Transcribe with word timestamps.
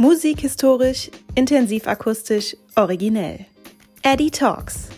Musikhistorisch, 0.00 1.10
intensivakustisch, 1.34 2.56
originell. 2.74 3.44
Eddie 4.02 4.30
Talks. 4.30 4.88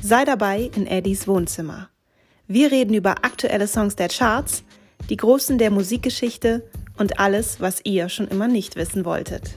Sei 0.00 0.24
dabei 0.24 0.70
in 0.74 0.86
Eddies 0.86 1.28
Wohnzimmer. 1.28 1.90
Wir 2.46 2.72
reden 2.72 2.94
über 2.94 3.22
aktuelle 3.22 3.66
Songs 3.66 3.96
der 3.96 4.08
Charts, 4.08 4.64
die 5.10 5.18
Großen 5.18 5.58
der 5.58 5.70
Musikgeschichte 5.70 6.66
und 6.96 7.20
alles, 7.20 7.60
was 7.60 7.82
ihr 7.84 8.08
schon 8.08 8.28
immer 8.28 8.48
nicht 8.48 8.76
wissen 8.76 9.04
wolltet. 9.04 9.54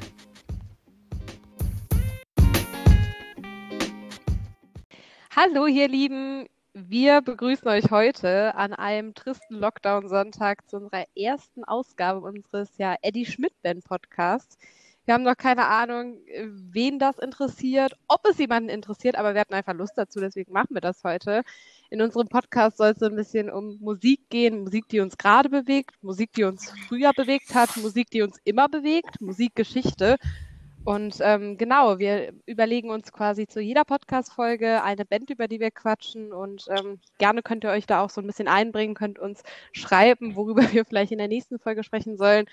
Hallo, 5.34 5.66
ihr 5.66 5.88
Lieben. 5.88 6.46
Wir 6.74 7.22
begrüßen 7.22 7.70
euch 7.70 7.90
heute 7.90 8.54
an 8.56 8.74
einem 8.74 9.14
tristen 9.14 9.56
Lockdown-Sonntag 9.56 10.70
zu 10.70 10.76
unserer 10.76 11.06
ersten 11.16 11.64
Ausgabe 11.64 12.20
unseres 12.20 12.78
ja 12.78 12.96
Eddie 13.02 13.26
Schmidt 13.26 13.54
Band 13.62 13.86
Podcasts. 13.86 14.58
Wir 15.10 15.16
haben 15.16 15.24
noch 15.24 15.38
keine 15.38 15.66
Ahnung, 15.66 16.20
wen 16.70 17.00
das 17.00 17.18
interessiert, 17.18 17.94
ob 18.08 18.24
es 18.30 18.38
jemanden 18.38 18.70
interessiert, 18.70 19.16
aber 19.16 19.34
wir 19.34 19.42
hatten 19.42 19.56
einfach 19.56 19.74
Lust 19.74 19.94
dazu, 19.96 20.20
deswegen 20.20 20.54
machen 20.54 20.76
wir 20.76 20.82
das 20.82 21.04
heute. 21.04 21.42
In 21.90 22.00
unserem 22.04 22.28
Podcast 22.28 22.78
soll 22.78 22.90
es 22.90 23.00
so 23.00 23.08
ein 23.08 23.16
bisschen 23.16 23.50
um 23.50 23.80
Musik 23.80 24.30
gehen, 24.30 24.60
Musik, 24.66 24.88
die 24.88 25.00
uns 25.00 25.18
gerade 25.18 25.50
bewegt, 25.50 25.96
Musik, 26.04 26.34
die 26.34 26.44
uns 26.44 26.72
früher 26.88 27.12
bewegt 27.14 27.56
hat, 27.56 27.76
Musik, 27.78 28.12
die 28.12 28.22
uns 28.22 28.38
immer 28.44 28.70
bewegt, 28.70 29.20
Musikgeschichte. 29.20 30.18
Und 30.86 31.18
ähm, 31.22 31.58
genau, 31.58 31.98
wir 31.98 32.32
überlegen 32.46 32.92
uns 32.92 33.12
quasi 33.12 33.48
zu 33.48 33.62
jeder 33.62 33.86
Podcast-Folge 33.86 34.84
eine 34.84 35.06
Band, 35.06 35.32
über 35.32 35.48
die 35.48 35.60
wir 35.60 35.72
quatschen. 35.72 36.32
Und 36.32 36.68
ähm, 36.70 37.00
gerne 37.18 37.42
könnt 37.42 37.64
ihr 37.64 37.72
euch 37.72 37.88
da 37.88 38.02
auch 38.02 38.12
so 38.12 38.22
ein 38.22 38.28
bisschen 38.28 38.48
einbringen, 38.48 38.94
könnt 38.94 39.18
uns 39.18 39.42
schreiben, 39.72 40.36
worüber 40.36 40.62
wir 40.72 40.86
vielleicht 40.86 41.12
in 41.12 41.18
der 41.18 41.28
nächsten 41.28 41.58
Folge 41.58 41.84
sprechen 41.84 42.16
sollen. 42.16 42.46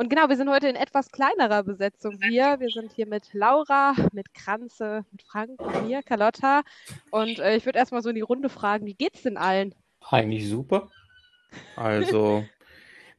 Und 0.00 0.08
genau, 0.08 0.30
wir 0.30 0.36
sind 0.36 0.48
heute 0.48 0.66
in 0.66 0.76
etwas 0.76 1.12
kleinerer 1.12 1.62
Besetzung 1.62 2.18
hier. 2.22 2.56
Wir 2.58 2.70
sind 2.70 2.90
hier 2.90 3.06
mit 3.06 3.34
Laura, 3.34 3.94
mit 4.12 4.32
Kranze, 4.32 5.04
mit 5.12 5.22
Frank 5.24 5.60
und 5.60 5.86
mir, 5.86 6.02
Carlotta. 6.02 6.62
Und 7.10 7.38
äh, 7.38 7.54
ich 7.56 7.66
würde 7.66 7.78
erstmal 7.78 8.00
so 8.00 8.08
in 8.08 8.14
die 8.14 8.22
Runde 8.22 8.48
fragen, 8.48 8.86
wie 8.86 8.94
geht's 8.94 9.24
denn 9.24 9.36
allen? 9.36 9.74
Eigentlich 10.00 10.48
super. 10.48 10.88
Also, 11.76 12.46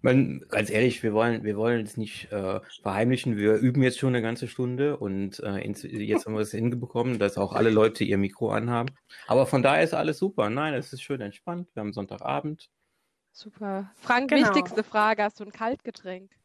man, 0.02 0.44
ganz 0.50 0.72
ehrlich, 0.72 1.04
wir 1.04 1.14
wollen, 1.14 1.44
wir 1.44 1.56
wollen 1.56 1.86
es 1.86 1.98
nicht 1.98 2.32
äh, 2.32 2.62
verheimlichen. 2.82 3.38
Wir 3.38 3.58
üben 3.58 3.84
jetzt 3.84 4.00
schon 4.00 4.16
eine 4.16 4.24
ganze 4.24 4.48
Stunde 4.48 4.98
und 4.98 5.40
äh, 5.42 5.60
jetzt 5.60 6.26
haben 6.26 6.34
wir 6.34 6.42
es 6.42 6.50
hinbekommen, 6.50 7.20
dass 7.20 7.38
auch 7.38 7.54
alle 7.54 7.70
Leute 7.70 8.04
ihr 8.04 8.18
Mikro 8.18 8.50
anhaben. 8.50 8.90
Aber 9.28 9.46
von 9.46 9.62
daher 9.62 9.84
ist 9.84 9.94
alles 9.94 10.18
super. 10.18 10.50
Nein, 10.50 10.74
es 10.74 10.92
ist 10.94 11.04
schön 11.04 11.22
entspannt. 11.22 11.70
Wir 11.76 11.82
haben 11.82 11.94
Sonntagabend. 11.94 12.72
Super. 13.32 13.92
Frank, 13.98 14.32
genau. 14.32 14.48
wichtigste 14.48 14.84
Frage: 14.84 15.22
Hast 15.22 15.40
du 15.40 15.44
ein 15.44 15.52
Kaltgetränk? 15.52 16.41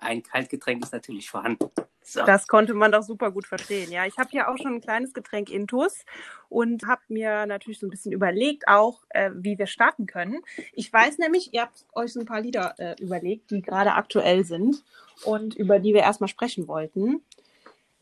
Ein 0.00 0.22
Kaltgetränk 0.22 0.82
ist 0.82 0.92
natürlich 0.92 1.30
vorhanden. 1.30 1.70
So. 2.02 2.24
Das 2.24 2.48
konnte 2.48 2.74
man 2.74 2.90
doch 2.90 3.02
super 3.02 3.30
gut 3.30 3.46
verstehen. 3.46 3.92
Ja, 3.92 4.06
ich 4.06 4.18
habe 4.18 4.30
ja 4.32 4.48
auch 4.48 4.56
schon 4.56 4.74
ein 4.74 4.80
kleines 4.80 5.12
Getränk 5.12 5.50
intus 5.50 6.04
und 6.48 6.86
habe 6.86 7.02
mir 7.08 7.46
natürlich 7.46 7.78
so 7.78 7.86
ein 7.86 7.90
bisschen 7.90 8.12
überlegt, 8.12 8.66
auch 8.66 9.02
äh, 9.10 9.30
wie 9.34 9.58
wir 9.58 9.66
starten 9.66 10.06
können. 10.06 10.40
Ich 10.72 10.92
weiß 10.92 11.18
nämlich, 11.18 11.54
ihr 11.54 11.62
habt 11.62 11.84
euch 11.92 12.12
so 12.12 12.20
ein 12.20 12.26
paar 12.26 12.40
Lieder 12.40 12.74
äh, 12.78 12.96
überlegt, 13.00 13.50
die 13.50 13.62
gerade 13.62 13.94
aktuell 13.94 14.44
sind 14.44 14.82
und 15.24 15.54
über 15.54 15.78
die 15.78 15.94
wir 15.94 16.00
erstmal 16.00 16.28
sprechen 16.28 16.66
wollten. 16.66 17.22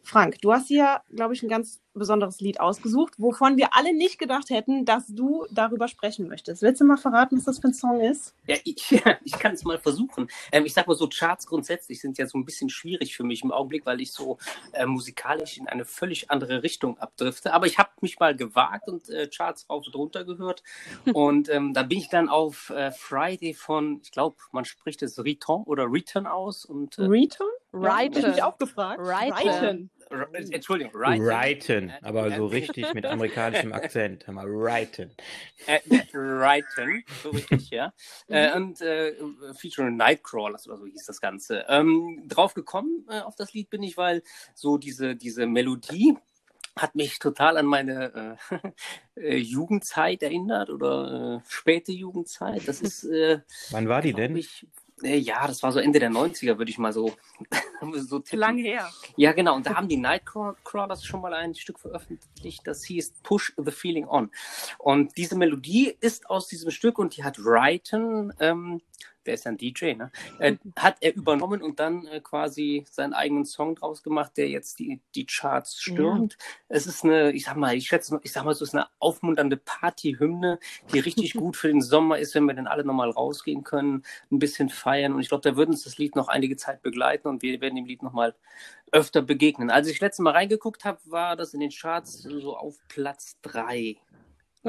Frank, 0.09 0.41
du 0.41 0.55
hast 0.55 0.69
hier, 0.69 1.03
glaube 1.15 1.35
ich, 1.35 1.43
ein 1.43 1.51
ganz 1.51 1.83
besonderes 1.93 2.41
Lied 2.41 2.61
ausgesucht, 2.61 3.13
wovon 3.19 3.59
wir 3.59 3.77
alle 3.77 3.93
nicht 3.95 4.19
gedacht 4.19 4.49
hätten, 4.49 4.87
dass 4.87 5.07
du 5.09 5.45
darüber 5.51 5.87
sprechen 5.87 6.29
möchtest. 6.29 6.63
Willst 6.63 6.81
du 6.81 6.87
mal 6.87 6.97
verraten, 6.97 7.37
was 7.37 7.45
das 7.45 7.59
für 7.59 7.69
ein 7.69 7.75
Song 7.75 8.01
ist? 8.01 8.35
Ja, 8.47 8.57
ich, 8.65 8.91
ich 9.25 9.33
kann 9.33 9.53
es 9.53 9.65
mal 9.65 9.79
versuchen. 9.79 10.29
Ähm, 10.51 10.65
ich 10.65 10.73
sag 10.73 10.87
mal 10.87 10.97
so, 10.97 11.11
Charts 11.13 11.47
grundsätzlich 11.47 12.01
sind 12.01 12.17
ja 12.17 12.27
so 12.27 12.39
ein 12.39 12.47
bisschen 12.47 12.71
schwierig 12.71 13.15
für 13.15 13.23
mich 13.23 13.43
im 13.43 13.53
Augenblick, 13.53 13.85
weil 13.85 14.01
ich 14.01 14.13
so 14.13 14.39
äh, 14.73 14.87
musikalisch 14.87 15.59
in 15.59 15.69
eine 15.69 15.85
völlig 15.85 16.31
andere 16.31 16.63
Richtung 16.63 16.97
abdrifte. 16.99 17.53
Aber 17.53 17.67
ich 17.67 17.77
habe 17.77 17.91
mich 18.01 18.19
mal 18.19 18.35
gewagt 18.35 18.89
und 18.89 19.11
äh, 19.11 19.29
Charts 19.29 19.69
rauf 19.69 19.87
und 19.87 19.95
runter 19.95 20.25
gehört. 20.25 20.63
und 21.13 21.51
ähm, 21.51 21.75
da 21.75 21.83
bin 21.83 21.99
ich 21.99 22.09
dann 22.09 22.31
auf 22.31 22.71
äh, 22.71 22.93
Friday 22.93 23.53
von, 23.53 24.01
ich 24.03 24.11
glaube, 24.11 24.37
man 24.53 24.65
spricht 24.65 25.03
es 25.03 25.23
Return 25.23 25.65
oder 25.65 25.85
Return 25.85 26.27
aus. 26.27 26.65
Und, 26.65 26.97
äh, 26.97 27.03
Return? 27.03 27.49
Reiten. 27.73 28.23
Ja, 28.23 28.35
ich 28.35 28.43
auch 28.43 28.57
gefragt. 28.57 29.01
Reiten. 29.03 29.91
Entschuldigung, 30.33 30.93
Writing. 30.95 31.25
Writing, 31.25 31.93
aber 32.03 32.35
so 32.35 32.47
richtig 32.47 32.93
mit 32.95 33.07
amerikanischem 33.07 33.73
Akzent. 33.73 34.27
Mal 34.29 34.47
Writing. 34.47 35.11
Äh, 35.67 35.81
Writing, 36.13 37.05
so 37.23 37.31
richtig, 37.31 37.71
ja. 37.71 37.93
äh, 38.29 38.51
mhm. 38.51 38.57
und 38.57 38.81
äh, 38.81 39.15
featuring 39.55 39.97
Nightcrawlers 39.97 40.69
oder 40.69 40.79
so 40.79 40.87
hieß 40.87 41.05
das 41.07 41.21
Ganze. 41.21 41.65
Ähm, 41.69 42.25
drauf 42.27 42.55
gekommen 42.55 43.07
äh, 43.09 43.21
auf 43.21 43.37
das 43.37 43.53
Lied 43.53 43.71
bin 43.71 43.83
ich, 43.83 43.97
weil 43.97 44.23
so 44.55 44.79
diese, 44.79 45.17
diese 45.17 45.47
Melodie 45.47 46.17
hat 46.77 46.95
mich 46.95 47.19
total 47.19 47.57
an 47.57 47.67
meine 47.67 48.39
äh, 48.51 48.71
äh, 49.21 49.37
Jugendzeit 49.37 50.23
erinnert 50.23 50.71
oder 50.71 51.43
äh, 51.43 51.49
späte 51.49 51.93
Jugendzeit. 51.93 52.67
Das 52.67 52.81
ist. 52.81 53.05
Äh, 53.05 53.41
Wann 53.71 53.89
war 53.89 54.03
die 54.03 54.13
denn? 54.13 54.37
Ich, 54.37 54.65
äh, 54.65 54.67
ja, 55.03 55.47
das 55.47 55.63
war 55.63 55.73
so 55.73 55.79
Ende 55.79 55.99
der 55.99 56.11
90er, 56.11 56.59
würde 56.59 56.71
ich 56.71 56.79
mal 56.79 56.93
so, 56.93 57.13
so 57.95 58.19
tippen. 58.19 58.39
Lang 58.39 58.59
her. 58.59 58.89
Ja, 59.17 59.33
genau. 59.33 59.57
Und 59.57 59.67
da 59.67 59.75
haben 59.75 59.89
die 59.89 59.97
Nightcrawlers 59.97 61.05
schon 61.05 61.21
mal 61.21 61.35
ein 61.35 61.55
Stück 61.55 61.79
veröffentlicht, 61.79 62.67
das 62.67 62.85
hieß 62.85 63.15
Push 63.23 63.55
the 63.57 63.71
Feeling 63.71 64.07
On. 64.09 64.31
Und 64.79 65.17
diese 65.17 65.37
Melodie 65.37 65.97
ist 66.01 66.29
aus 66.29 66.49
diesem 66.49 66.71
Stück 66.71 66.99
und 66.99 67.17
die 67.17 67.25
hat 67.25 67.39
Wrighton 67.39 68.33
ähm, 68.41 68.81
der 69.29 69.35
ist 69.35 69.45
ja 69.45 69.51
ein 69.51 69.59
DJ, 69.59 69.95
ne? 69.95 70.11
Äh, 70.39 70.57
hat 70.77 70.97
er 71.01 71.15
übernommen 71.15 71.63
und 71.63 71.79
dann 71.79 72.07
äh, 72.07 72.21
quasi 72.21 72.87
seinen 72.91 73.13
eigenen 73.13 73.45
Song 73.45 73.75
draus 73.75 74.03
gemacht, 74.03 74.33
der 74.37 74.49
jetzt 74.49 74.79
die, 74.79 75.01
die 75.15 75.27
Charts 75.27 75.81
stürmt. 75.81 76.33
Ja. 76.33 76.47
Es 76.69 76.87
ist 76.87 77.05
eine, 77.05 77.33
ich 77.33 77.45
sag 77.45 77.57
mal, 77.57 77.77
ich 77.77 77.87
schätze, 77.87 78.19
ich 78.23 78.33
sag 78.33 78.45
mal, 78.45 78.55
so 78.55 78.65
ist 78.65 78.75
eine 78.75 78.89
aufmunternde 78.99 79.59
Partyhymne, 79.59 80.59
die 80.93 80.99
richtig 81.01 81.35
gut 81.35 81.57
für 81.57 81.69
den 81.69 81.83
Sommer 81.83 82.19
ist, 82.19 82.35
wenn 82.35 82.47
wir 82.47 82.55
dann 82.55 82.67
alle 82.67 82.85
nochmal 82.85 83.11
rausgehen 83.11 83.65
können, 83.65 84.03
ein 84.33 84.39
bisschen 84.39 84.71
feiern. 84.71 85.13
Und 85.13 85.21
ich 85.21 85.29
glaube, 85.29 85.49
da 85.49 85.57
wird 85.57 85.69
uns 85.69 85.85
das 85.85 85.99
Lied 85.99 86.17
noch 86.17 86.29
einige 86.29 86.57
Zeit 86.57 86.83
begleiten 86.83 87.29
und 87.29 87.43
wir 87.43 87.61
werden 87.61 87.77
dem 87.77 87.87
Lied 87.87 88.03
nochmal 88.03 88.35
öfter 88.93 89.21
begegnen. 89.21 89.71
Als 89.71 89.89
ich 89.89 90.01
letztes 90.01 90.23
Mal 90.23 90.33
reingeguckt 90.33 90.85
habe, 90.85 90.99
war 91.05 91.37
das 91.37 91.53
in 91.53 91.61
den 91.61 91.71
Charts 91.71 92.23
so 92.23 92.57
auf 92.57 92.79
Platz 92.89 93.37
drei. 93.43 93.97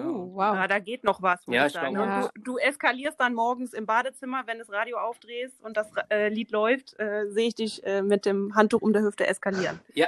Oh, 0.03 0.31
wow. 0.33 0.55
Ja, 0.55 0.67
da 0.67 0.79
geht 0.79 1.03
noch 1.03 1.21
was, 1.21 1.41
ja, 1.47 1.67
ich 1.67 1.73
sagen. 1.73 1.95
Ja. 1.95 2.29
Du, 2.35 2.41
du, 2.41 2.57
eskalierst 2.57 3.19
dann 3.19 3.33
morgens 3.33 3.73
im 3.73 3.85
Badezimmer, 3.85 4.43
wenn 4.45 4.59
das 4.59 4.71
Radio 4.71 4.97
aufdrehst 4.97 5.61
und 5.61 5.77
das 5.77 5.87
äh, 6.09 6.29
Lied 6.29 6.51
läuft, 6.51 6.99
äh, 6.99 7.29
sehe 7.29 7.47
ich 7.47 7.55
dich 7.55 7.85
äh, 7.85 8.01
mit 8.01 8.25
dem 8.25 8.55
Handtuch 8.55 8.81
um 8.81 8.93
der 8.93 9.03
Hüfte 9.03 9.27
eskalieren. 9.27 9.79
Ja. 9.93 10.07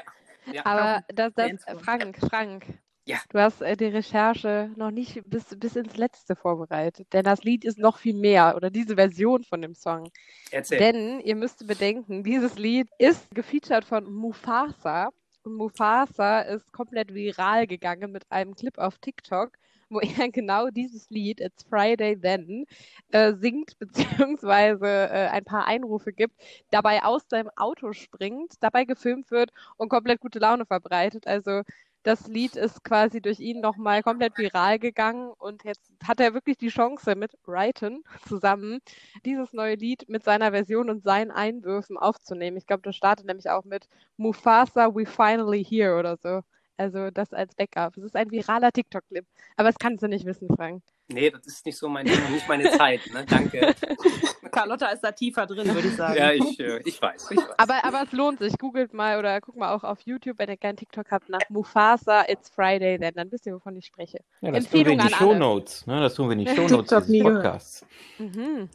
ja. 0.52 0.66
Aber 0.66 1.04
das, 1.14 1.34
das 1.36 1.66
Frank, 1.82 2.18
Frank. 2.30 2.66
Ja. 3.06 3.18
Du 3.30 3.40
hast 3.40 3.62
äh, 3.62 3.76
die 3.76 3.86
Recherche 3.86 4.72
noch 4.76 4.92
nicht 4.92 5.22
bis, 5.26 5.46
bis 5.58 5.76
ins 5.76 5.98
Letzte 5.98 6.36
vorbereitet, 6.36 7.08
denn 7.14 7.24
das 7.24 7.44
Lied 7.44 7.66
ist 7.66 7.80
noch 7.80 7.98
viel 7.98 8.16
mehr 8.16 8.56
oder 8.56 8.70
diese 8.70 8.96
Version 8.96 9.44
von 9.44 9.62
dem 9.62 9.74
Song. 9.74 10.10
Erzähl. 10.52 10.78
Denn 10.78 11.20
ihr 11.20 11.36
müsst 11.36 11.66
bedenken, 11.66 12.24
dieses 12.24 12.58
Lied 12.58 12.88
ist 13.00 13.30
gefeatured 13.34 13.86
von 13.86 14.12
Mufasa 14.12 15.10
und 15.44 15.56
Mufasa 15.56 16.42
ist 16.42 16.72
komplett 16.72 17.14
viral 17.14 17.66
gegangen 17.66 18.12
mit 18.12 18.32
einem 18.32 18.56
Clip 18.56 18.78
auf 18.78 19.00
TikTok, 19.00 19.58
wo 19.92 20.00
er 20.00 20.30
genau 20.32 20.70
dieses 20.70 21.10
Lied, 21.10 21.42
It's 21.42 21.64
Friday 21.64 22.20
Then, 22.20 22.66
äh, 23.12 23.34
singt, 23.34 23.78
beziehungsweise 23.80 24.86
äh, 24.88 25.28
ein 25.30 25.46
paar 25.46 25.66
Einrufe 25.68 26.14
gibt, 26.14 26.36
dabei 26.72 27.04
aus 27.04 27.24
seinem 27.30 27.52
Auto 27.58 27.94
springt, 27.94 28.54
dabei 28.62 28.86
gefilmt 28.86 29.32
wird 29.32 29.52
und 29.78 29.90
komplett 29.90 30.22
gute 30.22 30.40
Laune 30.40 30.66
verbreitet. 30.66 31.28
Also 31.28 31.62
das 32.04 32.28
Lied 32.28 32.56
ist 32.56 32.84
quasi 32.84 33.22
durch 33.22 33.40
ihn 33.40 33.62
nochmal 33.62 34.02
komplett 34.02 34.38
viral 34.38 34.80
gegangen 34.80 35.32
und 35.38 35.64
jetzt 35.64 35.92
hat 36.04 36.20
er 36.20 36.34
wirklich 36.34 36.58
die 36.58 36.70
Chance 36.70 37.16
mit 37.16 37.38
Wrighton 37.46 38.04
zusammen 38.28 38.80
dieses 39.26 39.54
neue 39.54 39.76
Lied 39.76 40.10
mit 40.10 40.24
seiner 40.24 40.52
Version 40.52 40.90
und 40.90 41.04
seinen 41.04 41.32
Einwürfen 41.32 41.98
aufzunehmen. 41.98 42.58
Ich 42.58 42.66
glaube, 42.68 42.82
das 42.84 42.96
startet 42.96 43.28
nämlich 43.28 43.50
auch 43.52 43.66
mit 43.66 43.88
Mufasa, 44.18 44.94
we 44.96 45.06
finally 45.06 45.64
here 45.64 45.98
oder 46.00 46.18
so. 46.18 46.42
Also 46.78 47.12
das 47.12 47.34
als 47.34 47.54
Backup. 47.56 47.98
Es 47.98 48.04
ist 48.04 48.16
ein 48.16 48.32
viraler 48.32 48.72
TikTok-Clip. 48.72 49.26
Aber 49.56 49.70
das 49.70 49.78
kannst 49.78 50.04
du 50.04 50.08
nicht 50.08 50.26
wissen, 50.26 50.48
Frank. 50.56 50.84
Nee, 51.08 51.30
das 51.30 51.46
ist 51.46 51.66
nicht 51.66 51.78
so 51.78 51.90
mein 51.90 52.06
nicht 52.06 52.48
meine 52.48 52.72
Zeit. 52.72 53.02
Ne? 53.14 53.26
Danke. 53.28 53.76
Carlotta 54.52 54.88
ist 54.88 55.02
da 55.02 55.12
tiefer 55.12 55.46
drin, 55.46 55.74
würde 55.74 55.88
ich 55.88 55.96
sagen. 55.96 56.18
Ja, 56.18 56.32
ich, 56.32 56.60
äh, 56.60 56.82
ich, 56.84 57.02
weiß, 57.02 57.32
ich 57.32 57.38
weiß. 57.38 57.58
Aber, 57.58 57.86
aber 57.86 58.04
es 58.04 58.12
lohnt 58.12 58.40
sich. 58.40 58.58
Googelt 58.58 58.94
mal 58.94 59.18
oder 59.18 59.40
guckt 59.40 59.58
mal 59.58 59.74
auch 59.74 59.84
auf 59.84 60.02
YouTube, 60.02 60.40
wenn 60.40 60.50
ihr 60.50 60.58
keinen 60.58 60.76
TikTok 60.76 61.10
habt, 61.12 61.30
nach 61.30 61.42
Mufasa 61.50 62.26
It's 62.28 62.50
Friday, 62.50 62.98
denn 62.98 63.14
dann 63.16 63.32
wisst 63.32 63.46
ihr, 63.46 63.54
wovon 63.54 63.76
ich 63.78 63.86
spreche. 63.86 64.20
Ja, 64.42 64.52
das 64.52 64.66
Empfehlung 64.66 64.98
tun 64.98 64.98
wir 64.98 65.04
in 65.04 65.08
die 65.08 65.14
Shownotes. 65.14 65.88
Ne? 65.88 66.00
Das 66.02 66.14
tun 66.14 66.28
wir 66.28 66.34
in 66.34 66.40
die 66.40 66.48
Shownotes 66.56 67.08
des 67.08 67.24
Podcasts. 67.24 67.86
Mhm. 68.18 68.70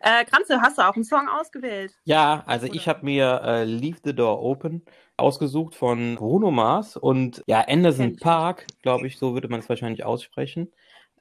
Äh, 0.00 0.24
Kranze, 0.24 0.60
hast 0.60 0.78
du 0.78 0.82
auch 0.82 0.94
einen 0.94 1.04
Song 1.04 1.28
ausgewählt? 1.28 1.92
Ja, 2.04 2.42
also 2.46 2.66
oder? 2.66 2.74
ich 2.74 2.88
habe 2.88 3.04
mir 3.04 3.40
äh, 3.44 3.64
Leave 3.64 3.98
the 4.04 4.14
Door 4.14 4.42
Open 4.42 4.82
ausgesucht 5.20 5.74
von 5.74 6.16
Bruno 6.16 6.50
Mars 6.50 6.96
und 6.96 7.42
ja, 7.46 7.60
Anderson 7.68 8.18
Park, 8.18 8.66
glaube 8.82 9.06
ich, 9.06 9.18
so 9.18 9.34
würde 9.34 9.48
man 9.48 9.60
es 9.60 9.68
wahrscheinlich 9.68 10.04
aussprechen. 10.04 10.72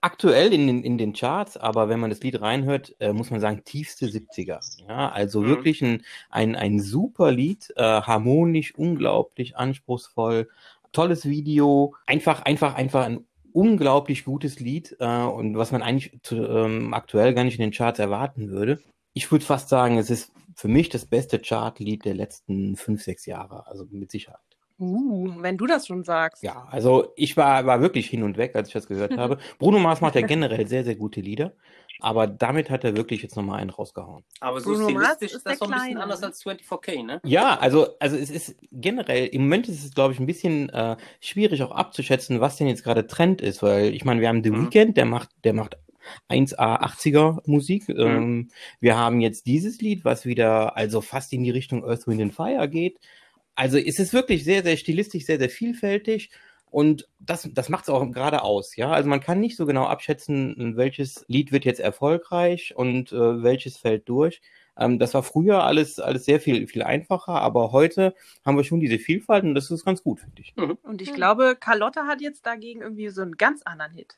aktuell 0.02 0.54
in 0.54 0.68
den, 0.68 0.84
in 0.84 0.98
den 0.98 1.14
Charts, 1.14 1.58
aber 1.58 1.90
wenn 1.90 2.00
man 2.00 2.10
das 2.10 2.22
Lied 2.22 2.42
reinhört, 2.42 2.96
äh, 3.00 3.12
muss 3.14 3.32
man 3.32 3.42
sagen, 3.42 3.64
tiefste 3.66 4.08
70er. 4.10 4.62
Ja, 4.88 5.10
also 5.10 5.46
Mhm. 5.46 5.48
wirklich 5.48 5.82
ein, 5.84 6.04
ein, 6.30 6.56
ein 6.56 6.80
super 6.80 7.32
Lied, 7.32 7.74
äh, 7.76 7.84
harmonisch, 7.84 8.74
unglaublich 8.76 9.58
anspruchsvoll, 9.58 10.50
tolles 10.94 11.26
Video, 11.28 11.96
einfach, 12.06 12.44
einfach, 12.44 12.76
einfach 12.76 13.06
ein 13.06 13.26
unglaublich 13.52 14.24
gutes 14.26 14.60
Lied 14.60 14.96
äh, 15.00 15.06
und 15.24 15.58
was 15.58 15.72
man 15.72 15.82
eigentlich 15.82 16.18
zu, 16.24 16.36
ähm, 16.48 16.94
aktuell 16.94 17.34
gar 17.34 17.44
nicht 17.44 17.56
in 17.60 17.62
den 17.62 17.72
Charts 17.72 18.00
erwarten 18.00 18.50
würde. 18.50 18.80
Ich 19.14 19.32
würde 19.32 19.44
fast 19.46 19.70
sagen, 19.70 19.98
es 19.98 20.10
ist 20.10 20.32
für 20.60 20.68
mich 20.68 20.90
das 20.90 21.06
beste 21.06 21.40
Chartlied 21.40 22.04
der 22.04 22.16
letzten 22.16 22.76
fünf, 22.76 23.02
sechs 23.02 23.26
Jahre, 23.26 23.66
also 23.68 23.86
mit 23.92 24.12
Sicherheit. 24.12 24.42
Uh, 24.78 25.34
wenn 25.38 25.58
du 25.58 25.66
das 25.68 25.88
schon 25.88 26.04
sagst. 26.04 26.44
Ja, 26.44 26.68
also 26.70 27.14
ich 27.16 27.38
war, 27.38 27.66
war 27.66 27.80
wirklich 27.82 28.10
hin 28.10 28.24
und 28.24 28.36
weg, 28.36 28.58
als 28.58 28.68
ich 28.68 28.74
das 28.74 28.88
gehört 28.88 29.18
habe. 29.18 29.38
Bruno 29.60 29.80
Mars 29.80 30.02
macht 30.02 30.16
ja 30.16 30.22
generell 30.22 30.68
sehr, 30.68 30.84
sehr 30.84 30.96
gute 30.96 31.22
Lieder, 31.22 31.54
aber 32.02 32.28
damit 32.28 32.70
hat 32.70 32.84
er 32.84 32.98
wirklich 32.98 33.22
jetzt 33.22 33.38
nochmal 33.38 33.62
einen 33.62 33.70
rausgehauen. 33.70 34.26
Aber 34.42 34.60
so 34.60 34.72
Bruno 34.72 34.90
Mars 34.90 35.16
stilistisch 35.16 35.32
ist 35.32 35.38
ist 35.38 35.46
das 35.46 35.60
so 35.60 35.66
ein 35.66 35.72
bisschen 35.72 35.98
anders 35.98 36.24
als 36.24 36.44
24K, 36.44 37.06
ne? 37.06 37.22
Ja, 37.24 37.58
also, 37.58 37.98
also 38.00 38.18
es 38.18 38.30
ist 38.30 38.58
generell, 38.70 39.28
im 39.28 39.44
Moment 39.44 39.70
ist 39.70 39.86
es, 39.86 39.94
glaube 39.94 40.14
ich, 40.14 40.20
ein 40.20 40.26
bisschen 40.26 40.68
äh, 40.70 40.98
schwierig 41.22 41.64
auch 41.64 41.72
abzuschätzen, 41.72 42.42
was 42.42 42.58
denn 42.58 42.68
jetzt 42.68 42.84
gerade 42.84 43.08
Trend 43.08 43.40
ist, 43.40 43.64
weil 43.64 43.94
ich 43.94 44.04
meine, 44.04 44.20
wir 44.20 44.28
haben 44.28 44.44
The 44.44 44.52
Mhm. 44.52 44.66
Weeknd, 44.66 44.98
der 44.98 45.06
macht, 45.06 45.30
der 45.46 45.54
macht 45.54 45.78
1A 46.30 46.82
80er 46.84 47.42
Musik. 47.46 47.90
Ähm, 47.90 48.50
wir 48.80 48.98
haben 48.98 49.22
jetzt 49.22 49.46
dieses 49.46 49.80
Lied, 49.82 50.06
was 50.06 50.26
wieder 50.26 50.78
also 50.78 51.02
fast 51.02 51.34
in 51.34 51.44
die 51.44 51.52
Richtung 51.52 51.84
Earth, 51.86 52.08
Wind 52.08 52.22
and 52.22 52.34
Fire 52.34 52.68
geht. 52.70 53.00
Also 53.56 53.78
es 53.78 54.00
ist 54.00 54.14
wirklich 54.14 54.44
sehr, 54.44 54.64
sehr 54.64 54.78
stilistisch, 54.78 55.26
sehr, 55.26 55.40
sehr 55.40 55.50
vielfältig. 55.50 56.32
Und 56.72 57.08
das, 57.20 57.50
das 57.52 57.70
macht 57.70 57.84
es 57.84 57.90
auch 57.90 58.06
gerade 58.12 58.44
aus, 58.44 58.76
ja. 58.76 58.92
Also 58.92 59.10
man 59.10 59.22
kann 59.22 59.40
nicht 59.40 59.58
so 59.58 59.66
genau 59.66 59.86
abschätzen, 59.86 60.78
welches 60.78 61.26
Lied 61.28 61.52
wird 61.52 61.66
jetzt 61.66 61.80
erfolgreich 61.80 62.76
und 62.76 63.12
äh, 63.12 63.44
welches 63.44 63.78
fällt 63.78 64.08
durch. 64.08 64.42
Ähm, 64.80 64.98
das 64.98 65.14
war 65.14 65.24
früher 65.24 65.64
alles, 65.64 66.00
alles 66.00 66.26
sehr 66.26 66.40
viel, 66.40 66.68
viel 66.68 66.84
einfacher, 66.84 67.42
aber 67.42 67.72
heute 67.72 68.16
haben 68.46 68.58
wir 68.58 68.64
schon 68.64 68.80
diese 68.80 68.98
Vielfalt 68.98 69.44
und 69.44 69.54
das 69.56 69.70
ist 69.70 69.86
ganz 69.86 70.02
gut, 70.04 70.22
finde 70.22 70.42
ich. 70.42 70.56
Und 70.84 71.02
ich 71.02 71.14
glaube, 71.14 71.58
Carlotta 71.60 72.08
hat 72.08 72.22
jetzt 72.22 72.46
dagegen 72.46 72.82
irgendwie 72.82 73.10
so 73.10 73.22
einen 73.22 73.34
ganz 73.34 73.62
anderen 73.64 73.94
Hit. 73.94 74.18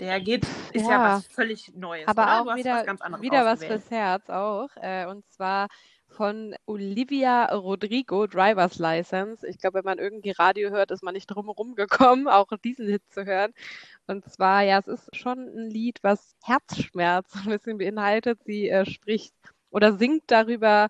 Der 0.00 0.20
geht, 0.20 0.44
ist 0.72 0.86
ja, 0.86 0.90
Ja. 0.90 1.16
was 1.16 1.26
völlig 1.26 1.72
Neues. 1.74 2.08
Aber 2.08 2.22
oder? 2.22 2.40
auch 2.40 2.44
du 2.44 2.50
hast 2.50 2.58
wieder, 2.58 2.74
was 2.74 2.86
ganz 2.86 3.00
anderes 3.00 3.22
wieder 3.22 3.44
was 3.44 3.64
fürs 3.64 3.90
Herz 3.90 4.28
auch. 4.30 4.68
Äh, 4.76 5.06
und 5.06 5.26
zwar 5.28 5.68
von 6.08 6.54
Olivia 6.66 7.46
Rodrigo, 7.54 8.26
Driver's 8.26 8.78
License. 8.78 9.46
Ich 9.46 9.58
glaube, 9.58 9.78
wenn 9.78 9.84
man 9.84 9.98
irgendwie 9.98 10.32
Radio 10.32 10.70
hört, 10.70 10.90
ist 10.90 11.02
man 11.02 11.14
nicht 11.14 11.26
drum 11.26 11.46
herum 11.46 11.74
gekommen, 11.74 12.28
auch 12.28 12.48
diesen 12.64 12.86
Hit 12.88 13.02
zu 13.10 13.24
hören. 13.24 13.52
Und 14.06 14.28
zwar, 14.28 14.62
ja, 14.62 14.78
es 14.78 14.88
ist 14.88 15.16
schon 15.16 15.38
ein 15.38 15.70
Lied, 15.70 15.98
was 16.02 16.34
Herzschmerz 16.42 17.32
ein 17.44 17.50
bisschen 17.50 17.78
beinhaltet. 17.78 18.42
Sie 18.44 18.68
äh, 18.68 18.84
spricht 18.84 19.34
oder 19.70 19.92
singt 19.94 20.24
darüber, 20.28 20.88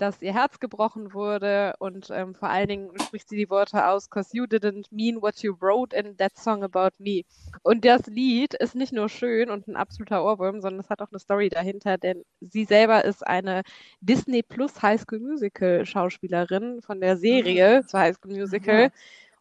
dass 0.00 0.22
ihr 0.22 0.32
Herz 0.32 0.58
gebrochen 0.58 1.12
wurde 1.12 1.74
und 1.78 2.08
ähm, 2.10 2.34
vor 2.34 2.48
allen 2.48 2.68
Dingen 2.68 2.90
spricht 3.00 3.28
sie 3.28 3.36
die 3.36 3.50
Worte 3.50 3.86
aus, 3.86 4.08
cause 4.08 4.30
you 4.32 4.44
didn't 4.44 4.86
mean 4.90 5.20
what 5.20 5.42
you 5.42 5.54
wrote 5.60 5.94
in 5.94 6.16
that 6.16 6.36
song 6.38 6.64
about 6.64 6.92
me. 6.98 7.22
Und 7.62 7.84
das 7.84 8.06
Lied 8.06 8.54
ist 8.54 8.74
nicht 8.74 8.92
nur 8.94 9.10
schön 9.10 9.50
und 9.50 9.68
ein 9.68 9.76
absoluter 9.76 10.24
Ohrwurm, 10.24 10.62
sondern 10.62 10.80
es 10.80 10.88
hat 10.88 11.02
auch 11.02 11.10
eine 11.10 11.18
Story 11.18 11.50
dahinter, 11.50 11.98
denn 11.98 12.24
sie 12.40 12.64
selber 12.64 13.04
ist 13.04 13.26
eine 13.26 13.62
Disney 14.00 14.42
Plus 14.42 14.80
High 14.80 15.00
School 15.00 15.20
Musical 15.20 15.84
Schauspielerin 15.84 16.80
von 16.80 17.00
der 17.00 17.18
Serie 17.18 17.84
zu 17.86 17.98
High 17.98 18.16
School 18.16 18.32
Musical. 18.32 18.86
Aha. 18.86 18.92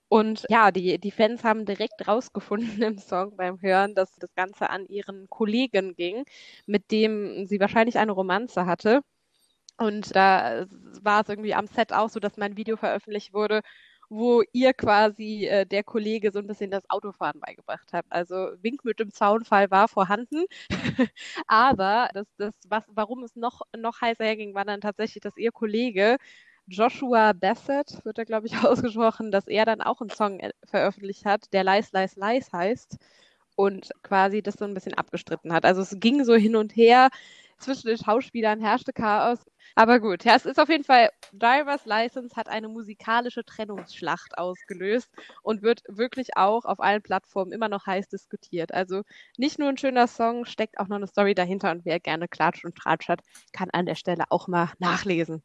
Und 0.09 0.45
ja, 0.49 0.71
die, 0.71 0.97
die 0.99 1.11
Fans 1.11 1.43
haben 1.43 1.65
direkt 1.65 2.07
rausgefunden 2.07 2.81
im 2.83 2.97
Song 2.97 3.35
beim 3.37 3.61
Hören, 3.61 3.95
dass 3.95 4.15
das 4.17 4.33
Ganze 4.35 4.69
an 4.69 4.85
ihren 4.87 5.29
Kollegen 5.29 5.95
ging, 5.95 6.25
mit 6.65 6.91
dem 6.91 7.45
sie 7.45 7.59
wahrscheinlich 7.59 7.97
eine 7.97 8.11
Romanze 8.11 8.65
hatte. 8.65 9.01
Und 9.77 10.15
da 10.15 10.65
war 11.01 11.21
es 11.21 11.29
irgendwie 11.29 11.55
am 11.55 11.67
Set 11.67 11.93
auch 11.93 12.09
so, 12.09 12.19
dass 12.19 12.37
mein 12.37 12.57
Video 12.57 12.77
veröffentlicht 12.77 13.33
wurde, 13.33 13.61
wo 14.09 14.43
ihr 14.53 14.73
quasi 14.73 15.45
äh, 15.47 15.65
der 15.65 15.83
Kollege 15.83 16.31
so 16.31 16.39
ein 16.39 16.47
bisschen 16.47 16.71
das 16.71 16.89
Autofahren 16.89 17.39
beigebracht 17.39 17.93
hat. 17.93 18.05
Also 18.09 18.51
Wink 18.61 18.83
mit 18.85 18.99
dem 18.99 19.11
Zaunfall 19.13 19.71
war 19.71 19.87
vorhanden, 19.87 20.45
aber 21.47 22.09
das, 22.13 22.27
das, 22.37 22.53
was, 22.67 22.83
warum 22.89 23.23
es 23.23 23.35
noch, 23.35 23.61
noch 23.77 24.01
heißer 24.01 24.25
herging, 24.25 24.53
war 24.55 24.65
dann 24.65 24.81
tatsächlich, 24.81 25.21
dass 25.21 25.37
ihr 25.37 25.51
Kollege 25.51 26.17
Joshua 26.69 27.33
Bassett, 27.33 28.03
wird 28.05 28.17
er 28.17 28.25
glaube 28.25 28.47
ich 28.47 28.53
ausgesprochen, 28.63 29.31
dass 29.31 29.47
er 29.47 29.65
dann 29.65 29.81
auch 29.81 30.01
einen 30.01 30.09
Song 30.11 30.39
äh, 30.39 30.51
veröffentlicht 30.65 31.25
hat, 31.25 31.51
der 31.53 31.63
Lies, 31.63 31.91
Lies, 31.91 32.15
Lies 32.15 32.51
heißt 32.53 32.97
und 33.55 33.89
quasi 34.03 34.41
das 34.41 34.55
so 34.55 34.65
ein 34.65 34.73
bisschen 34.73 34.93
abgestritten 34.93 35.51
hat. 35.53 35.65
Also 35.65 35.81
es 35.81 35.95
ging 35.99 36.23
so 36.23 36.35
hin 36.35 36.55
und 36.55 36.75
her, 36.75 37.09
zwischen 37.59 37.87
den 37.87 37.97
Schauspielern 37.97 38.61
herrschte 38.61 38.93
Chaos. 38.93 39.39
Aber 39.75 39.99
gut, 39.99 40.23
ja, 40.23 40.35
es 40.35 40.45
ist 40.45 40.59
auf 40.59 40.69
jeden 40.69 40.83
Fall, 40.83 41.09
Driver's 41.33 41.85
License 41.85 42.35
hat 42.35 42.47
eine 42.49 42.67
musikalische 42.69 43.43
Trennungsschlacht 43.43 44.37
ausgelöst 44.37 45.09
und 45.43 45.61
wird 45.61 45.81
wirklich 45.87 46.37
auch 46.37 46.65
auf 46.65 46.79
allen 46.79 47.01
Plattformen 47.01 47.51
immer 47.51 47.69
noch 47.69 47.85
heiß 47.85 48.07
diskutiert. 48.09 48.73
Also 48.73 49.03
nicht 49.37 49.59
nur 49.59 49.69
ein 49.69 49.77
schöner 49.77 50.07
Song, 50.07 50.45
steckt 50.45 50.79
auch 50.79 50.87
noch 50.87 50.97
eine 50.97 51.07
Story 51.07 51.35
dahinter 51.35 51.71
und 51.71 51.85
wer 51.85 51.99
gerne 51.99 52.27
Klatsch 52.27 52.65
und 52.65 52.75
Tratsch 52.75 53.09
hat, 53.09 53.21
kann 53.53 53.69
an 53.71 53.85
der 53.85 53.95
Stelle 53.95 54.25
auch 54.29 54.47
mal 54.47 54.71
nachlesen. 54.79 55.43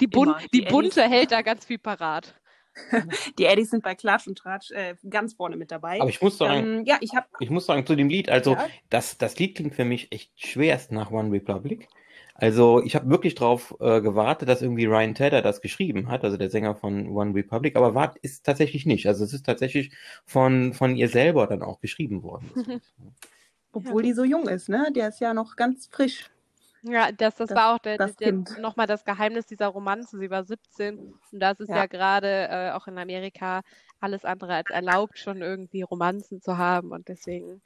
Die, 0.00 0.06
Bun 0.06 0.28
Immer. 0.28 0.38
die 0.52 0.60
Die 0.60 0.70
Bunte 0.70 1.02
hält 1.02 1.32
da 1.32 1.42
ganz 1.42 1.64
viel 1.64 1.78
parat. 1.78 2.34
Die 3.38 3.44
Eddies 3.44 3.70
sind 3.70 3.84
bei 3.84 3.94
Klatsch 3.94 4.26
und 4.26 4.36
Tratsch 4.36 4.72
äh, 4.72 4.96
ganz 5.08 5.34
vorne 5.34 5.56
mit 5.56 5.70
dabei. 5.70 6.00
Aber 6.00 6.10
ich 6.10 6.20
muss 6.20 6.38
sagen, 6.38 6.78
ähm, 6.78 6.84
ja, 6.84 6.96
ich 7.00 7.14
habe 7.14 7.26
ich 7.38 7.48
muss 7.50 7.66
sagen 7.66 7.86
zu 7.86 7.94
dem 7.94 8.08
Lied, 8.08 8.28
also 8.28 8.52
Ja. 8.54 8.66
das, 8.90 9.16
das 9.16 9.38
Lied 9.38 9.54
klingt 9.54 9.76
für 9.76 9.84
mich 9.84 10.10
echt 10.10 10.32
schwerst 10.34 10.90
nach 10.90 11.12
One 11.12 11.30
Republic. 11.30 11.88
Also 12.34 12.82
ich 12.82 12.96
habe 12.96 13.08
wirklich 13.08 13.36
drauf 13.36 13.76
äh, 13.78 14.00
gewartet, 14.00 14.48
dass 14.48 14.60
irgendwie 14.60 14.86
Ryan 14.86 15.14
Tedder 15.14 15.40
das 15.40 15.60
geschrieben 15.60 16.08
hat, 16.08 16.24
also 16.24 16.36
der 16.36 16.50
Sänger 16.50 16.74
von 16.74 17.06
One 17.10 17.32
Republic, 17.32 17.76
aber 17.76 17.94
war 17.94 18.14
ist 18.22 18.44
tatsächlich 18.44 18.86
nicht. 18.86 19.06
Also 19.06 19.24
es 19.24 19.32
ist 19.32 19.46
tatsächlich 19.46 19.92
von, 20.26 20.74
von 20.74 20.96
ihr 20.96 21.08
selber 21.08 21.46
dann 21.46 21.62
auch 21.62 21.78
geschrieben 21.80 22.24
worden. 22.24 22.50
Lied. 22.56 22.82
obwohl 23.72 24.02
die 24.02 24.12
so 24.12 24.24
jung 24.24 24.48
ist, 24.48 24.68
ne? 24.68 24.88
Der 24.94 25.08
ist 25.08 25.20
ja 25.20 25.34
noch 25.34 25.56
ganz 25.56 25.86
frisch. 25.86 26.30
Ja, 26.86 27.10
das, 27.12 27.36
das, 27.36 27.48
Das- 27.48 27.56
war 27.56 27.74
auch 27.74 27.78
der, 27.78 27.96
das 27.98 28.14
der, 28.16 28.28
Kind. 28.28 28.58
nochmal 28.58 28.86
das 28.86 29.04
Geheimnis 29.04 29.46
dieser 29.46 29.68
Romanze. 29.68 30.18
Sie 30.18 30.30
war 30.30 30.44
17 30.44 30.98
und 30.98 31.18
das 31.32 31.58
ist 31.60 31.68
ja, 31.70 31.76
Ja. 31.76 31.86
gerade 31.86 32.48
äh, 32.50 32.70
auch 32.72 32.86
in 32.86 32.98
Amerika 32.98 33.62
alles 34.00 34.24
andere 34.24 34.54
als 34.54 34.70
erlaubt, 34.70 35.18
schon 35.18 35.40
irgendwie 35.40 35.82
Romanzen 35.82 36.40
zu 36.42 36.58
haben 36.58 36.90
und 36.92 37.08
deswegen 37.08 37.62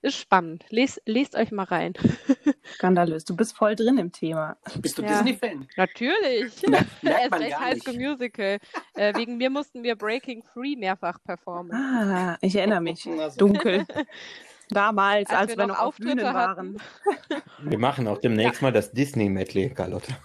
ist 0.00 0.16
spannend. 0.16 0.64
Lest, 0.68 1.02
lest 1.06 1.34
euch 1.34 1.50
mal 1.50 1.64
rein. 1.64 1.94
Skandalös. 2.74 3.24
Du 3.24 3.34
bist 3.34 3.56
voll 3.56 3.74
drin 3.74 3.98
im 3.98 4.12
Thema. 4.12 4.56
Bist 4.80 4.96
du 4.98 5.02
Ja. 5.02 5.08
Disney-Fan? 5.08 5.66
Natürlich. 5.76 6.62
Merkt 6.68 6.86
Erst 7.02 7.30
man 7.30 7.40
recht 7.42 7.50
gar 7.52 7.60
High 7.62 7.86
Musical. 7.96 8.58
Äh, 8.94 9.16
wegen 9.16 9.38
mir 9.38 9.50
mussten 9.50 9.82
wir 9.82 9.96
Breaking 9.96 10.44
Free 10.52 10.76
mehrfach 10.76 11.18
performen. 11.24 11.72
Ah, 11.74 12.36
ich 12.42 12.54
erinnere 12.54 12.80
mich. 12.80 13.06
Also, 13.18 13.38
Dunkel. 13.38 13.84
Damals, 14.70 15.30
Als 15.30 15.38
als, 15.38 15.50
wir 15.52 15.58
wir 15.58 15.66
noch 15.68 15.78
auf 15.78 15.86
Auftritte 15.88 16.16
Bühnen 16.16 16.32
hatten. 16.34 16.78
waren. 16.78 16.82
Wir 17.62 17.78
machen 17.78 18.06
auch 18.08 18.18
demnächst 18.18 18.62
mal 18.62 18.72
das 18.72 18.92
Disney-Medley, 18.92 19.70
Carlotta. 19.70 20.14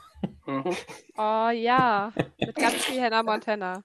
Oh 1.17 1.49
ja, 1.49 2.13
mit 2.39 2.55
ganz 2.55 2.75
viel 2.85 3.01
Hannah 3.01 3.23
Montana. 3.23 3.83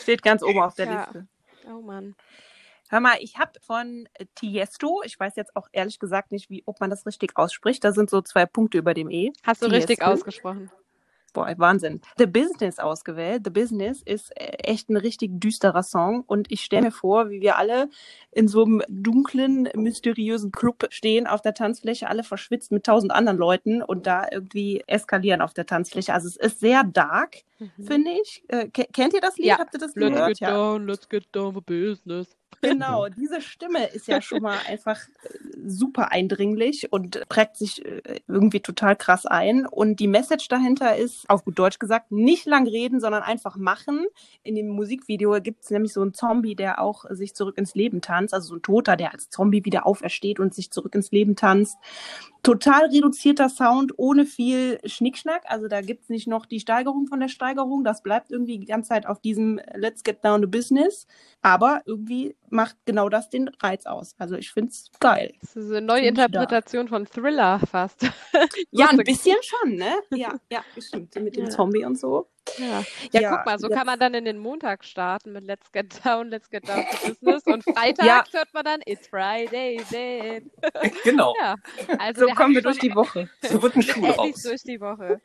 Steht 0.00 0.22
ganz 0.22 0.42
oben 0.42 0.60
auf 0.60 0.74
der 0.74 0.86
Ja. 0.86 1.00
Liste. 1.04 1.28
Oh 1.66 1.80
Mann. 1.82 2.14
Hör 2.90 3.00
mal, 3.00 3.16
ich 3.20 3.36
habe 3.38 3.52
von 3.60 4.08
Tiesto, 4.34 5.02
ich 5.04 5.20
weiß 5.20 5.36
jetzt 5.36 5.54
auch 5.56 5.68
ehrlich 5.72 5.98
gesagt 5.98 6.32
nicht, 6.32 6.48
wie, 6.48 6.62
ob 6.64 6.80
man 6.80 6.88
das 6.88 7.04
richtig 7.04 7.36
ausspricht. 7.36 7.84
Da 7.84 7.92
sind 7.92 8.08
so 8.08 8.22
zwei 8.22 8.46
Punkte 8.46 8.78
über 8.78 8.94
dem 8.94 9.10
E. 9.10 9.30
Hast 9.42 9.60
du 9.62 9.66
richtig 9.66 9.98
Tiesto. 9.98 10.10
ausgesprochen. 10.12 10.70
Boah, 11.34 11.52
Wahnsinn. 11.58 12.00
The 12.16 12.26
Business 12.26 12.78
ausgewählt. 12.78 13.42
The 13.44 13.50
Business 13.50 14.02
ist 14.02 14.30
äh, 14.40 14.44
echt 14.64 14.88
ein 14.88 14.96
richtig 14.96 15.38
düsterer 15.40 15.82
Song 15.82 16.24
und 16.26 16.50
ich 16.50 16.62
stelle 16.64 16.86
mir 16.86 16.90
vor, 16.90 17.30
wie 17.30 17.40
wir 17.40 17.56
alle 17.58 17.88
in 18.32 18.48
so 18.48 18.64
einem 18.64 18.82
dunklen, 18.88 19.68
mysteriösen 19.76 20.52
Club 20.52 20.86
stehen 20.90 21.26
auf 21.26 21.42
der 21.42 21.54
Tanzfläche, 21.54 22.08
alle 22.08 22.24
verschwitzt 22.24 22.72
mit 22.72 22.84
tausend 22.84 23.12
anderen 23.12 23.38
Leuten 23.38 23.82
und 23.82 24.06
da 24.06 24.26
irgendwie 24.32 24.82
eskalieren 24.86 25.40
auf 25.42 25.52
der 25.54 25.66
Tanzfläche. 25.66 26.14
Also 26.14 26.28
es 26.28 26.36
ist 26.36 26.60
sehr 26.60 26.82
dark, 26.84 27.36
Mhm. 27.60 27.84
finde 27.84 28.10
ich. 28.22 28.44
Äh, 28.48 28.68
ke- 28.68 28.86
kennt 28.92 29.14
ihr 29.14 29.20
das 29.20 29.36
Lied? 29.36 29.46
Ja. 29.46 29.58
Habt 29.58 29.74
ihr 29.74 29.80
das 29.80 29.94
Let's 29.96 30.14
gehört? 30.14 30.38
get 30.38 30.48
down, 30.48 30.86
let's 30.86 31.08
get 31.08 31.24
down 31.32 31.52
for 31.52 31.62
business. 31.62 32.36
Genau, 32.60 33.08
diese 33.16 33.40
Stimme 33.40 33.86
ist 33.86 34.08
ja 34.08 34.20
schon 34.20 34.42
mal 34.42 34.58
einfach 34.66 35.00
äh, 35.22 35.28
super 35.66 36.12
eindringlich 36.12 36.92
und 36.92 37.28
prägt 37.28 37.56
sich 37.56 37.84
äh, 37.84 38.20
irgendwie 38.26 38.60
total 38.60 38.96
krass 38.96 39.26
ein. 39.26 39.66
Und 39.66 40.00
die 40.00 40.08
Message 40.08 40.48
dahinter 40.48 40.96
ist, 40.96 41.28
auf 41.30 41.44
gut 41.44 41.58
Deutsch 41.58 41.78
gesagt, 41.78 42.10
nicht 42.10 42.46
lang 42.46 42.66
reden, 42.66 43.00
sondern 43.00 43.22
einfach 43.22 43.56
machen. 43.56 44.06
In 44.42 44.54
dem 44.54 44.68
Musikvideo 44.68 45.40
gibt 45.40 45.64
es 45.64 45.70
nämlich 45.70 45.92
so 45.92 46.02
einen 46.02 46.14
Zombie, 46.14 46.54
der 46.54 46.80
auch 46.80 47.04
sich 47.10 47.34
zurück 47.34 47.58
ins 47.58 47.74
Leben 47.74 48.00
tanzt, 48.00 48.34
also 48.34 48.48
so 48.48 48.54
ein 48.56 48.62
Toter, 48.62 48.96
der 48.96 49.12
als 49.12 49.30
Zombie 49.30 49.64
wieder 49.64 49.86
aufersteht 49.86 50.40
und 50.40 50.54
sich 50.54 50.70
zurück 50.70 50.94
ins 50.94 51.10
Leben 51.10 51.36
tanzt. 51.36 51.76
Total 52.48 52.86
reduzierter 52.86 53.50
Sound 53.50 53.92
ohne 53.98 54.24
viel 54.24 54.78
Schnickschnack. 54.84 55.42
Also 55.46 55.68
da 55.68 55.82
gibt's 55.82 56.08
nicht 56.08 56.26
noch 56.26 56.46
die 56.46 56.60
Steigerung 56.60 57.06
von 57.06 57.20
der 57.20 57.28
Steigerung. 57.28 57.84
Das 57.84 58.02
bleibt 58.02 58.30
irgendwie 58.30 58.58
die 58.58 58.66
ganze 58.66 58.88
Zeit 58.88 59.06
auf 59.06 59.20
diesem 59.20 59.60
Let's 59.74 60.02
get 60.02 60.24
down 60.24 60.40
to 60.40 60.48
business. 60.48 61.06
Aber 61.42 61.82
irgendwie 61.84 62.36
macht 62.48 62.76
genau 62.86 63.10
das 63.10 63.28
den 63.28 63.48
Reiz 63.60 63.84
aus. 63.84 64.14
Also 64.18 64.36
ich 64.36 64.50
find's 64.50 64.90
geil. 64.98 65.34
Das 65.40 65.56
ist 65.56 65.70
eine 65.70 65.82
neue 65.82 66.06
Interpretation 66.06 66.88
von 66.88 67.06
Thriller 67.06 67.60
fast. 67.60 68.06
Ja, 68.70 68.88
ein 68.88 68.96
bisschen 68.98 69.36
schon, 69.42 69.74
ne? 69.74 69.92
Ja, 70.14 70.34
ja, 70.50 70.62
stimmt. 70.78 71.14
Mit 71.16 71.36
dem 71.36 71.44
Ja. 71.44 71.50
Zombie 71.50 71.84
und 71.84 71.98
so. 71.98 72.28
Ja. 72.58 72.82
ja, 73.12 73.20
Ja, 73.20 73.36
guck 73.36 73.46
mal, 73.46 73.58
so 73.58 73.68
jetzt- 73.68 73.76
kann 73.76 73.86
man 73.86 73.98
dann 73.98 74.14
in 74.14 74.24
den 74.24 74.38
Montag 74.38 74.84
starten 74.84 75.32
mit 75.32 75.44
Let's 75.44 75.70
Get 75.72 76.04
Down, 76.04 76.28
Let's 76.28 76.48
Get 76.50 76.68
Down 76.68 76.84
to 76.90 77.08
Business 77.08 77.42
und 77.46 77.62
Freitag 77.76 78.06
Ja. 78.06 78.24
hört 78.32 78.52
man 78.54 78.64
dann 78.64 78.80
It's 78.86 79.06
Friday 79.08 79.80
then. 79.90 80.50
Genau. 81.04 81.34
Ja, 81.40 81.54
also 81.98 82.20
So 82.20 82.26
der 82.26 82.34
kommen 82.34 82.54
wir 82.54 82.62
durch 82.62 82.78
die 82.78 82.94
Woche. 82.94 83.28
So 83.42 83.60
wird 83.62 83.76
ein 83.76 83.82
Schuh 83.82 84.06
raus. 84.06 84.42
durch 84.42 84.62
die 84.62 84.80
Woche. 84.80 85.20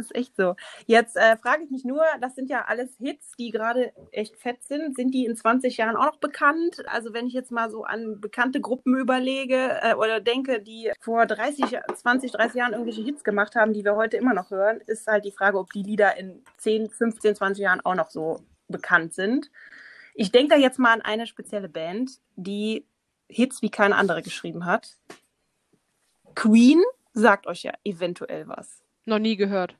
Ist 0.00 0.14
echt 0.14 0.36
so. 0.36 0.56
Jetzt 0.86 1.16
äh, 1.16 1.36
frage 1.36 1.64
ich 1.64 1.70
mich 1.70 1.84
nur, 1.84 2.02
das 2.20 2.34
sind 2.34 2.50
ja 2.50 2.64
alles 2.66 2.96
Hits, 2.98 3.32
die 3.38 3.50
gerade 3.50 3.92
echt 4.12 4.36
fett 4.36 4.62
sind. 4.64 4.96
Sind 4.96 5.12
die 5.12 5.24
in 5.24 5.36
20 5.36 5.76
Jahren 5.76 5.96
auch 5.96 6.06
noch 6.06 6.16
bekannt? 6.16 6.82
Also 6.86 7.12
wenn 7.12 7.26
ich 7.26 7.32
jetzt 7.32 7.52
mal 7.52 7.70
so 7.70 7.84
an 7.84 8.20
bekannte 8.20 8.60
Gruppen 8.60 8.96
überlege 8.96 9.78
äh, 9.82 9.94
oder 9.94 10.20
denke, 10.20 10.60
die 10.60 10.90
vor 11.00 11.26
30, 11.26 11.78
20, 11.94 12.32
30 12.32 12.54
Jahren 12.56 12.72
irgendwelche 12.72 13.02
Hits 13.02 13.24
gemacht 13.24 13.54
haben, 13.54 13.72
die 13.72 13.84
wir 13.84 13.96
heute 13.96 14.16
immer 14.16 14.34
noch 14.34 14.50
hören, 14.50 14.80
ist 14.86 15.06
halt 15.06 15.24
die 15.24 15.32
Frage, 15.32 15.58
ob 15.58 15.72
die 15.72 15.82
Lieder 15.82 16.16
in 16.16 16.42
10, 16.58 16.90
15, 16.90 17.36
20 17.36 17.62
Jahren 17.62 17.80
auch 17.82 17.94
noch 17.94 18.10
so 18.10 18.40
bekannt 18.68 19.14
sind. 19.14 19.50
Ich 20.14 20.32
denke 20.32 20.54
da 20.54 20.60
jetzt 20.60 20.78
mal 20.78 20.92
an 20.92 21.02
eine 21.02 21.26
spezielle 21.26 21.68
Band, 21.68 22.20
die 22.36 22.86
Hits 23.28 23.62
wie 23.62 23.70
keine 23.70 23.96
andere 23.96 24.22
geschrieben 24.22 24.64
hat. 24.64 24.96
Queen 26.34 26.82
sagt 27.12 27.46
euch 27.46 27.62
ja 27.62 27.72
eventuell 27.84 28.48
was. 28.48 28.82
Noch 29.04 29.18
nie 29.18 29.36
gehört. 29.36 29.76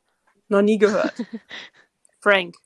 Noch 0.50 0.62
nie 0.62 0.78
gehört. 0.78 1.14
Frank, 2.20 2.56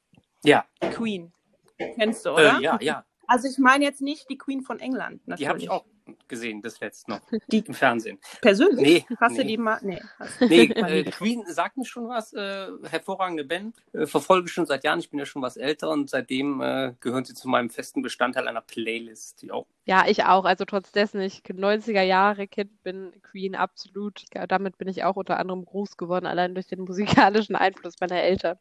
Ja, 0.43 0.65
Queen. 0.93 1.33
Kennst 1.79 2.25
du, 2.25 2.31
oder? 2.31 2.59
äh, 2.59 2.63
ja, 2.63 2.79
ja. 2.81 3.05
Also 3.27 3.47
ich 3.49 3.59
meine 3.59 3.85
jetzt 3.85 4.01
nicht 4.01 4.29
die 4.29 4.37
Queen 4.39 4.63
von 4.63 4.81
England. 4.81 5.21
Die 5.27 5.33
habe 5.33 5.41
natürlich. 5.43 5.65
ich 5.65 5.71
auch 5.71 5.85
gesehen, 6.29 6.63
das 6.63 6.81
letzte 6.81 7.11
noch 7.13 7.21
Die 7.51 7.59
im 7.61 7.75
Fernsehen. 7.75 8.19
persönlich? 8.41 9.07
Nee, 9.09 9.17
Hast 9.21 9.37
du 9.37 9.43
nee. 9.43 9.49
die 9.49 9.57
mal? 9.57 9.79
Nee. 9.83 10.01
Du 10.39 10.47
Nee, 10.47 10.63
äh. 10.75 11.05
Queen 11.05 11.45
sagt 11.47 11.77
mir 11.77 11.85
schon 11.85 12.09
was. 12.09 12.33
Äh, 12.33 12.69
hervorragende 12.89 13.45
Band. 13.45 13.77
Äh, 13.93 14.07
verfolge 14.07 14.49
schon 14.49 14.67
seit 14.67 14.85
Jahren. 14.85 14.99
Ich 14.99 15.11
bin 15.11 15.19
ja 15.19 15.27
schon 15.27 15.43
was 15.43 15.57
älter 15.57 15.91
und 15.91 16.11
seitdem 16.11 16.61
äh, 16.61 16.95
gehören 17.01 17.25
sie 17.25 17.35
zu 17.35 17.49
meinem 17.49 17.71
festen 17.71 18.03
Bestandteil 18.03 18.49
einer 18.49 18.61
Playlist, 18.61 19.45
auch 19.51 19.67
Ja, 19.85 20.05
ich 20.07 20.25
auch. 20.25 20.45
Also 20.45 20.65
trotz 20.65 20.93
dessen 20.93 21.21
ich 21.21 21.43
90er 21.43 22.03
Jahre 22.03 22.47
Kind 22.47 22.83
bin, 22.83 23.13
Queen 23.23 23.55
absolut. 23.55 24.25
Ja, 24.35 24.47
damit 24.47 24.79
bin 24.79 24.89
ich 24.89 25.05
auch 25.05 25.17
unter 25.17 25.39
anderem 25.39 25.65
groß 25.65 25.97
geworden, 25.97 26.27
allein 26.27 26.55
durch 26.55 26.67
den 26.67 26.81
musikalischen 26.81 27.57
Einfluss 27.57 27.95
meiner 28.01 28.21
Eltern. 28.21 28.59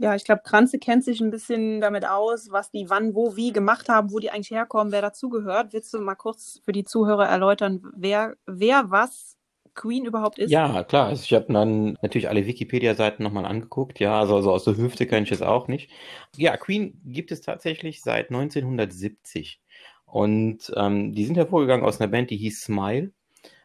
Ja, 0.00 0.14
ich 0.14 0.24
glaube, 0.24 0.40
Kranze 0.42 0.78
kennt 0.78 1.04
sich 1.04 1.20
ein 1.20 1.30
bisschen 1.30 1.82
damit 1.82 2.06
aus, 2.06 2.50
was 2.50 2.70
die 2.70 2.88
wann, 2.88 3.14
wo, 3.14 3.36
wie 3.36 3.52
gemacht 3.52 3.90
haben, 3.90 4.10
wo 4.10 4.18
die 4.18 4.30
eigentlich 4.30 4.50
herkommen, 4.50 4.94
wer 4.94 5.02
dazugehört. 5.02 5.74
Willst 5.74 5.92
du 5.92 6.00
mal 6.00 6.14
kurz 6.14 6.58
für 6.64 6.72
die 6.72 6.84
Zuhörer 6.84 7.28
erläutern, 7.28 7.82
wer, 7.94 8.34
wer 8.46 8.90
was 8.90 9.36
Queen 9.74 10.06
überhaupt 10.06 10.38
ist? 10.38 10.50
Ja, 10.50 10.84
klar. 10.84 11.08
Also 11.08 11.22
ich 11.24 11.34
habe 11.34 11.52
dann 11.52 11.98
natürlich 12.00 12.30
alle 12.30 12.46
Wikipedia-Seiten 12.46 13.22
nochmal 13.22 13.44
angeguckt. 13.44 14.00
Ja, 14.00 14.20
also, 14.20 14.36
also 14.36 14.52
aus 14.52 14.64
der 14.64 14.78
Hüfte 14.78 15.06
kann 15.06 15.24
ich 15.24 15.32
es 15.32 15.42
auch 15.42 15.68
nicht. 15.68 15.90
Ja, 16.34 16.56
Queen 16.56 16.98
gibt 17.04 17.30
es 17.30 17.42
tatsächlich 17.42 18.00
seit 18.00 18.30
1970. 18.30 19.60
Und 20.06 20.72
ähm, 20.76 21.12
die 21.12 21.26
sind 21.26 21.36
hervorgegangen 21.36 21.84
aus 21.84 22.00
einer 22.00 22.10
Band, 22.10 22.30
die 22.30 22.38
hieß 22.38 22.62
Smile. 22.62 23.12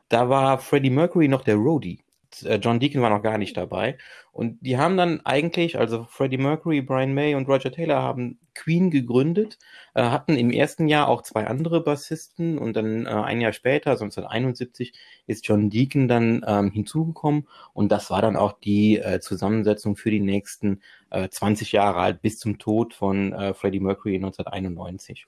Da 0.10 0.28
war 0.28 0.58
Freddie 0.60 0.90
Mercury 0.90 1.30
noch 1.30 1.44
der 1.44 1.56
Roadie. 1.56 2.02
Äh, 2.44 2.56
John 2.56 2.80
Deacon 2.80 3.02
war 3.02 3.10
noch 3.10 3.22
gar 3.22 3.38
nicht 3.38 3.58
dabei. 3.58 3.98
Und 4.32 4.60
die 4.62 4.78
haben 4.78 4.98
dann 4.98 5.26
eigentlich, 5.26 5.78
also 5.78 6.06
Freddie 6.10 6.38
Mercury, 6.38 6.82
Brian 6.82 7.14
May 7.14 7.36
und 7.36 7.48
Roger 7.48 7.72
Taylor 7.72 8.02
haben 8.02 8.40
Queen 8.54 8.92
gegründet, 8.92 9.58
äh, 9.94 10.04
hatten 10.04 10.36
im 10.36 10.52
ersten 10.52 10.88
Jahr 10.88 11.08
auch 11.08 11.22
zwei 11.22 11.48
andere 11.48 11.82
Bassisten 11.82 12.58
und 12.58 12.76
dann 12.76 13.06
äh, 13.06 13.10
ein 13.10 13.42
Jahr 13.42 13.54
später, 13.54 13.92
also 13.92 14.06
1971, 14.06 14.94
ist 15.28 15.48
John 15.48 15.70
Deacon 15.70 16.08
dann 16.08 16.44
ähm, 16.48 16.72
hinzugekommen 16.72 17.48
und 17.74 17.92
das 17.92 18.10
war 18.10 18.22
dann 18.22 18.36
auch 18.36 18.54
die 18.60 19.02
Zusammensetzung 19.22 19.96
für 19.96 20.12
die 20.12 20.20
nächsten 20.20 20.82
äh, 21.10 21.30
20 21.30 21.72
Jahre 21.72 22.00
alt 22.00 22.22
bis 22.22 22.40
zum 22.40 22.58
Tod 22.58 22.94
von 22.94 23.34
Freddie 23.56 23.80
Mercury 23.80 24.16
1991. 24.16 25.28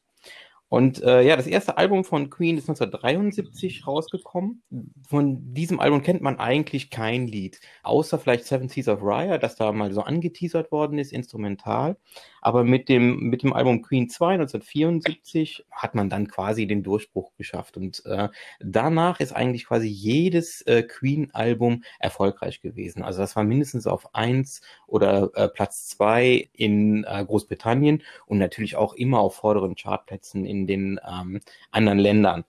Und 0.70 1.02
äh, 1.02 1.22
ja, 1.22 1.38
das 1.38 1.48
erste 1.48 1.78
Album 1.78 2.04
von 2.04 2.30
Queen 2.30 2.58
ist 2.58 2.70
1973 2.70 3.88
rausgekommen. 3.88 4.64
Von 5.08 5.54
diesem 5.54 5.80
Album 5.80 6.02
kennt 6.02 6.22
man 6.22 6.40
eigentlich 6.40 6.90
kein 6.90 7.28
Lied, 7.28 7.62
außer 7.84 8.20
vielleicht 8.20 8.46
Seven 8.46 8.68
Seas 8.68 8.90
of 8.90 9.00
Raya, 9.02 9.38
das 9.38 9.56
da 9.56 9.72
mal 9.72 9.94
so 9.94 10.02
angeteasert 10.02 10.72
worden 10.72 11.00
ist, 11.00 11.14
instrumental. 11.14 11.96
Aber 12.42 12.64
mit 12.64 12.90
dem, 12.90 13.30
mit 13.30 13.44
dem 13.44 13.54
Album 13.54 13.82
Queen 13.82 14.10
2 14.10 14.34
1974 14.34 15.66
hat 15.72 15.96
man 15.96 16.10
dann 16.10 16.28
quasi 16.28 16.68
den 16.68 16.84
Durchbruch 16.84 17.34
geschafft. 17.38 17.78
Und 17.78 18.06
äh, 18.06 18.30
danach 18.60 19.20
ist 19.20 19.34
eigentlich 19.34 19.66
quasi 19.66 19.88
jedes 19.88 20.62
äh, 20.62 20.84
Queen-Album 20.84 21.84
erfolgreich 22.00 22.62
gewesen. 22.62 23.04
Also 23.04 23.20
das 23.20 23.36
war 23.36 23.44
mindestens 23.44 23.88
auf 23.88 24.14
eins 24.16 24.62
oder 24.86 25.32
äh, 25.36 25.48
Platz 25.48 25.88
zwei 25.88 26.50
in 26.54 27.06
äh, 27.06 27.24
Großbritannien 27.26 28.04
und 28.26 28.38
natürlich 28.38 28.76
auch 28.76 28.94
immer 28.94 29.20
auf 29.20 29.36
vorderen 29.36 29.76
Chartplätzen 29.76 30.46
in 30.46 30.57
den 30.66 31.00
ähm, 31.08 31.42
anderen 31.72 32.00
Ländern. 32.00 32.46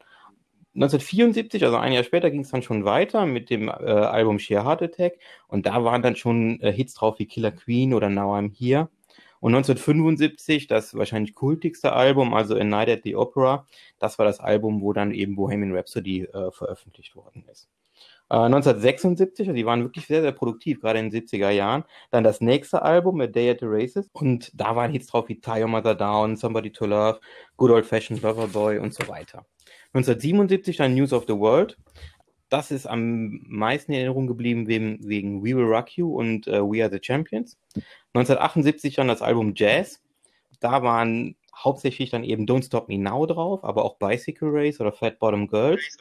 1974, 0.75 1.65
also 1.65 1.77
ein 1.77 1.93
Jahr 1.93 2.05
später, 2.05 2.31
ging 2.31 2.43
es 2.43 2.50
dann 2.50 2.62
schon 2.62 2.85
weiter 2.85 3.27
mit 3.27 3.50
dem 3.50 3.69
äh, 3.69 3.73
Album 3.73 4.38
Sheer 4.38 4.65
Heart 4.65 4.83
Attack 4.83 5.19
und 5.49 5.67
da 5.67 5.83
waren 5.83 6.03
dann 6.03 6.15
schon 6.15 6.61
äh, 6.61 6.73
Hits 6.73 6.95
drauf 6.95 7.19
wie 7.19 7.27
Killer 7.27 7.50
Queen 7.50 7.93
oder 7.95 8.09
Now 8.09 8.37
I'm 8.37 8.53
Here. 8.57 8.88
Und 9.41 9.55
1975, 9.55 10.67
das 10.67 10.95
wahrscheinlich 10.95 11.35
kultigste 11.35 11.93
Album, 11.93 12.35
also 12.35 12.57
A 12.57 12.65
Night 12.65 12.88
at 12.88 13.00
the 13.05 13.17
Opera, 13.17 13.67
das 13.99 14.19
war 14.19 14.27
das 14.27 14.41
Album, 14.41 14.81
wo 14.81 14.93
dann 14.93 15.12
eben 15.12 15.37
Bohemian 15.37 15.75
Rhapsody 15.75 16.23
äh, 16.25 16.50
veröffentlicht 16.50 17.15
worden 17.15 17.45
ist. 17.50 17.69
Äh, 18.30 18.37
1976, 18.37 19.49
also 19.49 19.56
die 19.56 19.64
waren 19.64 19.82
wirklich 19.82 20.06
sehr, 20.06 20.20
sehr 20.20 20.32
produktiv, 20.32 20.80
gerade 20.80 20.99
in 20.99 21.11
den 21.11 21.23
70er 21.23 21.50
Jahren. 21.50 21.85
Dann 22.11 22.25
das 22.25 22.40
nächste 22.40 22.82
Album, 22.82 23.20
A 23.20 23.26
Day 23.26 23.50
at 23.50 23.61
the 23.61 23.66
Races. 23.66 24.08
Und 24.12 24.50
da 24.54 24.76
waren 24.76 24.92
Hits 24.92 25.06
drauf 25.06 25.28
wie 25.28 25.40
Tie 25.40 25.62
Your 25.62 25.68
Mother 25.68 25.94
Down, 25.94 26.37
Somebody 26.37 26.70
to 26.70 26.87
Love, 26.87 27.20
Good 27.56 27.70
Old 27.70 27.87
Fashioned 27.87 28.23
Lover 28.23 28.49
Boy 28.49 28.78
und 28.78 28.92
so 28.92 29.08
weiter. 29.08 29.47
1977 29.94 30.76
dann 30.76 30.94
News 30.94 31.12
of 31.12 31.25
the 31.26 31.37
World. 31.37 31.78
Das 32.50 32.70
ist 32.70 32.87
am 32.87 33.40
meisten 33.47 33.92
in 33.92 33.99
Erinnerung 33.99 34.26
geblieben 34.26 34.68
wegen, 34.68 34.99
wegen 35.06 35.42
We 35.42 35.56
Will 35.56 35.64
Rock 35.64 35.97
You 35.97 36.14
und 36.14 36.47
äh, 36.47 36.62
We 36.62 36.82
Are 36.82 36.90
the 36.90 37.00
Champions. 37.00 37.58
1978 38.14 38.97
dann 38.97 39.08
das 39.08 39.23
Album 39.23 39.52
Jazz. 39.54 40.02
Da 40.61 40.82
waren 40.82 41.37
hauptsächlich 41.54 42.11
dann 42.11 42.25
eben 42.25 42.47
Don't 42.47 42.64
Stop 42.64 42.88
Me 42.88 42.99
Now 42.99 43.26
drauf, 43.26 43.64
aber 43.64 43.85
auch 43.85 43.99
Bicycle 43.99 44.49
Race 44.50 44.80
oder 44.80 44.92
Fat 44.92 45.18
Bottom 45.18 45.49
Girls. 45.49 45.99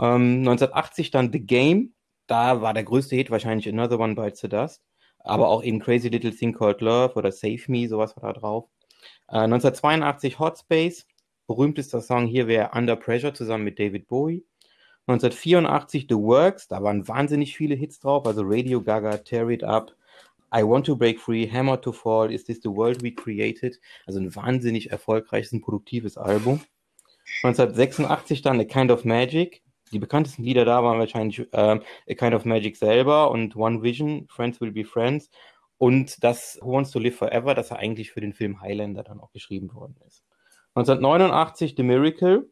Ähm, 0.00 0.38
1980 0.40 1.10
dann 1.10 1.32
The 1.32 1.40
Game. 1.40 1.94
Da 2.26 2.60
war 2.60 2.74
der 2.74 2.84
größte 2.84 3.16
Hit 3.16 3.30
wahrscheinlich 3.30 3.68
Another 3.68 3.98
One 3.98 4.14
Bites 4.14 4.40
the 4.40 4.48
Dust. 4.48 4.82
Aber 5.20 5.48
auch 5.48 5.62
eben 5.62 5.80
Crazy 5.80 6.08
Little 6.08 6.34
Thing 6.34 6.52
Called 6.52 6.80
Love 6.80 7.14
oder 7.14 7.32
Save 7.32 7.60
Me, 7.66 7.88
sowas 7.88 8.16
war 8.16 8.32
da 8.32 8.40
drauf. 8.40 8.68
Äh, 9.28 9.38
1982 9.38 10.38
Hot 10.38 10.58
Space. 10.58 11.06
Berühmtester 11.46 12.00
Song 12.02 12.26
hier 12.26 12.46
wäre 12.46 12.70
Under 12.74 12.96
Pressure 12.96 13.32
zusammen 13.32 13.64
mit 13.64 13.78
David 13.78 14.06
Bowie. 14.06 14.44
1984 15.06 16.06
The 16.08 16.16
Works, 16.16 16.68
da 16.68 16.82
waren 16.82 17.08
wahnsinnig 17.08 17.56
viele 17.56 17.74
Hits 17.74 17.98
drauf, 17.98 18.26
also 18.26 18.42
Radio 18.44 18.82
Gaga, 18.82 19.16
Tear 19.16 19.48
It 19.48 19.64
Up, 19.64 19.96
I 20.54 20.62
Want 20.62 20.84
to 20.84 20.96
Break 20.96 21.18
Free, 21.18 21.48
Hammer 21.50 21.80
to 21.80 21.92
Fall, 21.92 22.30
Is 22.30 22.44
This 22.44 22.60
the 22.62 22.68
World 22.68 23.02
We 23.02 23.12
Created? 23.12 23.80
Also 24.06 24.20
ein 24.20 24.34
wahnsinnig 24.34 24.90
erfolgreiches 24.90 25.52
und 25.52 25.62
produktives 25.62 26.18
Album. 26.18 26.60
1986 27.42 28.42
dann 28.42 28.60
A 28.60 28.64
Kind 28.64 28.90
of 28.90 29.04
Magic. 29.04 29.62
Die 29.90 29.98
bekanntesten 29.98 30.42
Lieder 30.42 30.64
da 30.64 30.82
waren 30.82 30.98
wahrscheinlich 30.98 31.46
ähm, 31.52 31.82
A 32.08 32.14
Kind 32.14 32.34
of 32.34 32.44
Magic 32.44 32.76
selber 32.76 33.30
und 33.30 33.56
One 33.56 33.82
Vision, 33.82 34.26
Friends 34.28 34.60
Will 34.60 34.72
Be 34.72 34.84
Friends 34.84 35.30
und 35.78 36.22
das 36.22 36.58
Who 36.60 36.72
Wants 36.72 36.90
to 36.90 36.98
Live 36.98 37.16
Forever, 37.16 37.54
das 37.54 37.70
ja 37.70 37.76
eigentlich 37.76 38.12
für 38.12 38.20
den 38.20 38.34
Film 38.34 38.60
Highlander 38.60 39.02
dann 39.02 39.20
auch 39.20 39.32
geschrieben 39.32 39.72
worden 39.74 39.96
ist. 40.06 40.24
1989 40.74 41.74
The 41.76 41.82
Miracle. 41.82 42.50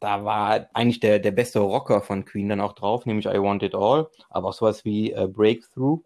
Da 0.00 0.24
war 0.24 0.68
eigentlich 0.74 1.00
der, 1.00 1.18
der 1.18 1.32
beste 1.32 1.58
Rocker 1.58 2.00
von 2.02 2.24
Queen 2.24 2.48
dann 2.48 2.60
auch 2.60 2.72
drauf, 2.72 3.04
nämlich 3.04 3.26
I 3.26 3.40
Want 3.40 3.64
It 3.64 3.74
All, 3.74 4.08
aber 4.30 4.48
auch 4.48 4.52
sowas 4.52 4.84
wie 4.84 5.12
äh, 5.12 5.26
Breakthrough. 5.26 6.00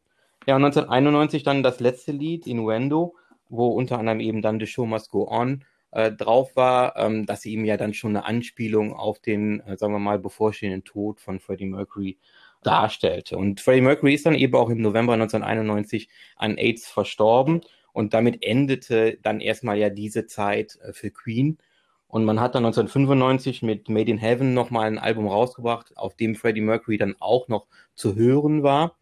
Ja, 0.46 0.56
und 0.56 0.64
1991 0.64 1.42
dann 1.42 1.62
das 1.62 1.78
letzte 1.78 2.12
Lied, 2.12 2.46
Innuendo, 2.46 3.14
wo 3.50 3.68
unter 3.68 3.98
anderem 3.98 4.20
eben 4.20 4.40
dann 4.40 4.58
The 4.58 4.66
Show 4.66 4.86
Must 4.86 5.10
Go 5.10 5.28
On 5.28 5.62
äh, 5.92 6.10
drauf 6.10 6.56
war, 6.56 6.96
ähm, 6.96 7.26
dass 7.26 7.46
ihm 7.46 7.64
ja 7.64 7.76
dann 7.76 7.94
schon 7.94 8.16
eine 8.16 8.24
Anspielung 8.24 8.94
auf 8.94 9.18
den, 9.20 9.60
äh, 9.60 9.76
sagen 9.76 9.92
wir 9.92 9.98
mal, 9.98 10.18
bevorstehenden 10.18 10.84
Tod 10.84 11.20
von 11.20 11.38
Freddie 11.38 11.66
Mercury 11.66 12.18
darstellte. 12.62 13.36
Und 13.36 13.60
Freddie 13.60 13.82
Mercury 13.82 14.14
ist 14.14 14.26
dann 14.26 14.34
eben 14.34 14.54
auch 14.54 14.70
im 14.70 14.80
November 14.80 15.14
1991 15.14 16.08
an 16.36 16.56
AIDS 16.56 16.88
verstorben 16.88 17.60
und 17.92 18.14
damit 18.14 18.42
endete 18.42 19.18
dann 19.22 19.40
erstmal 19.40 19.78
ja 19.78 19.90
diese 19.90 20.26
Zeit 20.26 20.78
äh, 20.82 20.92
für 20.92 21.10
Queen. 21.10 21.58
Und 22.06 22.24
man 22.24 22.40
hat 22.40 22.54
dann 22.54 22.64
1995 22.64 23.62
mit 23.62 23.88
Made 23.88 24.10
in 24.10 24.18
Heaven 24.18 24.52
nochmal 24.52 24.86
ein 24.86 24.98
Album 24.98 25.26
rausgebracht, 25.26 25.96
auf 25.96 26.14
dem 26.14 26.34
Freddie 26.34 26.60
Mercury 26.60 26.98
dann 26.98 27.16
auch 27.20 27.48
noch 27.48 27.66
zu 27.94 28.16
hören 28.16 28.62
war. 28.62 28.96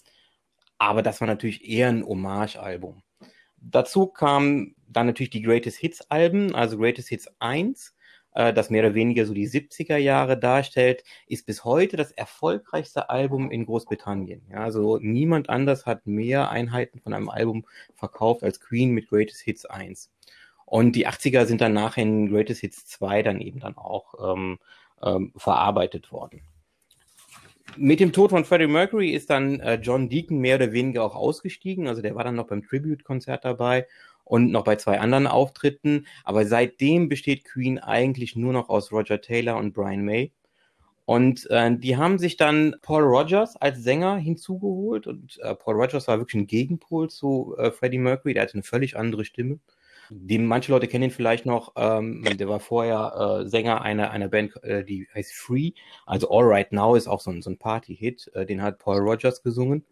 Aber 0.79 1.03
das 1.03 1.21
war 1.21 1.27
natürlich 1.27 1.69
eher 1.69 1.89
ein 1.89 2.05
Hommage-Album. 2.05 3.03
Dazu 3.59 4.07
kamen 4.07 4.75
dann 4.93 5.07
natürlich 5.07 5.31
die 5.31 5.43
Greatest 5.43 5.79
Hits-Alben, 5.79 6.55
also 6.55 6.79
Greatest 6.79 7.09
Hits 7.09 7.29
1, 7.39 7.95
äh, 8.35 8.53
das 8.53 8.71
mehr 8.71 8.85
oder 8.85 8.95
weniger 8.95 9.27
so 9.27 9.35
die 9.35 9.49
70er 9.49 9.97
Jahre 9.97 10.39
darstellt, 10.39 11.05
ist 11.27 11.47
bis 11.47 11.65
heute 11.65 11.97
das 11.97 12.13
erfolgreichste 12.13 13.11
Album 13.11 13.51
in 13.51 13.67
Großbritannien. 13.67 14.43
Ja, 14.51 14.59
also 14.59 14.99
niemand 15.01 15.49
anders 15.49 15.87
hat 15.87 16.07
mehr 16.07 16.51
Einheiten 16.51 17.01
von 17.01 17.15
einem 17.15 17.29
Album 17.29 17.67
verkauft 17.95 18.43
als 18.43 18.61
Queen 18.61 18.91
mit 18.91 19.09
Greatest 19.09 19.43
Hits 19.43 19.67
1. 19.67 20.11
Und 20.67 20.93
die 20.95 21.09
80er 21.09 21.47
sind 21.47 21.61
dann 21.61 21.73
nachher 21.75 22.03
in 22.03 22.31
Greatest 22.31 22.61
Hits 22.61 22.87
2 22.87 23.23
dann 23.23 23.41
eben 23.41 23.61
dann 23.61 23.77
auch 23.77 24.15
ähm, 24.35 24.59
ähm, 25.03 25.33
verarbeitet 25.37 26.13
worden. 26.13 26.43
Mit 27.77 28.01
dem 28.01 28.13
Tod 28.13 28.31
von 28.31 28.45
Freddie 28.45 28.67
Mercury 28.67 29.11
ist 29.11 29.31
dann 29.31 29.61
äh, 29.61 29.75
John 29.77 30.09
Deacon 30.09 30.39
mehr 30.39 30.57
oder 30.57 30.73
weniger 30.73 31.05
auch 31.05 31.15
ausgestiegen. 31.15 31.87
Also 31.87 32.03
der 32.03 32.15
war 32.15 32.25
dann 32.25 32.35
noch 32.35 32.49
beim 32.49 32.63
Tribute-Konzert 32.63 33.45
dabei 33.45 33.87
und 34.25 34.51
noch 34.51 34.65
bei 34.65 34.77
zwei 34.77 35.01
anderen 35.01 35.27
Auftritten. 35.27 36.07
Aber 36.25 36.47
seitdem 36.47 37.09
besteht 37.09 37.45
Queen 37.45 37.79
eigentlich 37.79 38.37
nur 38.37 38.53
noch 38.53 38.69
aus 38.69 38.93
Roger 38.93 39.21
Taylor 39.21 39.57
und 39.57 39.73
Brian 39.73 40.05
May. 40.05 40.33
Und 41.05 41.49
äh, 41.51 41.77
die 41.77 41.97
haben 41.97 42.19
sich 42.19 42.37
dann 42.37 42.77
Paul 42.83 43.03
Rogers 43.03 43.57
als 43.57 43.83
Sänger 43.83 44.17
hinzugeholt. 44.17 45.07
Und 45.07 45.39
äh, 45.41 45.55
Paul 45.55 45.75
Rogers 45.75 46.07
war 46.07 46.19
wirklich 46.19 46.43
ein 46.43 46.47
Gegenpol 46.47 47.11
zu 47.11 47.55
äh, 47.59 47.71
Freddie 47.71 47.99
Mercury. 47.99 48.35
Der 48.35 48.45
hatte 48.45 48.55
eine 48.55 48.63
völlig 48.63 48.97
andere 48.97 49.25
Stimme. 49.25 49.59
Den 50.11 50.47
manche 50.47 50.73
Leute 50.73 50.89
kennen 50.89 51.05
ihn 51.05 51.11
vielleicht 51.11 51.47
noch. 51.47 51.73
Ähm, 51.77 52.25
der 52.37 52.49
war 52.49 52.61
vorher 52.61 53.43
äh, 53.43 53.49
Sänger 53.49 53.83
einer, 53.83 54.11
einer 54.11 54.29
Band, 54.29 54.63
äh, 54.63 54.85
die 54.85 55.09
heißt 55.15 55.33
Free. 55.33 55.73
Also 56.07 56.31
All 56.31 56.45
Right 56.45 56.73
Now 56.73 56.95
ist 56.97 57.09
auch 57.09 57.21
so 57.21 57.31
ein, 57.31 57.43
so 57.43 57.51
ein 57.51 57.59
Party-Hit. 57.59 58.31
Äh, 58.35 58.47
den 58.47 58.63
hat 58.63 58.79
Paul 58.79 58.99
Rogers 58.99 59.43
gesungen 59.43 59.85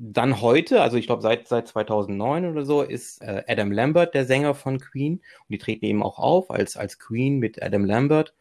dann 0.00 0.40
heute, 0.40 0.80
also 0.80 0.96
ich 0.96 1.06
glaube 1.06 1.20
seit, 1.20 1.46
seit 1.46 1.68
2009 1.68 2.46
oder 2.46 2.64
so, 2.64 2.82
ist 2.82 3.20
äh, 3.22 3.42
Adam 3.46 3.70
Lambert 3.70 4.14
der 4.14 4.24
Sänger 4.24 4.54
von 4.54 4.80
Queen. 4.80 5.14
Und 5.16 5.50
die 5.50 5.58
treten 5.58 5.84
eben 5.84 6.02
auch 6.02 6.18
auf 6.18 6.50
als, 6.50 6.76
als 6.76 6.98
Queen 6.98 7.38
mit 7.38 7.62
Adam 7.62 7.84
Lambert. 7.84 8.34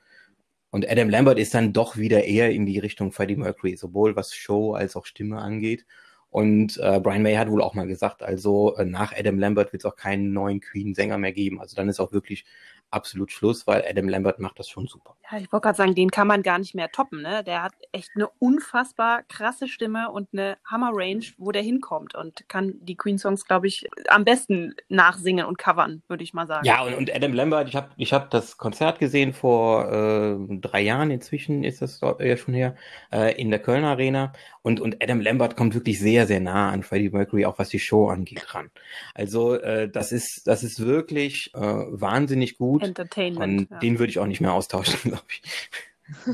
Und 0.71 0.89
Adam 0.89 1.09
Lambert 1.09 1.37
ist 1.37 1.53
dann 1.53 1.73
doch 1.73 1.97
wieder 1.97 2.23
eher 2.23 2.51
in 2.51 2.65
die 2.65 2.79
Richtung 2.79 3.11
Freddie 3.11 3.35
Mercury, 3.35 3.75
sowohl 3.75 4.15
was 4.15 4.33
Show 4.33 4.73
als 4.73 4.95
auch 4.95 5.05
Stimme 5.05 5.39
angeht. 5.39 5.85
Und 6.29 6.77
äh, 6.77 6.99
Brian 6.99 7.23
May 7.23 7.35
hat 7.35 7.49
wohl 7.49 7.61
auch 7.61 7.73
mal 7.73 7.87
gesagt, 7.87 8.21
also 8.21 8.75
äh, 8.75 8.85
nach 8.85 9.13
Adam 9.17 9.39
Lambert 9.39 9.73
wird 9.73 9.83
es 9.83 9.91
auch 9.91 9.95
keinen 9.95 10.31
neuen 10.31 10.59
Queen-Sänger 10.59 11.17
mehr 11.17 11.31
geben. 11.31 11.59
Also 11.59 11.75
dann 11.75 11.89
ist 11.89 11.99
auch 11.99 12.11
wirklich 12.11 12.45
absolut 12.91 13.31
Schluss, 13.31 13.67
weil 13.67 13.83
Adam 13.87 14.07
Lambert 14.09 14.39
macht 14.39 14.59
das 14.59 14.69
schon 14.69 14.87
super. 14.87 15.15
Ja, 15.31 15.37
ich 15.37 15.51
wollte 15.51 15.65
gerade 15.65 15.77
sagen, 15.77 15.95
den 15.95 16.09
kann 16.09 16.27
man 16.27 16.41
gar 16.41 16.57
nicht 16.59 16.75
mehr 16.75 16.91
toppen. 16.91 17.21
Ne? 17.21 17.43
Der 17.43 17.63
hat 17.63 17.73
echt 17.91 18.11
eine 18.15 18.27
unfassbar 18.39 19.23
krasse 19.23 19.67
Stimme 19.67 20.09
und 20.11 20.29
eine 20.33 20.57
Hammer-Range, 20.65 21.25
wo 21.37 21.51
der 21.51 21.61
hinkommt 21.61 22.15
und 22.15 22.47
kann 22.47 22.75
die 22.81 22.95
Queen-Songs, 22.95 23.45
glaube 23.45 23.67
ich, 23.67 23.87
am 24.07 24.25
besten 24.25 24.75
nachsingen 24.87 25.45
und 25.45 25.57
covern, 25.57 26.01
würde 26.07 26.23
ich 26.23 26.33
mal 26.33 26.47
sagen. 26.47 26.65
Ja, 26.65 26.81
und, 26.81 26.95
und 26.95 27.13
Adam 27.13 27.33
Lambert, 27.33 27.69
ich 27.69 27.75
habe 27.75 27.89
ich 27.97 28.13
hab 28.13 28.31
das 28.31 28.57
Konzert 28.57 28.99
gesehen 28.99 29.33
vor 29.33 29.91
äh, 29.91 30.37
drei 30.59 30.81
Jahren, 30.81 31.11
inzwischen 31.11 31.63
ist 31.63 31.81
das 31.81 32.01
ja 32.01 32.37
schon 32.37 32.53
her, 32.53 32.75
äh, 33.11 33.39
in 33.39 33.49
der 33.49 33.59
Kölner 33.59 33.89
Arena. 33.89 34.33
Und, 34.69 34.79
und 34.81 35.01
Adam 35.01 35.19
Lambert 35.19 35.57
kommt 35.57 35.73
wirklich 35.73 35.97
sehr, 35.97 36.27
sehr 36.27 36.39
nah 36.39 36.69
an 36.69 36.83
Freddie 36.83 37.09
Mercury, 37.09 37.43
auch 37.45 37.57
was 37.57 37.69
die 37.69 37.79
Show 37.79 38.09
angeht, 38.09 38.53
ran. 38.53 38.69
Also 39.15 39.55
äh, 39.55 39.89
das 39.89 40.11
ist, 40.11 40.43
das 40.45 40.63
ist 40.63 40.85
wirklich 40.85 41.51
äh, 41.55 41.59
wahnsinnig 41.59 42.59
gut. 42.59 42.83
Entertainment. 42.83 43.61
Und 43.61 43.71
ja. 43.71 43.79
den 43.79 43.97
würde 43.97 44.11
ich 44.11 44.19
auch 44.19 44.27
nicht 44.27 44.41
mehr 44.41 44.53
austauschen, 44.53 44.99
glaube 45.03 45.23
ich. 45.31 45.69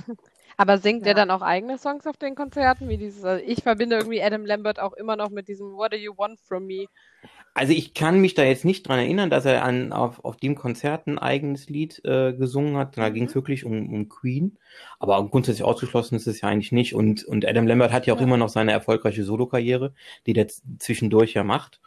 Aber 0.58 0.78
singt 0.78 1.04
ja. 1.04 1.10
er 1.10 1.14
dann 1.16 1.32
auch 1.32 1.42
eigene 1.42 1.78
Songs 1.78 2.08
auf 2.08 2.18
den 2.18 2.36
Konzerten? 2.36 2.88
Wie 2.90 2.98
dieses, 2.98 3.24
also 3.24 3.44
ich 3.46 3.64
verbinde 3.64 3.98
irgendwie 3.98 4.22
Adam 4.22 4.46
Lambert 4.46 4.80
auch 4.80 4.94
immer 4.94 5.16
noch 5.16 5.30
mit 5.30 5.48
diesem 5.48 5.76
What 5.76 5.94
do 5.94 5.98
you 5.98 6.14
want 6.18 6.40
from 6.40 6.66
me? 6.66 6.86
Also 7.54 7.72
ich 7.72 7.94
kann 7.94 8.20
mich 8.20 8.34
da 8.34 8.44
jetzt 8.44 8.66
nicht 8.66 8.88
dran 8.88 9.00
erinnern, 9.00 9.30
dass 9.30 9.46
er 9.46 9.64
an, 9.64 9.94
auf, 9.94 10.24
auf 10.26 10.36
dem 10.36 10.56
Konzert 10.56 11.08
ein 11.08 11.18
eigenes 11.18 11.70
Lied 11.70 12.04
äh, 12.04 12.34
gesungen 12.34 12.76
hat. 12.76 12.98
Da 12.98 13.10
mhm. 13.10 13.14
ging 13.14 13.24
es 13.26 13.36
wirklich 13.36 13.66
um, 13.66 13.94
um 13.94 14.10
Queen. 14.10 14.58
Aber 15.00 15.26
grundsätzlich 15.30 15.64
ausgeschlossen 15.64 16.16
ist 16.16 16.28
es 16.28 16.42
ja 16.42 16.50
eigentlich 16.50 16.74
nicht. 16.74 16.94
Und, 16.96 17.24
und 17.24 17.48
Adam 17.48 17.66
Lambert 17.66 17.94
hat 17.94 18.08
ja 18.08 18.14
auch 18.14 18.20
ja. 18.20 18.26
immer 18.26 18.38
noch 18.38 18.50
seine 18.50 18.74
erfolgreiche 18.74 19.24
Solokarriere, 19.24 19.94
die 20.26 20.34
der 20.34 20.48
zwischendurch 20.80 21.34
ja 21.34 21.44
macht. 21.44 21.80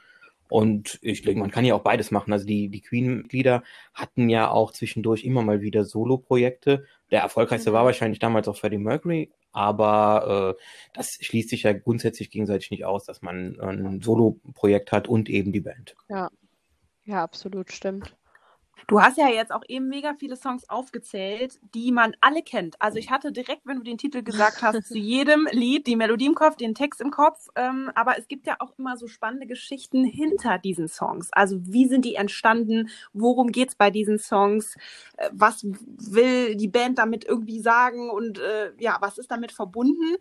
Und 0.51 0.99
ich 1.03 1.23
denke, 1.23 1.41
man 1.41 1.51
kann 1.51 1.65
ja 1.65 1.75
auch 1.75 1.83
beides 1.83 2.11
machen. 2.11 2.33
Also 2.33 2.47
die, 2.47 2.69
die 2.69 2.81
Queen-Mitglieder 2.81 3.63
hatten 3.93 4.29
ja 4.29 4.51
auch 4.51 4.73
zwischendurch 4.73 5.25
immer 5.25 5.43
mal 5.43 5.61
wieder 5.61 5.85
Solo-Projekte. 5.85 6.87
Der 7.11 7.21
erfolgreichste 7.21 7.71
mhm. 7.71 7.75
war 7.75 7.85
wahrscheinlich 7.85 8.19
damals 8.19 8.49
auch 8.49 8.57
Freddie 8.57 8.79
Mercury, 8.79 9.31
aber 9.53 10.57
äh, 10.57 10.63
das 10.95 11.19
schließt 11.21 11.51
sich 11.51 11.65
ja 11.65 11.73
grundsätzlich 11.73 12.31
gegenseitig 12.31 12.71
nicht 12.71 12.85
aus, 12.85 13.05
dass 13.05 13.23
man 13.23 13.59
ein 13.61 14.01
Solo-Projekt 14.01 14.93
hat 14.93 15.09
und 15.09 15.29
eben 15.29 15.53
die 15.53 15.61
Band. 15.61 15.95
Ja, 16.09 16.29
ja, 17.05 17.23
absolut 17.23 17.73
stimmt. 17.73 18.15
Du 18.87 19.03
hast 19.03 19.19
ja 19.19 19.29
jetzt 19.29 19.53
auch 19.53 19.63
eben 19.69 19.89
mega 19.89 20.15
viele 20.15 20.37
Songs 20.37 20.69
aufgezählt, 20.69 21.59
die 21.75 21.93
man 21.93 22.15
alle 22.21 22.43
kennt. 22.43 22.81
Also 22.81 22.99
ich 22.99 23.11
hatte 23.11 23.33
direkt, 23.33 23.63
wenn 23.65 23.79
du 23.79 23.83
den 23.83 23.99
Titel 23.99 24.23
gesagt 24.23 24.63
hast, 24.63 24.87
zu 24.87 24.97
jedem 24.99 25.49
Lied 25.51 25.87
die 25.87 25.97
Melodie 25.97 26.27
im 26.27 26.35
Kopf, 26.35 26.57
den 26.57 26.75
Text 26.75 27.01
im 27.01 27.11
Kopf. 27.11 27.49
Ähm, 27.57 27.91
aber 27.95 28.19
es 28.19 28.29
gibt 28.29 28.47
ja 28.47 28.57
auch 28.61 28.73
immer 28.79 28.97
so 28.97 29.07
spannende 29.07 29.47
Geschichten 29.47 30.05
hinter 30.05 30.59
diesen 30.59 30.89
Songs. 30.89 31.29
Also 31.33 31.59
wie 31.67 31.87
sind 31.87 32.05
die 32.05 32.15
entstanden? 32.15 32.89
Worum 33.13 33.53
geht's 33.53 33.75
bei 33.75 33.91
diesen 33.91 34.19
Songs? 34.19 34.77
Äh, 35.17 35.31
was 35.33 35.65
will 35.65 36.57
die 36.57 36.69
Band 36.69 36.99
damit 36.99 37.25
irgendwie 37.25 37.61
sagen? 37.61 38.11
Und 38.11 38.39
äh, 38.39 38.73
ja, 38.79 38.97
was 39.01 39.19
ist 39.19 39.31
damit 39.31 39.53
verbunden? 39.53 40.17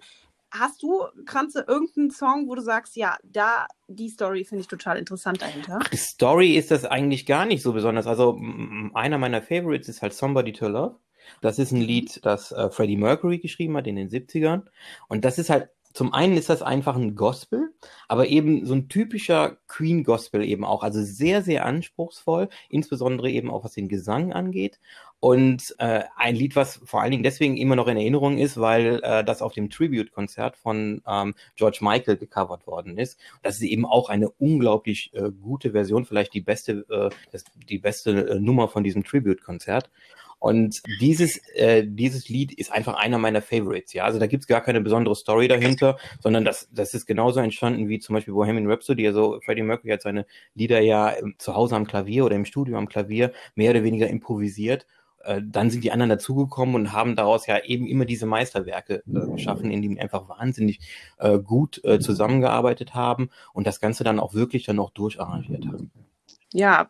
Hast 0.52 0.82
du, 0.82 1.04
Kranze, 1.26 1.66
irgendeinen 1.68 2.12
Song, 2.12 2.48
wo 2.48 2.56
du 2.56 2.62
sagst, 2.62 2.96
ja, 2.96 3.18
da, 3.24 3.68
die 3.88 4.10
Story 4.10 4.46
finde 4.46 4.62
ich 4.62 4.68
total 4.68 4.98
interessant 4.98 5.42
dahinter? 5.42 5.80
Ach, 5.82 5.90
die 5.90 5.98
Story 5.98 6.56
ist 6.56 6.72
das 6.72 6.86
eigentlich 6.86 7.26
gar 7.26 7.46
nicht 7.46 7.62
so 7.62 7.74
besonders. 7.74 8.08
Also, 8.08 8.40
einer 8.94 9.18
meiner 9.18 9.42
Favorites 9.42 9.90
ist 9.90 10.02
halt 10.02 10.14
Somebody 10.14 10.54
to 10.54 10.68
Love. 10.68 10.96
Das 11.42 11.60
ist 11.60 11.72
ein 11.72 11.82
Lied, 11.82 12.26
das 12.26 12.54
äh, 12.54 12.70
Freddie 12.70 12.96
Mercury 12.96 13.40
geschrieben 13.40 13.76
hat 13.76 13.88
in 13.88 13.98
den 13.98 14.10
70ern. 14.10 14.64
Und 15.10 15.26
das 15.26 15.38
ist 15.38 15.50
halt 15.50 15.70
zum 15.98 16.14
einen 16.14 16.38
ist 16.38 16.50
das 16.50 16.62
einfach 16.62 16.96
ein 16.96 17.16
Gospel, 17.16 17.74
aber 18.08 18.28
eben 18.28 18.68
so 18.68 18.76
ein 18.76 18.88
typischer 18.88 19.58
Queen 19.68 20.04
Gospel 20.04 20.44
eben 20.44 20.64
auch, 20.64 20.84
also 20.84 21.02
sehr, 21.02 21.42
sehr 21.42 21.66
anspruchsvoll, 21.66 22.50
insbesondere 22.70 23.32
eben 23.32 23.50
auch 23.50 23.64
was 23.64 23.74
den 23.74 23.90
Gesang 23.90 24.32
angeht. 24.32 24.80
Und 25.20 25.74
äh, 25.80 26.04
ein 26.16 26.36
Lied, 26.36 26.56
was 26.56 26.80
vor 26.86 27.02
allen 27.02 27.10
Dingen 27.10 27.24
deswegen 27.24 27.58
immer 27.58 27.76
noch 27.76 27.88
in 27.88 27.98
Erinnerung 27.98 28.38
ist, 28.38 28.60
weil 28.60 29.00
äh, 29.02 29.24
das 29.24 29.42
auf 29.42 29.54
dem 29.54 29.72
Tribute-Konzert 29.72 30.58
von 30.58 31.02
ähm, 31.08 31.34
George 31.56 31.80
Michael 31.82 32.18
gecovert 32.18 32.68
worden 32.68 33.00
ist. 33.00 33.20
Das 33.42 33.56
ist 33.56 33.64
eben 33.64 33.86
auch 33.86 34.10
eine 34.10 34.30
unglaublich 34.30 35.12
äh, 35.16 35.32
gute 35.32 35.72
Version, 35.72 36.06
vielleicht 36.06 36.36
die 36.36 36.42
beste, 36.42 36.86
äh, 36.90 37.10
das, 37.32 37.46
die 37.68 37.80
beste 37.80 38.30
äh, 38.30 38.40
Nummer 38.40 38.68
von 38.68 38.84
diesem 38.84 39.04
Tribute-Konzert. 39.04 39.90
Und 40.40 40.84
dieses, 41.02 41.40
äh, 41.56 41.84
dieses 41.84 42.30
Lied 42.30 42.54
ist 42.54 42.72
einfach 42.72 42.94
einer 42.94 43.18
meiner 43.18 43.42
Favorites, 43.42 43.94
ja. 43.94 44.04
Also 44.04 44.20
da 44.20 44.28
gibt's 44.28 44.46
gar 44.46 44.62
keine 44.62 44.82
besondere 44.82 45.16
Story 45.16 45.48
dahinter, 45.48 45.98
sondern 46.20 46.46
das, 46.46 46.70
das 46.72 46.94
ist 46.94 47.08
genauso 47.08 47.40
entstanden 47.40 47.90
wie 47.90 47.98
zum 47.98 48.14
Beispiel 48.14 48.36
Bohemian 48.36 48.70
Rhapsody. 48.70 49.08
Also 49.08 49.40
Freddie 49.44 49.64
Mercury 49.64 49.94
hat 49.94 50.04
seine 50.04 50.28
Lieder 50.54 50.80
ja 50.80 51.16
zu 51.40 51.56
Hause 51.56 51.76
am 51.76 51.88
Klavier 51.88 52.24
oder 52.24 52.36
im 52.36 52.46
Studio 52.46 52.78
am 52.78 52.88
Klavier 52.88 53.32
mehr 53.56 53.72
oder 53.72 53.84
weniger 53.84 54.08
improvisiert 54.08 54.86
äh, 55.24 55.42
dann 55.44 55.70
sind 55.70 55.84
die 55.84 55.92
anderen 55.92 56.10
dazugekommen 56.10 56.76
und 56.76 56.94
haben 56.94 57.16
daraus 57.16 57.48
ja 57.48 57.64
eben 57.64 57.88
immer 57.88 58.06
diese 58.06 58.26
Meisterwerke 58.26 59.04
äh, 59.06 59.32
geschaffen, 59.32 59.72
in 59.72 59.82
denen 59.82 60.00
einfach 60.00 60.30
wahnsinnig 60.30 60.80
äh, 61.20 61.40
gut 61.40 61.84
äh, 61.84 62.00
zusammengearbeitet 62.00 62.94
haben 62.94 63.30
und 63.54 63.68
das 63.68 63.80
Ganze 63.80 64.04
dann 64.04 64.20
auch 64.20 64.34
wirklich 64.34 64.66
dann 64.66 64.78
noch 64.78 64.92
durcharrangiert 64.92 65.66
haben. 65.68 65.92
Ja, 66.54 66.90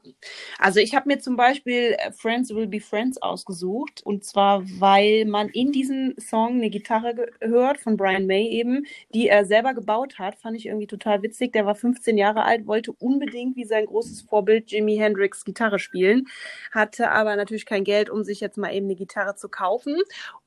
also 0.59 0.79
ich 0.79 0.93
habe 0.93 1.07
mir 1.07 1.17
zum 1.19 1.35
Beispiel 1.35 1.95
äh, 1.97 2.11
Friends 2.11 2.53
Will 2.53 2.67
Be 2.67 2.79
Friends 2.79 3.19
ausgesucht. 3.19 4.01
Und 4.03 4.23
zwar, 4.23 4.61
weil 4.79 5.25
man 5.25 5.49
in 5.49 5.71
diesem 5.71 6.13
Song 6.19 6.57
eine 6.57 6.69
Gitarre 6.69 7.15
hört 7.41 7.79
von 7.79 7.97
Brian 7.97 8.27
May 8.27 8.47
eben, 8.49 8.85
die 9.15 9.27
er 9.27 9.45
selber 9.45 9.73
gebaut 9.73 10.19
hat. 10.19 10.35
Fand 10.37 10.55
ich 10.57 10.67
irgendwie 10.67 10.85
total 10.85 11.23
witzig. 11.23 11.53
Der 11.53 11.65
war 11.65 11.73
15 11.73 12.19
Jahre 12.19 12.43
alt, 12.43 12.67
wollte 12.67 12.91
unbedingt 12.93 13.55
wie 13.55 13.65
sein 13.65 13.87
großes 13.87 14.21
Vorbild 14.21 14.71
Jimi 14.71 14.95
Hendrix 14.97 15.43
Gitarre 15.43 15.79
spielen, 15.79 16.27
hatte 16.71 17.09
aber 17.11 17.35
natürlich 17.35 17.65
kein 17.65 17.83
Geld, 17.83 18.11
um 18.11 18.23
sich 18.23 18.39
jetzt 18.41 18.57
mal 18.57 18.73
eben 18.73 18.85
eine 18.85 18.95
Gitarre 18.95 19.35
zu 19.35 19.49
kaufen. 19.49 19.97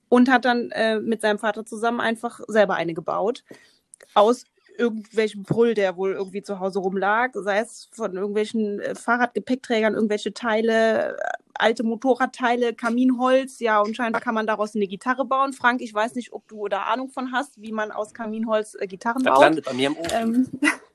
Und 0.09 0.29
hat 0.31 0.45
dann 0.45 0.71
äh, 0.73 0.99
mit 1.01 1.21
seinem 1.21 1.39
Vater 1.39 1.65
zusammen 1.65 2.01
einfach 2.01 2.41
selber 2.49 2.75
eine 2.75 2.95
gebaut. 2.95 3.45
Aus 4.15 4.45
irgendwelchen 4.77 5.43
Brüll, 5.43 5.75
der 5.75 5.97
wohl 5.97 6.13
irgendwie 6.13 6.43
zu 6.43 6.61
Hause 6.61 6.79
rumlag, 6.79 7.31
sei 7.35 7.59
es 7.59 7.89
von 7.93 8.15
irgendwelchen 8.15 8.81
äh, 8.81 8.95
Fahrradgepäckträgern, 8.95 9.95
irgendwelche 9.95 10.33
Teile, 10.33 11.17
äh, 11.17 11.23
alte 11.55 11.83
Motorradteile, 11.83 12.75
Kaminholz, 12.75 13.61
ja, 13.61 13.81
und 13.81 13.97
scheinbar 13.97 14.21
kann 14.21 14.35
man 14.35 14.47
daraus 14.47 14.75
eine 14.75 14.87
Gitarre 14.87 15.25
bauen. 15.25 15.53
Frank, 15.53 15.83
ich 15.83 15.93
weiß 15.93 16.15
nicht, 16.15 16.33
ob 16.33 16.49
du 16.49 16.69
da 16.69 16.85
Ahnung 16.85 17.11
von 17.11 17.33
hast, 17.33 17.61
wie 17.61 17.73
man 17.73 17.91
aus 17.91 18.15
Kaminholz 18.15 18.77
äh, 18.79 18.87
Gitarren 18.87 19.23
das 19.23 19.35
baut. 19.35 19.43
landet 19.43 19.65
bei 19.65 19.73
mir 19.75 19.89
im 19.89 19.97
Ofen. 19.97 20.11
Ähm, 20.13 20.61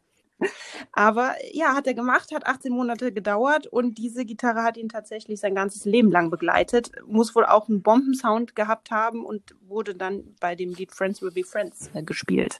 Aber 0.92 1.36
ja, 1.52 1.76
hat 1.76 1.88
er 1.88 1.94
gemacht, 1.94 2.34
hat 2.34 2.46
18 2.46 2.72
Monate 2.72 3.12
gedauert 3.12 3.68
und 3.68 3.98
diese 3.98 4.26
Gitarre 4.26 4.64
hat 4.64 4.78
ihn 4.78 4.90
tatsächlich 4.90 5.40
sein 5.40 5.56
ganzes 5.56 5.86
Leben 5.86 6.12
lang 6.12 6.30
begleitet. 6.30 6.92
Muss 7.06 7.36
wohl 7.36 7.46
auch 7.46 7.70
einen 7.70 7.82
Bombensound 7.82 8.56
gehabt 8.56 8.92
haben 8.92 9.26
und 9.26 9.56
wurde 9.62 9.96
dann 9.96 10.36
bei 10.40 10.56
dem 10.56 10.74
Lied 10.74 10.92
Friends 10.92 11.22
Will 11.22 11.32
Be 11.32 11.44
Friends 11.44 11.90
äh, 11.94 12.04
gespielt. 12.04 12.60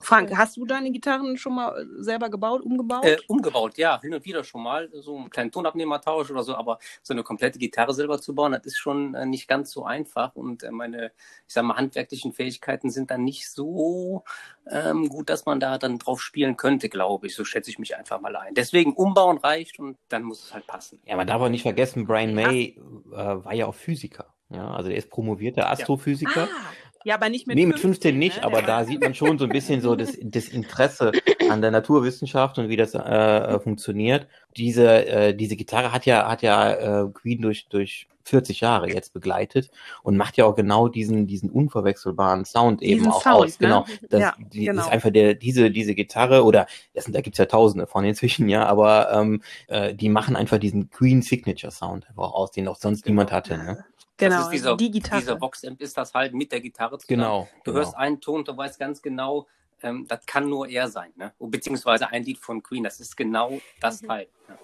Frank, 0.00 0.36
hast 0.36 0.56
du 0.56 0.64
deine 0.64 0.90
Gitarren 0.90 1.36
schon 1.36 1.54
mal 1.54 1.80
äh, 1.80 2.02
selber 2.02 2.28
gebaut, 2.28 2.62
umgebaut? 2.62 3.04
Äh, 3.04 3.18
umgebaut, 3.26 3.78
ja, 3.78 4.00
hin 4.00 4.14
und 4.14 4.24
wieder 4.24 4.44
schon 4.44 4.62
mal. 4.62 4.88
So 4.92 5.16
einen 5.16 5.30
kleinen 5.30 5.50
Tonabnehmertausch 5.50 6.30
oder 6.30 6.42
so, 6.42 6.54
aber 6.54 6.78
so 7.02 7.14
eine 7.14 7.22
komplette 7.22 7.58
Gitarre 7.58 7.94
selber 7.94 8.20
zu 8.20 8.34
bauen, 8.34 8.52
das 8.52 8.66
ist 8.66 8.78
schon 8.78 9.14
äh, 9.14 9.26
nicht 9.26 9.48
ganz 9.48 9.70
so 9.70 9.84
einfach. 9.84 10.34
Und 10.34 10.62
äh, 10.62 10.70
meine, 10.70 11.12
ich 11.46 11.54
sag 11.54 11.64
mal, 11.64 11.76
handwerklichen 11.76 12.32
Fähigkeiten 12.32 12.90
sind 12.90 13.10
dann 13.10 13.24
nicht 13.24 13.50
so 13.50 14.24
ähm, 14.70 15.08
gut, 15.08 15.30
dass 15.30 15.46
man 15.46 15.60
da 15.60 15.78
dann 15.78 15.98
drauf 15.98 16.20
spielen 16.20 16.56
könnte, 16.56 16.88
glaube 16.88 17.26
ich. 17.26 17.34
So 17.34 17.44
schätze 17.44 17.70
ich 17.70 17.78
mich 17.78 17.96
einfach 17.96 18.20
mal 18.20 18.36
ein. 18.36 18.54
Deswegen 18.54 18.94
umbauen 18.94 19.38
reicht 19.38 19.78
und 19.78 19.96
dann 20.08 20.22
muss 20.22 20.44
es 20.44 20.54
halt 20.54 20.66
passen. 20.66 21.00
Ja, 21.04 21.16
man 21.16 21.26
darf 21.26 21.40
auch 21.40 21.48
nicht 21.48 21.62
vergessen, 21.62 22.06
Brian 22.06 22.34
May 22.34 22.76
äh, 23.12 23.16
war 23.16 23.54
ja 23.54 23.66
auch 23.66 23.74
Physiker. 23.74 24.26
Ja, 24.48 24.70
also 24.70 24.90
er 24.90 24.96
ist 24.96 25.10
promovierter 25.10 25.68
Astrophysiker. 25.70 26.44
Ah, 26.44 26.72
ja, 27.06 27.14
aber 27.14 27.28
nicht 27.28 27.46
mit 27.46 27.54
nee, 27.56 27.66
mit 27.66 27.78
15 27.78 28.18
nicht, 28.18 28.38
ne? 28.38 28.42
aber 28.44 28.62
da 28.62 28.84
sieht 28.84 29.00
man 29.00 29.14
schon 29.14 29.38
so 29.38 29.44
ein 29.44 29.50
bisschen 29.50 29.80
so 29.80 29.94
das, 29.94 30.18
das 30.20 30.48
Interesse 30.48 31.12
an 31.48 31.62
der 31.62 31.70
Naturwissenschaft 31.70 32.58
und 32.58 32.68
wie 32.68 32.76
das 32.76 32.94
äh, 32.94 33.60
funktioniert. 33.60 34.26
Diese, 34.56 35.06
äh, 35.06 35.34
diese 35.34 35.54
Gitarre 35.54 35.92
hat 35.92 36.04
ja, 36.04 36.28
hat 36.28 36.42
ja 36.42 37.04
äh, 37.04 37.08
Queen 37.12 37.40
durch, 37.40 37.68
durch 37.68 38.08
40 38.24 38.58
Jahre 38.60 38.88
jetzt 38.92 39.12
begleitet 39.12 39.70
und 40.02 40.16
macht 40.16 40.36
ja 40.36 40.46
auch 40.46 40.56
genau 40.56 40.88
diesen, 40.88 41.28
diesen 41.28 41.48
unverwechselbaren 41.48 42.44
Sound 42.44 42.82
eben 42.82 42.98
Diesen 43.04 43.12
auch 43.12 43.22
Sound, 43.22 43.36
aus. 43.44 43.60
ne? 43.60 43.66
Genau. 43.68 43.86
Das, 44.10 44.20
Ja, 44.20 44.34
die, 44.52 44.64
genau. 44.64 44.82
ist 44.82 44.88
einfach 44.90 45.10
der, 45.10 45.34
diese, 45.34 45.70
diese 45.70 45.94
Gitarre 45.94 46.42
oder 46.42 46.66
das, 46.92 47.04
sind- 47.04 47.14
da 47.14 47.20
gibt's 47.20 47.38
ja 47.38 47.44
tausende 47.44 47.86
von 47.86 48.04
inzwischen, 48.04 48.48
ja, 48.48 48.66
aber 48.66 49.12
ähm, 49.12 49.42
äh, 49.68 49.94
die 49.94 50.08
machen 50.08 50.34
einfach 50.34 50.58
diesen 50.58 50.90
Queen 50.90 51.22
Signature 51.22 51.70
Sound 51.70 52.08
einfach 52.08 52.32
aus, 52.32 52.50
den 52.50 52.66
auch 52.66 52.74
sonst 52.76 53.06
niemand 53.06 53.30
hatte. 53.30 53.58
Ne? 53.58 53.84
Genau, 54.18 54.36
das 54.36 54.44
ist 54.46 54.50
dieser, 54.52 54.76
die 54.76 54.90
Gitarre. 54.90 55.20
dieser 55.20 55.40
Vox-Amp 55.40 55.80
ist 55.80 55.96
das 55.96 56.14
halt 56.14 56.32
mit 56.34 56.50
der 56.52 56.60
Gitarre 56.60 56.98
zusammen. 56.98 57.18
Genau. 57.20 57.48
Du 57.64 57.72
genau. 57.72 57.84
hörst 57.84 57.96
einen 57.96 58.20
Ton, 58.20 58.44
du 58.44 58.56
weißt 58.56 58.78
ganz 58.78 59.02
genau, 59.02 59.46
ähm, 59.82 60.06
das 60.08 60.24
kann 60.24 60.48
nur 60.48 60.68
er 60.68 60.88
sein, 60.88 61.12
ne? 61.16 61.32
Beziehungsweise 61.38 62.08
ein 62.08 62.24
Lied 62.24 62.38
von 62.38 62.62
Queen, 62.62 62.82
das 62.84 62.98
ist 63.00 63.16
genau 63.16 63.60
das 63.80 64.00
Mhm. 64.02 64.06
Teil. 64.06 64.28
Ja. 64.48 64.58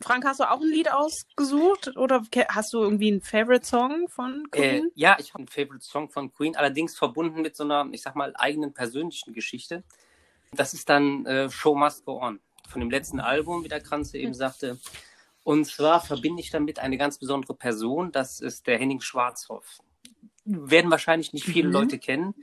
Frank, 0.00 0.24
hast 0.24 0.40
du 0.40 0.50
auch 0.50 0.60
ein 0.60 0.68
Lied 0.68 0.90
ausgesucht 0.92 1.96
oder 1.96 2.22
hast 2.48 2.72
du 2.72 2.82
irgendwie 2.82 3.12
einen 3.12 3.20
Favorite 3.20 3.64
Song 3.64 4.08
von 4.08 4.44
Äh, 4.52 4.58
Queen? 4.78 4.90
ja, 4.96 5.16
ich 5.20 5.28
habe 5.34 5.38
einen 5.42 5.48
Favorite 5.48 5.84
Song 5.84 6.10
von 6.10 6.32
Queen, 6.32 6.56
allerdings 6.56 6.96
verbunden 6.98 7.42
mit 7.42 7.56
so 7.56 7.62
einer, 7.64 7.86
ich 7.92 8.02
sag 8.02 8.16
mal, 8.16 8.34
eigenen 8.36 8.74
persönlichen 8.74 9.32
Geschichte. 9.34 9.84
Das 10.52 10.74
ist 10.74 10.88
dann 10.88 11.24
äh, 11.26 11.48
Show 11.50 11.74
Must 11.76 12.04
Go 12.04 12.20
On 12.20 12.40
von 12.68 12.80
dem 12.80 12.90
letzten 12.90 13.20
Album, 13.20 13.64
wie 13.64 13.68
der 13.68 13.80
Kranze 13.80 14.18
eben 14.18 14.34
sagte. 14.34 14.78
Und 15.48 15.64
zwar 15.64 16.02
verbinde 16.02 16.42
ich 16.42 16.50
damit 16.50 16.78
eine 16.78 16.98
ganz 16.98 17.16
besondere 17.16 17.54
Person, 17.54 18.12
das 18.12 18.38
ist 18.38 18.66
der 18.66 18.78
Henning 18.78 19.00
Schwarzhoff. 19.00 19.78
Werden 20.44 20.90
wahrscheinlich 20.90 21.32
nicht 21.32 21.46
viele 21.46 21.68
Mhm. 21.68 21.72
Leute 21.72 21.98
kennen. 21.98 22.34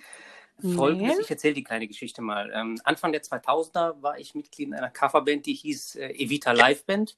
Folgendes, 0.60 1.18
Nee. 1.18 1.22
ich 1.22 1.30
erzähle 1.30 1.54
die 1.54 1.64
kleine 1.64 1.88
Geschichte 1.88 2.24
mal. 2.24 2.52
Ähm, 2.52 2.82
Anfang 2.84 3.12
der 3.12 3.22
2000er 3.22 4.02
war 4.02 4.18
ich 4.18 4.34
Mitglied 4.34 4.70
in 4.70 4.74
einer 4.74 4.90
Coverband, 4.90 5.46
die 5.46 5.54
hieß 5.54 5.98
äh, 5.98 6.14
Evita 6.14 6.52
Live 6.54 6.86
Band. 6.86 7.16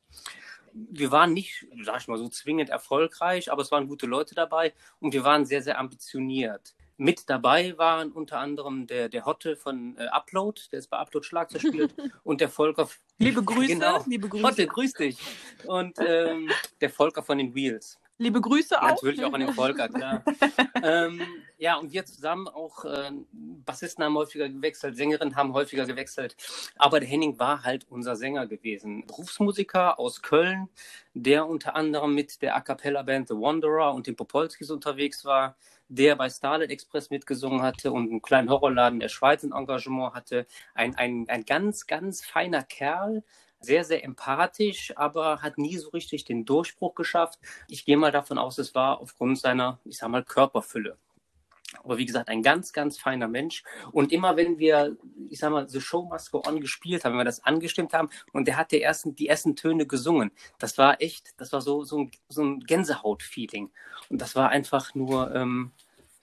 Wir 0.73 1.09
waren 1.11 1.31
nicht, 1.31 1.65
sag 1.83 2.01
ich 2.01 2.09
mal 2.09 2.17
so, 2.17 2.27
zwingend 2.27 2.69
erfolgreich, 2.69 3.49
aber 3.49 3.61
es 3.61 3.71
waren 3.71 3.87
gute 3.87 4.07
Leute 4.07 4.35
dabei 4.35 4.73
und 4.99 5.13
wir 5.13 5.23
waren 5.23 5.45
sehr, 5.45 5.61
sehr 5.61 5.79
ambitioniert. 5.79 6.75
Mit 6.97 7.29
dabei 7.29 7.77
waren 7.77 8.11
unter 8.11 8.39
anderem 8.39 8.87
der, 8.87 9.07
der 9.07 9.25
Hotte 9.25 9.55
von 9.55 9.95
äh, 9.97 10.07
Upload, 10.07 10.59
der 10.71 10.79
ist 10.79 10.87
bei 10.87 10.97
Upload 10.97 11.25
Schlagzeug 11.25 11.61
spielt, 11.61 11.93
und 12.23 12.41
der 12.41 12.49
Volker. 12.49 12.89
Liebe 13.19 13.43
Grüße, 13.43 13.67
Genau. 13.73 14.03
liebe 14.07 14.27
Grüße. 14.27 14.43
Hotte, 14.43 14.67
grüß 14.67 14.93
dich. 14.93 15.17
Und 15.65 15.97
ähm, 15.99 16.49
der 16.81 16.89
Volker 16.89 17.21
von 17.23 17.37
den 17.37 17.53
Wheels. 17.53 17.99
Liebe 18.19 18.41
Grüße 18.41 18.81
auch. 18.81 18.87
Natürlich 18.89 19.23
auch 19.23 19.33
an 19.33 19.41
den 19.41 19.53
Volker, 19.53 19.89
klar. 19.89 20.23
ähm, 20.81 21.21
ja, 21.59 21.75
und 21.77 21.91
wir 21.93 22.03
zusammen 22.03 22.47
auch, 22.47 22.83
äh, 22.83 23.11
Bassisten 23.31 24.03
haben 24.03 24.15
häufiger 24.15 24.49
gewechselt, 24.49 24.95
Sängerinnen 24.97 25.35
haben 25.35 25.53
häufiger 25.53 25.85
gewechselt. 25.85 26.35
Aber 26.77 26.99
der 26.99 27.07
Henning 27.07 27.37
war 27.37 27.63
halt 27.63 27.85
unser 27.89 28.15
Sänger 28.15 28.47
gewesen. 28.47 29.05
Berufsmusiker 29.05 29.99
aus 29.99 30.23
Köln, 30.23 30.67
der 31.13 31.47
unter 31.47 31.75
anderem 31.75 32.15
mit 32.15 32.41
der 32.41 32.55
A 32.55 32.61
Cappella 32.61 33.03
Band 33.03 33.27
The 33.27 33.35
Wanderer 33.35 33.93
und 33.93 34.07
den 34.07 34.15
Popolskis 34.15 34.71
unterwegs 34.71 35.23
war, 35.23 35.55
der 35.89 36.15
bei 36.15 36.29
Starlight 36.29 36.71
Express 36.71 37.09
mitgesungen 37.09 37.61
hatte 37.61 37.91
und 37.91 38.09
einen 38.09 38.21
kleinen 38.21 38.49
Horrorladen 38.49 38.99
der 38.99 39.09
Schweiz 39.09 39.43
ein 39.43 39.51
Engagement 39.51 40.13
hatte. 40.13 40.47
Ein, 40.73 40.95
ein, 40.95 41.25
ein 41.29 41.45
ganz, 41.45 41.87
ganz 41.87 42.23
feiner 42.23 42.63
Kerl, 42.63 43.23
sehr, 43.59 43.83
sehr 43.83 44.03
empathisch, 44.03 44.93
aber 44.95 45.41
hat 45.41 45.57
nie 45.57 45.77
so 45.77 45.89
richtig 45.89 46.25
den 46.25 46.45
Durchbruch 46.45 46.95
geschafft. 46.95 47.39
Ich 47.67 47.85
gehe 47.85 47.97
mal 47.97 48.11
davon 48.11 48.37
aus, 48.37 48.57
es 48.57 48.75
war 48.75 48.99
aufgrund 48.99 49.39
seiner, 49.39 49.79
ich 49.85 49.97
sag 49.97 50.09
mal, 50.09 50.23
Körperfülle. 50.23 50.97
Aber 51.83 51.97
wie 51.97 52.05
gesagt, 52.05 52.29
ein 52.29 52.41
ganz, 52.41 52.71
ganz 52.71 52.97
feiner 52.97 53.27
Mensch. 53.27 53.63
Und 53.91 54.11
immer 54.11 54.37
wenn 54.37 54.57
wir, 54.57 54.95
ich 55.29 55.39
sag 55.39 55.51
mal, 55.51 55.67
The 55.67 55.81
Show 55.81 56.03
Must 56.03 56.31
Go 56.31 56.41
On 56.47 56.61
gespielt 56.61 57.03
haben, 57.03 57.13
wenn 57.13 57.19
wir 57.19 57.25
das 57.25 57.43
angestimmt 57.43 57.93
haben 57.93 58.09
und 58.31 58.47
der 58.47 58.57
hat 58.57 58.71
die 58.71 58.81
ersten, 58.81 59.15
die 59.15 59.27
ersten 59.27 59.55
Töne 59.55 59.85
gesungen, 59.85 60.31
das 60.59 60.77
war 60.77 61.01
echt, 61.01 61.33
das 61.37 61.51
war 61.51 61.61
so, 61.61 61.83
so 61.83 61.99
ein, 61.99 62.11
so 62.29 62.43
ein 62.43 62.61
Gänsehaut-Feeling. 62.61 63.69
Und 64.09 64.21
das 64.21 64.35
war 64.35 64.49
einfach 64.49 64.95
nur, 64.95 65.33
ähm, 65.35 65.71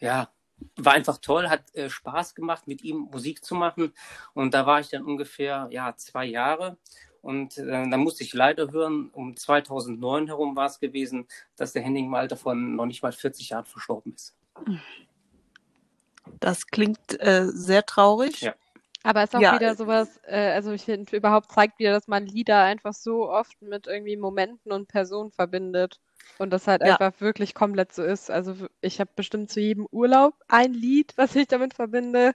ja, 0.01 0.31
war 0.77 0.95
einfach 0.95 1.19
toll, 1.19 1.49
hat 1.49 1.75
äh, 1.75 1.91
Spaß 1.91 2.35
gemacht, 2.35 2.67
mit 2.67 2.83
ihm 2.83 3.09
Musik 3.13 3.45
zu 3.45 3.55
machen. 3.55 3.93
Und 4.33 4.55
da 4.55 4.67
war 4.67 4.81
ich 4.81 4.89
dann 4.89 5.05
ungefähr, 5.05 5.69
ja, 5.71 5.95
zwei 5.97 6.25
Jahre. 6.25 6.79
Und 7.21 7.59
äh, 7.59 7.89
dann 7.89 8.01
musste 8.01 8.23
ich 8.23 8.35
leider 8.35 8.71
hören, 8.71 9.11
um 9.13 9.37
2009 9.37 10.27
herum 10.27 10.57
war 10.57 10.67
es 10.67 10.79
gewesen, 10.79 11.27
dass 11.57 11.73
der 11.73 11.83
Henning 11.83 12.07
im 12.07 12.15
Alter 12.15 12.37
von 12.37 12.77
noch 12.77 12.87
nicht 12.87 13.03
mal 13.03 13.13
40 13.13 13.51
Jahren 13.51 13.65
verstorben 13.65 14.15
ist. 14.15 14.37
Das 16.41 16.67
klingt 16.67 17.21
äh, 17.21 17.47
sehr 17.47 17.85
traurig. 17.87 18.41
Ja. 18.43 18.55
Aber 19.03 19.23
es 19.23 19.31
ist 19.31 19.37
auch 19.37 19.41
Ja, 19.41 19.55
wieder 19.55 19.73
es- 19.73 19.79
sowas, 19.79 20.21
äh, 20.27 20.53
also 20.53 20.73
ich 20.73 20.85
finde 20.85 21.15
überhaupt 21.17 21.53
zeigt 21.53 21.79
wieder, 21.79 21.93
dass 21.93 22.09
man 22.09 22.25
Lieder 22.27 22.63
einfach 22.63 22.95
so 22.95 23.29
oft 23.31 23.61
mit 23.61 23.87
irgendwie 23.87 24.17
Momenten 24.17 24.73
und 24.73 24.89
Personen 24.89 25.31
verbindet. 25.31 26.01
Und 26.39 26.51
das 26.51 26.67
halt 26.67 26.83
Ja. 26.83 26.97
einfach 26.97 27.21
wirklich 27.21 27.55
komplett 27.55 27.93
so 27.93 28.03
ist. 28.03 28.31
Also 28.31 28.55
ich 28.81 28.99
habe 29.01 29.11
bestimmt 29.15 29.51
zu 29.51 29.61
jedem 29.61 29.87
Urlaub 29.93 30.35
ein 30.49 30.73
Lied, 30.73 31.13
was 31.17 31.37
ich 31.37 31.47
damit 31.49 31.75
verbinde. 31.75 32.33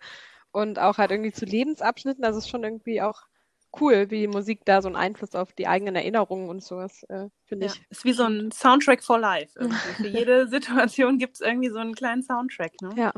Und 0.51 0.79
auch 0.79 0.97
halt 0.99 1.11
irgendwie 1.11 1.31
zu 1.31 1.45
Lebensabschnitten. 1.45 2.23
Also 2.23 2.37
es 2.39 2.45
ist 2.45 2.49
schon 2.51 2.63
irgendwie 2.63 3.01
auch 3.01 3.23
cool, 3.79 4.09
wie 4.09 4.21
die 4.21 4.27
Musik 4.27 4.61
da 4.65 4.81
so 4.81 4.87
einen 4.87 4.95
Einfluss 4.95 5.35
auf 5.35 5.53
die 5.53 5.67
eigenen 5.67 5.95
Erinnerungen 5.95 6.49
und 6.49 6.63
sowas, 6.63 7.03
äh, 7.09 7.27
finde 7.45 7.67
Ja, 7.67 7.73
ich. 7.73 7.85
ist 7.89 8.03
wie 8.03 8.13
so 8.13 8.23
ein 8.23 8.51
Soundtrack 8.51 9.03
for 9.03 9.19
life. 9.19 9.57
Irgendwie. 9.59 9.75
Für 10.07 10.07
jede 10.07 10.47
Situation 10.47 11.17
gibt 11.19 11.35
es 11.35 11.41
irgendwie 11.41 11.69
so 11.69 11.77
einen 11.79 11.93
kleinen 11.93 12.23
Soundtrack. 12.23 12.73
Ne? 12.81 12.89
Ja. 12.95 13.11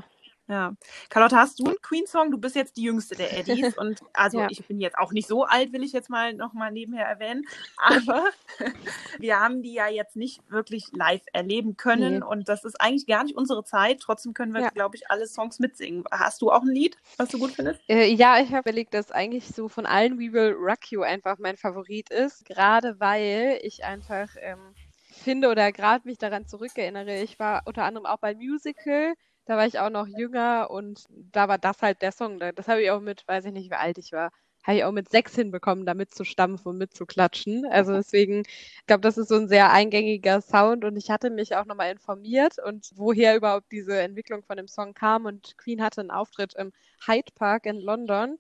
Ja. 0.52 0.74
Carlotta, 1.10 1.38
hast 1.38 1.60
du 1.60 1.66
einen 1.66 1.82
Queen-Song? 1.82 2.30
Du 2.30 2.38
bist 2.38 2.56
jetzt 2.58 2.76
die 2.76 2.84
jüngste 2.84 3.16
der 3.16 3.38
Eddies 3.38 3.78
und 3.78 4.02
also 4.14 4.42
Ja. 4.42 4.48
ich 4.50 4.68
bin 4.68 4.82
jetzt 4.82 4.98
auch 4.98 5.14
nicht 5.14 5.28
so 5.28 5.46
alt, 5.46 5.72
will 5.72 5.82
ich 5.84 5.94
jetzt 5.94 6.10
mal 6.10 6.34
nochmal 6.34 6.72
nebenher 6.74 7.06
erwähnen. 7.06 7.44
Aber 7.78 8.26
wir 9.20 9.40
haben 9.40 9.62
die 9.62 9.74
ja 9.74 9.88
jetzt 9.88 10.16
nicht 10.18 10.42
wirklich 10.52 10.86
live 10.92 11.22
erleben 11.34 11.78
können 11.78 12.20
Nee. 12.20 12.24
und 12.26 12.50
das 12.50 12.66
ist 12.66 12.80
eigentlich 12.82 13.08
gar 13.08 13.24
nicht 13.24 13.36
unsere 13.38 13.64
Zeit. 13.64 14.02
Trotzdem 14.02 14.34
können 14.34 14.54
wir, 14.54 14.62
Ja. 14.62 14.70
glaube 14.70 14.98
ich, 14.98 15.10
alle 15.10 15.26
Songs 15.26 15.60
mitsingen. 15.60 16.04
Hast 16.12 16.42
du 16.42 16.52
auch 16.52 16.64
ein 16.64 16.68
Lied, 16.68 16.98
was 17.18 17.30
du 17.30 17.40
gut 17.40 17.52
findest? 17.52 17.80
Äh, 17.88 18.08
ja, 18.14 18.40
ich 18.40 18.50
habe 18.50 18.60
überlegt, 18.70 18.94
dass 18.94 19.12
eigentlich 19.12 19.48
so 19.48 19.70
von 19.70 19.86
allen 19.86 20.20
We 20.20 20.34
Will 20.34 20.54
Rock 20.60 20.92
You 20.92 21.02
einfach 21.04 21.38
mein 21.40 21.56
Favorit 21.56 22.10
ist, 22.10 22.44
gerade 22.46 23.00
weil 23.00 23.60
ich 23.64 23.86
einfach 23.86 24.28
ähm, 24.40 24.76
finde 25.14 25.50
oder 25.50 25.72
gerade 25.72 26.06
mich 26.08 26.18
daran 26.18 26.46
zurückerinnere, 26.48 27.22
ich 27.22 27.40
war 27.40 27.62
unter 27.66 27.84
anderem 27.84 28.06
auch 28.06 28.18
beim 28.18 28.38
Musical, 28.38 29.14
da 29.46 29.58
war 29.58 29.66
ich 29.68 29.80
auch 29.80 29.90
noch 29.90 30.08
jünger 30.08 30.70
und 30.72 31.06
da 31.10 31.48
war 31.48 31.58
das 31.58 31.82
halt 31.82 32.02
der 32.02 32.12
Song. 32.12 32.40
Da- 32.40 32.52
Das 32.52 32.68
habe 32.68 32.82
ich 32.84 32.92
auch 32.92 33.02
mit, 33.02 33.28
weiß 33.28 33.46
ich 33.46 33.52
nicht, 33.54 33.70
wie 33.72 33.76
alt 33.76 33.98
ich 33.98 34.12
war, 34.12 34.32
habe 34.64 34.78
ich 34.78 34.84
auch 34.84 34.92
mit 34.92 35.10
sechs 35.10 35.36
hinbekommen, 35.36 35.86
da 35.86 35.94
mitzustampfen 35.96 36.72
und 36.72 36.78
mitzuklatschen. 36.78 37.66
Also 37.66 37.94
deswegen, 37.94 38.44
ich 38.46 38.86
glaube, 38.88 39.02
das 39.02 39.18
ist 39.18 39.30
so 39.30 39.36
ein 39.36 39.48
sehr 39.48 39.72
eingängiger 39.72 40.42
Sound 40.42 40.86
und 40.86 40.96
ich 40.98 41.10
hatte 41.10 41.30
mich 41.32 41.56
auch 41.56 41.66
nochmal 41.66 41.92
informiert 41.92 42.58
und 42.64 42.92
woher 42.96 43.36
überhaupt 43.36 43.72
diese 43.72 44.00
Entwicklung 44.00 44.44
von 44.44 44.58
dem 44.58 44.68
Song 44.68 44.94
kam 44.94 45.26
und 45.26 45.58
Queen 45.58 45.82
hatte 45.82 46.02
einen 46.02 46.12
Auftritt 46.12 46.54
im 46.56 46.72
Hyde 47.08 47.32
Park 47.36 47.66
in 47.66 47.80
London 47.80 48.38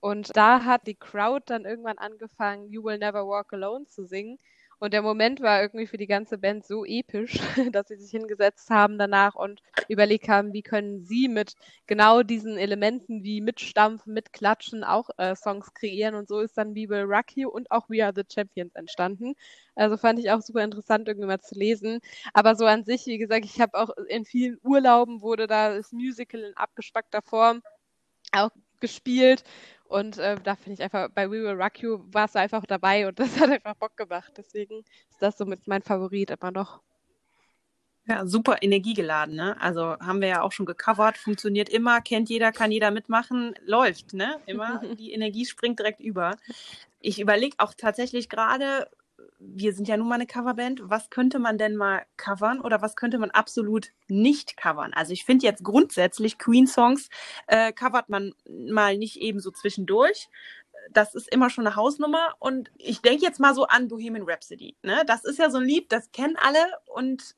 und 0.00 0.36
da 0.36 0.64
hat 0.64 0.86
die 0.86 0.94
Crowd 0.94 1.44
dann 1.46 1.64
irgendwann 1.64 1.98
angefangen, 1.98 2.70
You 2.70 2.84
Will 2.84 2.98
Never 2.98 3.26
Walk 3.26 3.52
Alone 3.52 3.86
zu 3.86 4.04
singen. 4.06 4.38
Und 4.80 4.92
der 4.92 5.02
Moment 5.02 5.40
war 5.40 5.60
irgendwie 5.60 5.86
für 5.86 5.96
die 5.96 6.06
ganze 6.06 6.38
Band 6.38 6.64
so 6.64 6.84
episch, 6.84 7.38
dass 7.72 7.88
sie 7.88 7.96
sich 7.96 8.10
hingesetzt 8.10 8.70
haben 8.70 8.98
danach 8.98 9.34
und 9.34 9.60
überlegt 9.88 10.28
haben, 10.28 10.52
wie 10.52 10.62
können 10.62 11.04
sie 11.04 11.28
mit 11.28 11.54
genau 11.86 12.22
diesen 12.22 12.56
Elementen 12.58 13.24
wie 13.24 13.40
Mitstampfen, 13.40 14.14
Mitklatschen 14.14 14.84
auch 14.84 15.10
äh, 15.18 15.34
Songs 15.34 15.74
kreieren. 15.74 16.14
Und 16.14 16.28
so 16.28 16.40
ist 16.40 16.56
dann 16.56 16.74
We 16.74 16.88
Will 16.88 17.02
Rock 17.02 17.36
You 17.36 17.48
und 17.48 17.70
auch 17.70 17.88
We 17.88 18.04
Are 18.04 18.12
the 18.14 18.22
Champions 18.32 18.74
entstanden. 18.74 19.34
Also 19.74 19.96
fand 19.96 20.18
ich 20.20 20.30
auch 20.30 20.42
super 20.42 20.62
interessant, 20.62 21.08
irgendwie 21.08 21.26
mal 21.26 21.40
zu 21.40 21.56
lesen. 21.56 22.00
Aber 22.32 22.54
so 22.54 22.64
an 22.66 22.84
sich, 22.84 23.06
wie 23.06 23.18
gesagt, 23.18 23.44
ich 23.44 23.60
habe 23.60 23.78
auch 23.78 23.90
in 24.08 24.24
vielen 24.24 24.58
Urlauben 24.62 25.22
wurde 25.22 25.46
da 25.46 25.74
das 25.74 25.92
Musical 25.92 26.40
in 26.42 26.56
abgespackter 26.56 27.22
Form 27.22 27.62
auch 28.32 28.50
gespielt. 28.80 29.42
Und 29.88 30.18
äh, 30.18 30.36
da 30.42 30.54
finde 30.54 30.74
ich 30.74 30.82
einfach, 30.82 31.08
bei 31.14 31.30
We 31.30 31.42
Will 31.42 31.60
Rock 31.60 31.80
You 31.80 32.00
warst 32.12 32.34
du 32.34 32.40
einfach 32.40 32.64
dabei 32.66 33.08
und 33.08 33.18
das 33.18 33.40
hat 33.40 33.50
einfach 33.50 33.74
Bock 33.74 33.96
gemacht. 33.96 34.32
Deswegen 34.36 34.80
ist 35.10 35.20
das 35.20 35.38
somit 35.38 35.66
mein 35.66 35.82
Favorit 35.82 36.30
immer 36.30 36.50
noch. 36.50 36.80
Ja, 38.06 38.26
super 38.26 38.62
energiegeladen, 38.62 39.34
ne? 39.34 39.60
Also 39.60 39.98
haben 39.98 40.20
wir 40.20 40.28
ja 40.28 40.42
auch 40.42 40.52
schon 40.52 40.64
gecovert, 40.64 41.18
funktioniert 41.18 41.68
immer, 41.68 42.00
kennt 42.00 42.30
jeder, 42.30 42.52
kann 42.52 42.70
jeder 42.70 42.90
mitmachen, 42.90 43.54
läuft, 43.64 44.14
ne? 44.14 44.40
Immer, 44.46 44.80
die 44.98 45.12
Energie 45.12 45.44
springt 45.44 45.78
direkt 45.78 46.00
über. 46.00 46.36
Ich 47.00 47.20
überlege 47.20 47.56
auch 47.58 47.74
tatsächlich 47.74 48.28
gerade, 48.28 48.90
wir 49.38 49.72
sind 49.72 49.88
ja 49.88 49.96
nun 49.96 50.08
mal 50.08 50.16
eine 50.16 50.26
Coverband, 50.26 50.80
was 50.84 51.10
könnte 51.10 51.38
man 51.38 51.58
denn 51.58 51.76
mal 51.76 52.02
covern 52.16 52.60
oder 52.60 52.82
was 52.82 52.96
könnte 52.96 53.18
man 53.18 53.30
absolut 53.30 53.92
nicht 54.08 54.56
covern? 54.56 54.92
Also 54.94 55.12
ich 55.12 55.24
finde 55.24 55.46
jetzt 55.46 55.64
grundsätzlich 55.64 56.38
Queen-Songs 56.38 57.08
äh, 57.46 57.72
covert 57.72 58.08
man 58.08 58.34
mal 58.48 58.96
nicht 58.96 59.20
eben 59.20 59.40
so 59.40 59.50
zwischendurch. 59.50 60.28
Das 60.92 61.14
ist 61.14 61.32
immer 61.32 61.50
schon 61.50 61.66
eine 61.66 61.76
Hausnummer 61.76 62.34
und 62.38 62.70
ich 62.78 63.00
denke 63.02 63.24
jetzt 63.24 63.40
mal 63.40 63.54
so 63.54 63.66
an 63.66 63.88
Bohemian 63.88 64.28
Rhapsody. 64.28 64.76
Ne? 64.82 65.02
Das 65.06 65.24
ist 65.24 65.38
ja 65.38 65.50
so 65.50 65.58
ein 65.58 65.64
Lied, 65.64 65.92
das 65.92 66.10
kennen 66.12 66.36
alle 66.36 66.64
und 66.86 67.36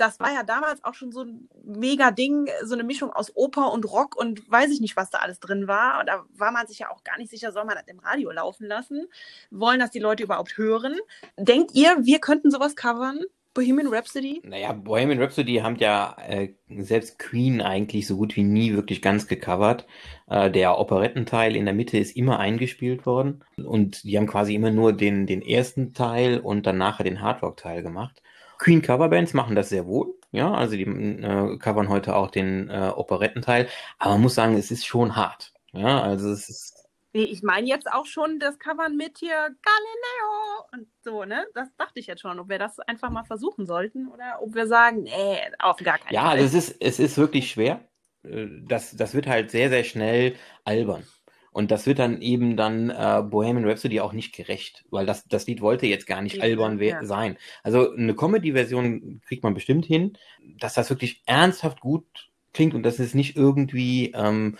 das 0.00 0.18
war 0.18 0.32
ja 0.32 0.42
damals 0.42 0.82
auch 0.84 0.94
schon 0.94 1.12
so 1.12 1.24
ein 1.24 1.48
mega 1.62 2.10
Ding, 2.10 2.48
so 2.64 2.74
eine 2.74 2.84
Mischung 2.84 3.12
aus 3.12 3.36
Oper 3.36 3.72
und 3.72 3.84
Rock 3.84 4.16
und 4.16 4.50
weiß 4.50 4.70
ich 4.70 4.80
nicht, 4.80 4.96
was 4.96 5.10
da 5.10 5.18
alles 5.18 5.40
drin 5.40 5.68
war. 5.68 6.00
Und 6.00 6.08
da 6.08 6.24
war 6.34 6.52
man 6.52 6.66
sich 6.66 6.78
ja 6.78 6.90
auch 6.90 7.04
gar 7.04 7.18
nicht 7.18 7.30
sicher, 7.30 7.52
soll 7.52 7.64
man 7.64 7.76
das 7.76 7.86
im 7.86 7.98
Radio 7.98 8.30
laufen 8.30 8.66
lassen? 8.66 9.06
Wollen 9.50 9.80
das 9.80 9.90
die 9.90 9.98
Leute 9.98 10.22
überhaupt 10.22 10.56
hören? 10.56 10.96
Denkt 11.36 11.72
ihr, 11.74 11.96
wir 12.00 12.18
könnten 12.18 12.50
sowas 12.50 12.76
covern? 12.76 13.20
Bohemian 13.52 13.88
Rhapsody? 13.88 14.40
Naja, 14.44 14.72
Bohemian 14.72 15.20
Rhapsody 15.20 15.56
haben 15.56 15.74
ja 15.76 16.16
äh, 16.26 16.54
selbst 16.68 17.18
Queen 17.18 17.60
eigentlich 17.60 18.06
so 18.06 18.16
gut 18.16 18.36
wie 18.36 18.44
nie 18.44 18.74
wirklich 18.74 19.02
ganz 19.02 19.26
gecovert. 19.26 19.86
Äh, 20.28 20.52
der 20.52 20.78
Operettenteil 20.78 21.56
in 21.56 21.64
der 21.64 21.74
Mitte 21.74 21.98
ist 21.98 22.16
immer 22.16 22.38
eingespielt 22.38 23.06
worden 23.06 23.44
und 23.56 24.04
die 24.04 24.16
haben 24.16 24.28
quasi 24.28 24.54
immer 24.54 24.70
nur 24.70 24.92
den, 24.92 25.26
den 25.26 25.42
ersten 25.42 25.94
Teil 25.94 26.38
und 26.38 26.64
dann 26.64 26.78
nachher 26.78 27.02
den 27.02 27.20
Hardrock-Teil 27.20 27.82
gemacht. 27.82 28.22
Queen 28.60 28.82
Coverbands 28.82 29.32
machen 29.32 29.56
das 29.56 29.70
sehr 29.70 29.86
wohl. 29.86 30.14
Ja, 30.32 30.52
also 30.52 30.76
die 30.76 30.84
äh, 30.84 31.58
covern 31.58 31.88
heute 31.88 32.14
auch 32.14 32.30
den 32.30 32.68
äh, 32.68 32.92
Operettenteil. 32.94 33.68
Aber 33.98 34.12
man 34.12 34.22
muss 34.22 34.34
sagen, 34.34 34.54
es 34.54 34.70
ist 34.70 34.86
schon 34.86 35.16
hart. 35.16 35.52
Ja, 35.72 36.02
also 36.02 36.30
es 36.30 36.48
ist. 36.48 36.76
Nee, 37.12 37.24
ich 37.24 37.42
meine 37.42 37.66
jetzt 37.66 37.90
auch 37.90 38.06
schon 38.06 38.38
das 38.38 38.58
Covern 38.58 38.96
mit 38.96 39.18
hier 39.18 39.34
Galileo 39.34 40.66
und 40.72 40.86
so, 41.02 41.24
ne? 41.24 41.44
Das 41.54 41.68
dachte 41.76 41.98
ich 41.98 42.06
jetzt 42.06 42.20
schon, 42.20 42.38
ob 42.38 42.48
wir 42.48 42.58
das 42.58 42.78
einfach 42.80 43.10
mal 43.10 43.24
versuchen 43.24 43.66
sollten 43.66 44.06
oder 44.08 44.40
ob 44.40 44.54
wir 44.54 44.68
sagen, 44.68 45.02
nee, 45.04 45.38
auf 45.58 45.78
gar 45.78 45.98
keinen 45.98 46.14
ja, 46.14 46.28
Fall. 46.28 46.38
Ja, 46.38 46.44
also 46.44 46.58
es 46.58 46.68
ist, 46.68 46.76
es 46.80 47.00
ist 47.00 47.18
wirklich 47.18 47.50
schwer. 47.50 47.80
Äh, 48.22 48.46
das, 48.68 48.94
das 48.94 49.14
wird 49.14 49.26
halt 49.26 49.50
sehr, 49.50 49.70
sehr 49.70 49.84
schnell 49.84 50.36
albern. 50.64 51.04
Und 51.52 51.70
das 51.70 51.86
wird 51.86 51.98
dann 51.98 52.22
eben 52.22 52.56
dann 52.56 52.90
äh, 52.90 53.22
Bohemian 53.28 53.68
Rhapsody 53.68 54.00
auch 54.00 54.12
nicht 54.12 54.32
gerecht, 54.32 54.84
weil 54.90 55.04
das, 55.04 55.24
das 55.26 55.46
Lied 55.46 55.60
wollte 55.60 55.86
jetzt 55.86 56.06
gar 56.06 56.22
nicht 56.22 56.40
albern 56.40 56.78
ja. 56.80 57.04
sein. 57.04 57.36
Also 57.62 57.92
eine 57.92 58.14
Comedy-Version 58.14 59.20
kriegt 59.26 59.42
man 59.42 59.54
bestimmt 59.54 59.84
hin, 59.84 60.16
dass 60.58 60.74
das 60.74 60.90
wirklich 60.90 61.22
ernsthaft 61.26 61.80
gut 61.80 62.30
klingt 62.52 62.74
und 62.74 62.84
dass 62.84 62.98
es 63.00 63.14
nicht 63.14 63.36
irgendwie 63.36 64.12
ähm, 64.14 64.58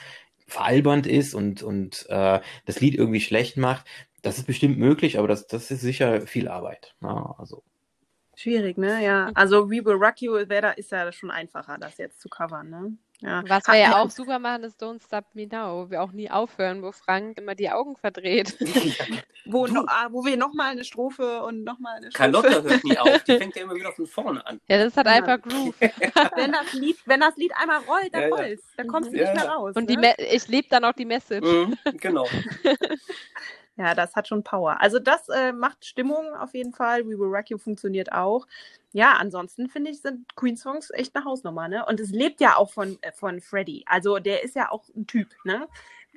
veralbernd 0.48 1.06
ist 1.06 1.34
und, 1.34 1.62
und 1.62 2.06
äh, 2.08 2.40
das 2.66 2.80
Lied 2.80 2.96
irgendwie 2.96 3.20
schlecht 3.20 3.56
macht. 3.56 3.86
Das 4.22 4.38
ist 4.38 4.46
bestimmt 4.46 4.78
möglich, 4.78 5.18
aber 5.18 5.28
das, 5.28 5.46
das 5.46 5.70
ist 5.70 5.80
sicher 5.80 6.26
viel 6.26 6.48
Arbeit. 6.48 6.94
Ja, 7.00 7.34
also. 7.38 7.62
Schwierig, 8.34 8.78
ne? 8.78 9.04
Ja. 9.04 9.30
Also 9.34 9.70
We 9.70 9.84
Will 9.84 9.94
Rock 9.94 10.20
You 10.22 10.34
ist 10.36 10.90
ja 10.90 11.12
schon 11.12 11.30
einfacher, 11.30 11.78
das 11.78 11.98
jetzt 11.98 12.20
zu 12.20 12.28
covern, 12.28 12.68
ne? 12.68 12.96
Ja. 13.20 13.42
Was 13.46 13.66
wir 13.66 13.76
ja 13.76 13.96
auch 13.98 14.10
super 14.10 14.38
machen, 14.38 14.64
ist 14.64 14.82
Don't 14.82 15.02
Stop 15.04 15.24
Me 15.34 15.46
Now, 15.46 15.84
wo 15.84 15.90
wir 15.90 16.02
auch 16.02 16.12
nie 16.12 16.30
aufhören, 16.30 16.82
wo 16.82 16.90
Frank 16.90 17.38
immer 17.38 17.54
die 17.54 17.70
Augen 17.70 17.96
verdreht. 17.96 18.56
wo, 19.44 19.66
no, 19.66 19.84
ah, 19.86 20.08
wo 20.10 20.24
wir 20.24 20.36
nochmal 20.38 20.70
eine 20.70 20.84
Strophe 20.84 21.42
und 21.42 21.64
nochmal 21.64 21.96
eine 21.96 22.10
Strophe. 22.10 22.32
Carlotta 22.32 22.62
hört 22.62 22.84
nie 22.84 22.98
auf, 22.98 23.22
die 23.24 23.36
fängt 23.36 23.56
ja 23.56 23.62
immer 23.62 23.74
wieder 23.74 23.92
von 23.92 24.06
vorne 24.06 24.46
an. 24.46 24.60
Ja, 24.68 24.82
das 24.82 24.96
hat 24.96 25.06
ja. 25.06 25.12
einfach 25.12 25.40
Groove. 25.42 25.74
wenn, 25.80 26.52
das 26.52 26.72
Lied, 26.72 26.96
wenn 27.04 27.20
das 27.20 27.36
Lied 27.36 27.52
einmal 27.56 27.80
rollt, 27.80 28.14
dann 28.14 28.22
ja, 28.22 28.28
rollt's. 28.28 28.64
Dann 28.76 28.88
kommst 28.88 29.12
du 29.12 29.16
nicht 29.16 29.34
mehr 29.34 29.48
raus. 29.48 29.76
Und 29.76 29.90
ne? 29.90 30.14
ich 30.18 30.48
lebe 30.48 30.68
dann 30.70 30.84
auch 30.84 30.94
die 30.94 31.04
Message. 31.04 31.46
Mhm, 31.46 31.76
genau. 31.98 32.26
Ja, 33.80 33.94
das 33.94 34.14
hat 34.14 34.28
schon 34.28 34.44
Power. 34.44 34.78
Also 34.82 34.98
das 34.98 35.30
äh, 35.30 35.52
macht 35.52 35.86
Stimmung 35.86 36.34
auf 36.34 36.52
jeden 36.52 36.74
Fall. 36.74 37.06
We 37.06 37.18
Will 37.18 37.34
Rock 37.34 37.48
You 37.48 37.56
funktioniert 37.56 38.12
auch. 38.12 38.46
Ja, 38.92 39.14
ansonsten 39.14 39.70
finde 39.70 39.90
ich, 39.90 40.02
sind 40.02 40.36
Queen-Songs 40.36 40.90
echt 40.90 41.16
eine 41.16 41.24
Hausnummer, 41.24 41.66
ne? 41.66 41.86
Und 41.86 41.98
es 41.98 42.10
lebt 42.10 42.42
ja 42.42 42.56
auch 42.56 42.70
von, 42.70 42.98
äh, 43.00 43.10
von 43.12 43.40
Freddie. 43.40 43.84
Also 43.86 44.18
der 44.18 44.44
ist 44.44 44.54
ja 44.54 44.70
auch 44.70 44.84
ein 44.94 45.06
Typ, 45.06 45.28
ne? 45.44 45.66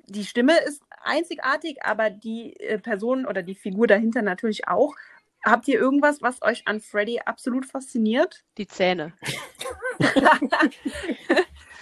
Die 0.07 0.25
Stimme 0.25 0.59
ist 0.67 0.83
einzigartig, 1.03 1.85
aber 1.85 2.09
die 2.09 2.59
äh, 2.59 2.79
Person 2.79 3.25
oder 3.25 3.43
die 3.43 3.55
Figur 3.55 3.87
dahinter 3.87 4.21
natürlich 4.23 4.67
auch. 4.67 4.93
Habt 5.43 5.67
ihr 5.67 5.79
irgendwas, 5.79 6.21
was 6.21 6.41
euch 6.41 6.67
an 6.67 6.79
Freddy 6.79 7.19
absolut 7.19 7.65
fasziniert? 7.65 8.43
Die 8.57 8.67
Zähne. 8.67 9.13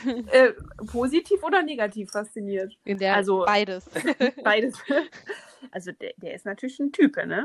äh, 0.32 0.54
positiv 0.92 1.44
oder 1.44 1.62
negativ 1.62 2.12
fasziniert? 2.12 2.78
also 3.16 3.44
beides. 3.46 3.90
beides. 4.44 4.78
Also 5.72 5.92
der, 5.92 6.14
der 6.18 6.34
ist 6.34 6.46
natürlich 6.46 6.80
ein 6.80 6.92
Typ, 6.92 7.16
ne? 7.18 7.44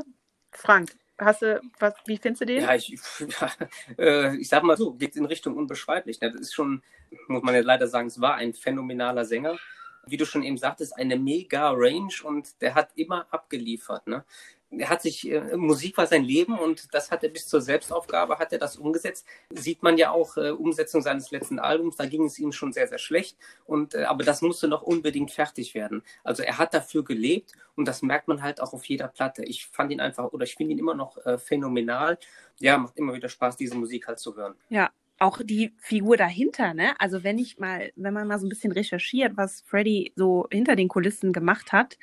Frank, 0.51 0.91
hast 1.17 1.41
du, 1.41 1.61
was, 1.79 1.93
wie 2.05 2.17
findest 2.17 2.41
du 2.41 2.45
den? 2.45 2.63
Ja, 2.63 2.75
ich, 2.75 2.95
ja, 3.19 3.51
äh, 3.97 4.35
ich 4.37 4.49
sag 4.49 4.63
mal 4.63 4.77
so, 4.77 4.93
geht 4.93 5.15
in 5.15 5.25
Richtung 5.25 5.55
unbeschreiblich. 5.55 6.19
Ne? 6.21 6.31
Das 6.31 6.41
ist 6.41 6.53
schon, 6.53 6.81
muss 7.27 7.43
man 7.43 7.55
ja 7.55 7.61
leider 7.61 7.87
sagen, 7.87 8.07
es 8.07 8.19
war 8.19 8.35
ein 8.35 8.53
phänomenaler 8.53 9.25
Sänger. 9.25 9.57
Wie 10.09 10.17
du 10.17 10.25
schon 10.25 10.43
eben 10.43 10.57
sagtest, 10.57 10.97
eine 10.97 11.17
mega 11.17 11.69
Range 11.71 12.13
und 12.23 12.61
der 12.61 12.75
hat 12.75 12.91
immer 12.95 13.27
abgeliefert. 13.29 14.07
Ne? 14.07 14.23
Er 14.69 14.89
hat 14.89 15.01
sich, 15.01 15.29
äh, 15.29 15.55
Musik 15.55 15.97
war 15.97 16.07
sein 16.07 16.23
Leben 16.23 16.57
und 16.59 16.93
das 16.93 17.09
hat 17.11 17.23
er 17.23 17.29
bis 17.29 17.47
zur 17.47 17.61
Selbstaufgabe, 17.61 18.37
hat 18.37 18.51
er 18.51 18.59
das 18.59 18.75
umgesetzt. 18.75 19.25
Sieht 19.49 19.81
man 19.81 19.97
ja 19.97 20.11
auch, 20.11 20.37
äh, 20.37 20.51
Umsetzung 20.51 21.01
seines 21.01 21.31
letzten 21.31 21.59
Albums, 21.59 21.95
da 21.95 22.05
ging 22.05 22.25
es 22.25 22.37
ihm 22.37 22.51
schon 22.51 22.73
sehr, 22.73 22.87
sehr 22.87 22.97
schlecht. 22.97 23.37
Und, 23.65 23.95
äh, 23.95 24.03
aber 24.03 24.23
das 24.23 24.41
musste 24.41 24.67
noch 24.67 24.81
unbedingt 24.81 25.31
fertig 25.31 25.73
werden. 25.73 26.03
Also 26.23 26.43
er 26.43 26.57
hat 26.57 26.73
dafür 26.73 27.03
gelebt 27.03 27.53
und 27.75 27.87
das 27.87 28.01
merkt 28.01 28.27
man 28.27 28.41
halt 28.41 28.61
auch 28.61 28.73
auf 28.73 28.83
jeder 28.85 29.07
Platte. 29.07 29.43
Ich 29.45 29.67
fand 29.67 29.91
ihn 29.91 30.01
einfach, 30.01 30.33
oder 30.33 30.43
ich 30.43 30.55
finde 30.55 30.73
ihn 30.73 30.79
immer 30.79 30.95
noch 30.95 31.17
äh, 31.25 31.37
phänomenal. 31.37 32.17
Ja, 32.59 32.77
macht 32.77 32.97
immer 32.97 33.13
wieder 33.13 33.29
Spaß, 33.29 33.55
diese 33.55 33.75
Musik 33.75 34.07
halt 34.07 34.19
zu 34.19 34.35
hören. 34.35 34.55
Ja, 34.69 34.89
auch 35.19 35.39
die 35.43 35.73
Figur 35.79 36.15
dahinter, 36.15 36.73
ne? 36.73 36.99
Also 36.99 37.23
wenn 37.23 37.39
ich 37.39 37.57
mal, 37.57 37.91
wenn 37.95 38.13
man 38.13 38.27
mal 38.27 38.39
so 38.39 38.45
ein 38.45 38.49
bisschen 38.49 38.71
recherchiert, 38.71 39.35
was 39.35 39.61
Freddy 39.61 40.13
so 40.15 40.47
hinter 40.51 40.75
den 40.75 40.89
Kulissen 40.89 41.33
gemacht 41.33 41.71
hat 41.71 41.97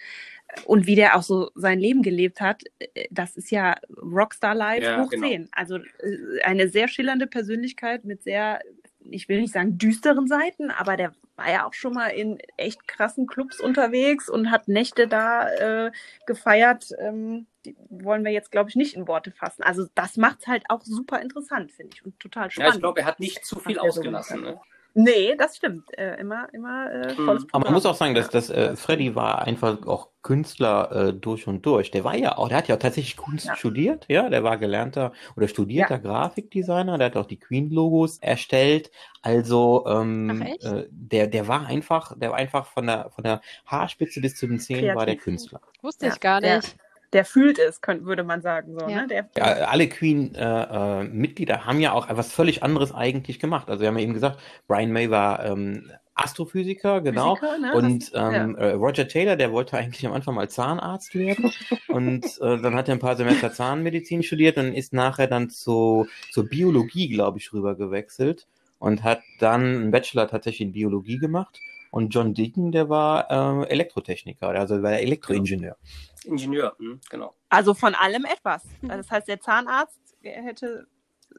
und 0.64 0.86
wie 0.86 0.94
der 0.94 1.16
auch 1.16 1.22
so 1.22 1.50
sein 1.54 1.78
Leben 1.78 2.02
gelebt 2.02 2.40
hat, 2.40 2.62
äh, 2.78 3.06
das 3.10 3.36
ist 3.36 3.50
ja 3.50 3.74
Rockstar 3.96 4.54
Life 4.54 4.84
ja, 4.84 5.02
hoch 5.02 5.10
genau. 5.10 5.28
10. 5.28 5.48
Also 5.52 5.76
äh, 5.76 6.42
eine 6.44 6.68
sehr 6.68 6.88
schillernde 6.88 7.26
Persönlichkeit 7.26 8.04
mit 8.04 8.22
sehr, 8.22 8.60
ich 9.00 9.28
will 9.28 9.40
nicht 9.40 9.52
sagen 9.52 9.78
düsteren 9.78 10.26
Seiten, 10.26 10.70
aber 10.70 10.96
der 10.96 11.12
war 11.36 11.50
ja 11.50 11.66
auch 11.66 11.72
schon 11.72 11.94
mal 11.94 12.08
in 12.08 12.38
echt 12.56 12.86
krassen 12.86 13.26
Clubs 13.26 13.60
unterwegs 13.60 14.28
und 14.28 14.50
hat 14.50 14.68
Nächte 14.68 15.08
da 15.08 15.48
äh, 15.86 15.90
gefeiert. 16.26 16.90
Ähm, 16.98 17.46
die 17.64 17.76
wollen 17.88 18.24
wir 18.24 18.30
jetzt, 18.30 18.52
glaube 18.52 18.70
ich, 18.70 18.76
nicht 18.76 18.94
in 18.94 19.08
Worte 19.08 19.32
fassen. 19.32 19.62
Also 19.62 19.86
das 19.94 20.16
macht 20.16 20.40
es 20.40 20.46
halt 20.46 20.64
auch 20.68 20.82
super 20.82 21.20
interessant, 21.20 21.72
finde 21.72 21.96
ich, 21.96 22.04
und 22.04 22.18
total 22.20 22.50
spannend. 22.50 22.68
Ja, 22.68 22.74
ich 22.76 22.80
glaube, 22.80 23.00
er 23.00 23.06
hat 23.06 23.20
nicht 23.20 23.44
zu 23.44 23.58
viel 23.58 23.78
ausgelassen. 23.78 24.40
So 24.40 24.44
ne? 24.44 24.60
Nee, 24.94 25.34
das 25.36 25.56
stimmt. 25.56 25.96
Äh, 25.98 26.20
immer, 26.20 26.48
immer 26.54 26.90
äh, 26.90 27.12
mhm. 27.12 27.24
volles 27.24 27.46
Aber 27.50 27.64
man 27.64 27.74
muss 27.74 27.84
auch 27.84 27.96
sagen, 27.96 28.14
dass, 28.14 28.30
dass 28.30 28.48
äh, 28.48 28.76
Freddy 28.76 29.16
war 29.16 29.42
einfach 29.42 29.84
auch 29.86 30.10
Künstler 30.22 30.90
äh, 30.92 31.12
durch 31.12 31.48
und 31.48 31.66
durch. 31.66 31.90
Der 31.90 32.04
war 32.04 32.16
ja 32.16 32.38
auch, 32.38 32.48
der 32.48 32.58
hat 32.58 32.68
ja 32.68 32.76
auch 32.76 32.78
tatsächlich 32.78 33.16
Kunst 33.16 33.46
ja. 33.46 33.56
studiert, 33.56 34.06
ja, 34.08 34.30
der 34.30 34.44
war 34.44 34.56
gelernter 34.56 35.12
oder 35.36 35.48
studierter 35.48 35.96
ja. 35.96 36.00
Grafikdesigner, 36.00 36.96
der 36.96 37.08
hat 37.08 37.16
auch 37.16 37.26
die 37.26 37.40
Queen-Logos 37.40 38.18
erstellt. 38.18 38.92
Also 39.20 39.84
ähm, 39.88 40.42
äh, 40.42 40.84
der, 40.90 41.26
der 41.26 41.48
war 41.48 41.66
einfach, 41.66 42.16
der 42.16 42.30
war 42.30 42.38
einfach 42.38 42.66
von 42.66 42.86
der 42.86 43.10
von 43.10 43.24
der 43.24 43.40
Haarspitze 43.66 44.20
bis 44.20 44.36
zu 44.36 44.46
den 44.46 44.60
Zähnen 44.60 44.94
war 44.94 45.06
der 45.06 45.16
Künstler. 45.16 45.60
Wusste 45.82 46.06
ich 46.06 46.20
gar 46.20 46.40
nicht 46.40 46.76
der 47.14 47.24
fühlt 47.24 47.58
es, 47.58 47.80
könnte, 47.80 48.04
würde 48.04 48.24
man 48.24 48.42
sagen. 48.42 48.78
So, 48.78 48.88
ja. 48.88 49.02
ne? 49.02 49.06
der, 49.06 49.28
ja, 49.36 49.44
alle 49.68 49.88
Queen-Mitglieder 49.88 51.54
äh, 51.54 51.58
äh, 51.58 51.60
haben 51.60 51.80
ja 51.80 51.92
auch 51.92 52.10
etwas 52.10 52.32
völlig 52.32 52.62
anderes 52.62 52.92
eigentlich 52.92 53.38
gemacht. 53.38 53.70
Also 53.70 53.80
wir 53.80 53.88
haben 53.88 53.96
ja 53.96 54.02
eben 54.02 54.14
gesagt, 54.14 54.40
Brian 54.66 54.92
May 54.92 55.10
war 55.10 55.44
ähm, 55.44 55.90
Astrophysiker, 56.14 57.00
genau. 57.00 57.36
Physiker, 57.36 57.58
ne? 57.58 57.74
Und 57.74 58.12
ähm, 58.14 58.56
ja. 58.58 58.66
Äh, 58.66 58.72
Roger 58.72 59.08
Taylor, 59.08 59.36
der 59.36 59.52
wollte 59.52 59.76
eigentlich 59.78 60.04
am 60.06 60.12
Anfang 60.12 60.34
mal 60.34 60.48
Zahnarzt 60.48 61.14
werden. 61.14 61.52
und 61.88 62.24
äh, 62.40 62.60
dann 62.60 62.74
hat 62.74 62.88
er 62.88 62.96
ein 62.96 63.00
paar 63.00 63.16
Semester 63.16 63.52
Zahnmedizin 63.52 64.22
studiert 64.22 64.58
und 64.58 64.74
ist 64.74 64.92
nachher 64.92 65.28
dann 65.28 65.50
zu, 65.50 66.06
zur 66.32 66.48
Biologie, 66.48 67.08
glaube 67.08 67.38
ich, 67.38 67.52
rüber 67.52 67.76
gewechselt 67.76 68.46
und 68.78 69.02
hat 69.02 69.22
dann 69.38 69.62
einen 69.62 69.90
Bachelor 69.92 70.28
tatsächlich 70.28 70.68
in 70.68 70.72
Biologie 70.72 71.18
gemacht. 71.18 71.60
Und 71.94 72.08
John 72.08 72.34
Deacon, 72.34 72.72
der 72.72 72.88
war 72.88 73.30
äh, 73.30 73.68
Elektrotechniker, 73.68 74.48
also 74.48 74.82
war 74.82 74.94
Elektroingenieur. 74.94 75.76
Ingenieur, 76.24 76.74
hm, 76.78 77.00
genau. 77.08 77.36
Also 77.48 77.72
von 77.72 77.94
allem 77.94 78.24
etwas. 78.24 78.64
Das 78.82 79.12
heißt, 79.12 79.28
der 79.28 79.40
Zahnarzt 79.40 80.00
er 80.20 80.42
hätte 80.42 80.88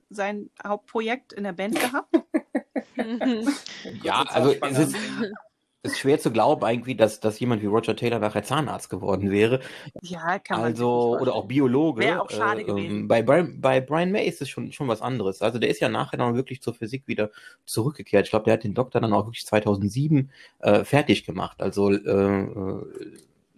sein 0.09 0.49
Hauptprojekt 0.65 1.33
in 1.33 1.43
der 1.43 1.51
Band 1.51 1.77
gehabt. 1.77 2.15
ja, 4.01 4.23
also 4.29 4.53
es 4.53 4.79
ist, 4.79 4.95
ist 5.85 5.99
schwer 5.99 6.19
zu 6.19 6.31
glauben 6.31 6.63
eigentlich, 6.65 6.97
dass, 6.97 7.19
dass 7.19 7.39
jemand 7.39 7.61
wie 7.61 7.67
Roger 7.67 7.95
Taylor 7.95 8.19
nachher 8.19 8.43
Zahnarzt 8.43 8.89
geworden 8.89 9.31
wäre. 9.31 9.61
Ja, 10.01 10.39
kann 10.39 10.59
man 10.59 10.71
Also, 10.71 11.17
oder 11.19 11.33
auch 11.33 11.45
Biologe. 11.47 12.01
Wäre 12.01 12.21
auch 12.21 12.29
schade 12.29 12.61
Äh, 12.61 12.65
gewesen. 12.65 12.99
ähm, 13.01 13.07
bei, 13.07 13.21
Brian, 13.21 13.61
bei 13.61 13.79
Brian 13.81 14.11
May 14.11 14.27
ist 14.27 14.41
es 14.41 14.49
schon, 14.49 14.71
schon 14.71 14.87
was 14.87 15.01
anderes. 15.01 15.41
Also 15.41 15.59
der 15.59 15.69
ist 15.69 15.79
ja 15.79 15.89
nachher 15.89 16.17
dann 16.17 16.35
wirklich 16.35 16.61
zur 16.61 16.73
Physik 16.73 17.07
wieder 17.07 17.31
zurückgekehrt. 17.65 18.25
Ich 18.25 18.31
glaube, 18.31 18.45
der 18.45 18.53
hat 18.55 18.63
den 18.63 18.73
Doktor 18.73 18.99
dann 19.01 19.13
auch 19.13 19.25
wirklich 19.27 19.45
2007 19.45 20.31
äh, 20.59 20.83
fertig 20.83 21.25
gemacht. 21.25 21.61
Also 21.61 21.91
äh, 21.91 21.97
äh, 21.99 22.85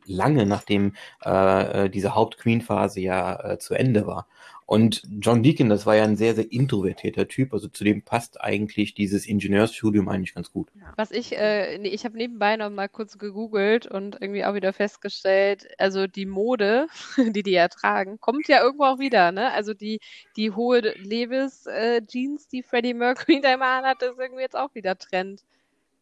lange 0.07 0.45
nachdem 0.45 0.93
äh, 1.25 1.85
äh, 1.85 1.89
diese 1.89 2.15
Haupt-Queen-Phase 2.15 2.99
ja 2.99 3.53
äh, 3.53 3.59
zu 3.59 3.73
Ende 3.73 4.07
war. 4.07 4.27
Und 4.67 5.03
John 5.21 5.43
Deacon, 5.43 5.69
das 5.69 5.85
war 5.85 5.95
ja 5.95 6.03
ein 6.03 6.17
sehr, 6.17 6.35
sehr 6.35 6.51
introvertierter 6.51 7.29
Typ. 7.29 7.53
Also 7.53 7.69
zu 7.69 7.85
dem 7.85 8.01
passt 8.01 8.41
eigentlich 8.41 8.93
dieses 8.93 9.25
Ingenieursstudium 9.25 10.09
eigentlich 10.09 10.35
ganz 10.35 10.51
gut. 10.51 10.69
Was 10.97 11.11
ich, 11.11 11.37
äh, 11.37 11.77
nee, 11.77 11.87
ich 11.87 12.03
habe 12.03 12.17
nebenbei 12.17 12.57
noch 12.57 12.69
mal 12.69 12.89
kurz 12.89 13.17
gegoogelt 13.17 13.87
und 13.87 14.21
irgendwie 14.21 14.43
auch 14.43 14.55
wieder 14.55 14.73
festgestellt, 14.73 15.69
also 15.77 16.05
die 16.05 16.25
Mode, 16.25 16.87
die 17.17 17.43
die 17.43 17.51
ja 17.51 17.69
tragen, 17.69 18.19
kommt 18.19 18.49
ja 18.49 18.61
irgendwo 18.61 18.83
auch 18.83 18.99
wieder, 18.99 19.31
ne? 19.31 19.53
Also 19.53 19.73
die, 19.73 20.01
die 20.35 20.51
hohe 20.51 20.79
Levis 20.81 21.65
äh, 21.67 22.01
die 22.01 22.61
Freddie 22.61 22.93
Mercury 22.93 23.39
da 23.39 23.53
immer 23.53 23.67
anhat, 23.67 24.01
ist 24.01 24.19
irgendwie 24.19 24.41
jetzt 24.41 24.57
auch 24.57 24.75
wieder 24.75 24.97
Trend. 24.97 25.43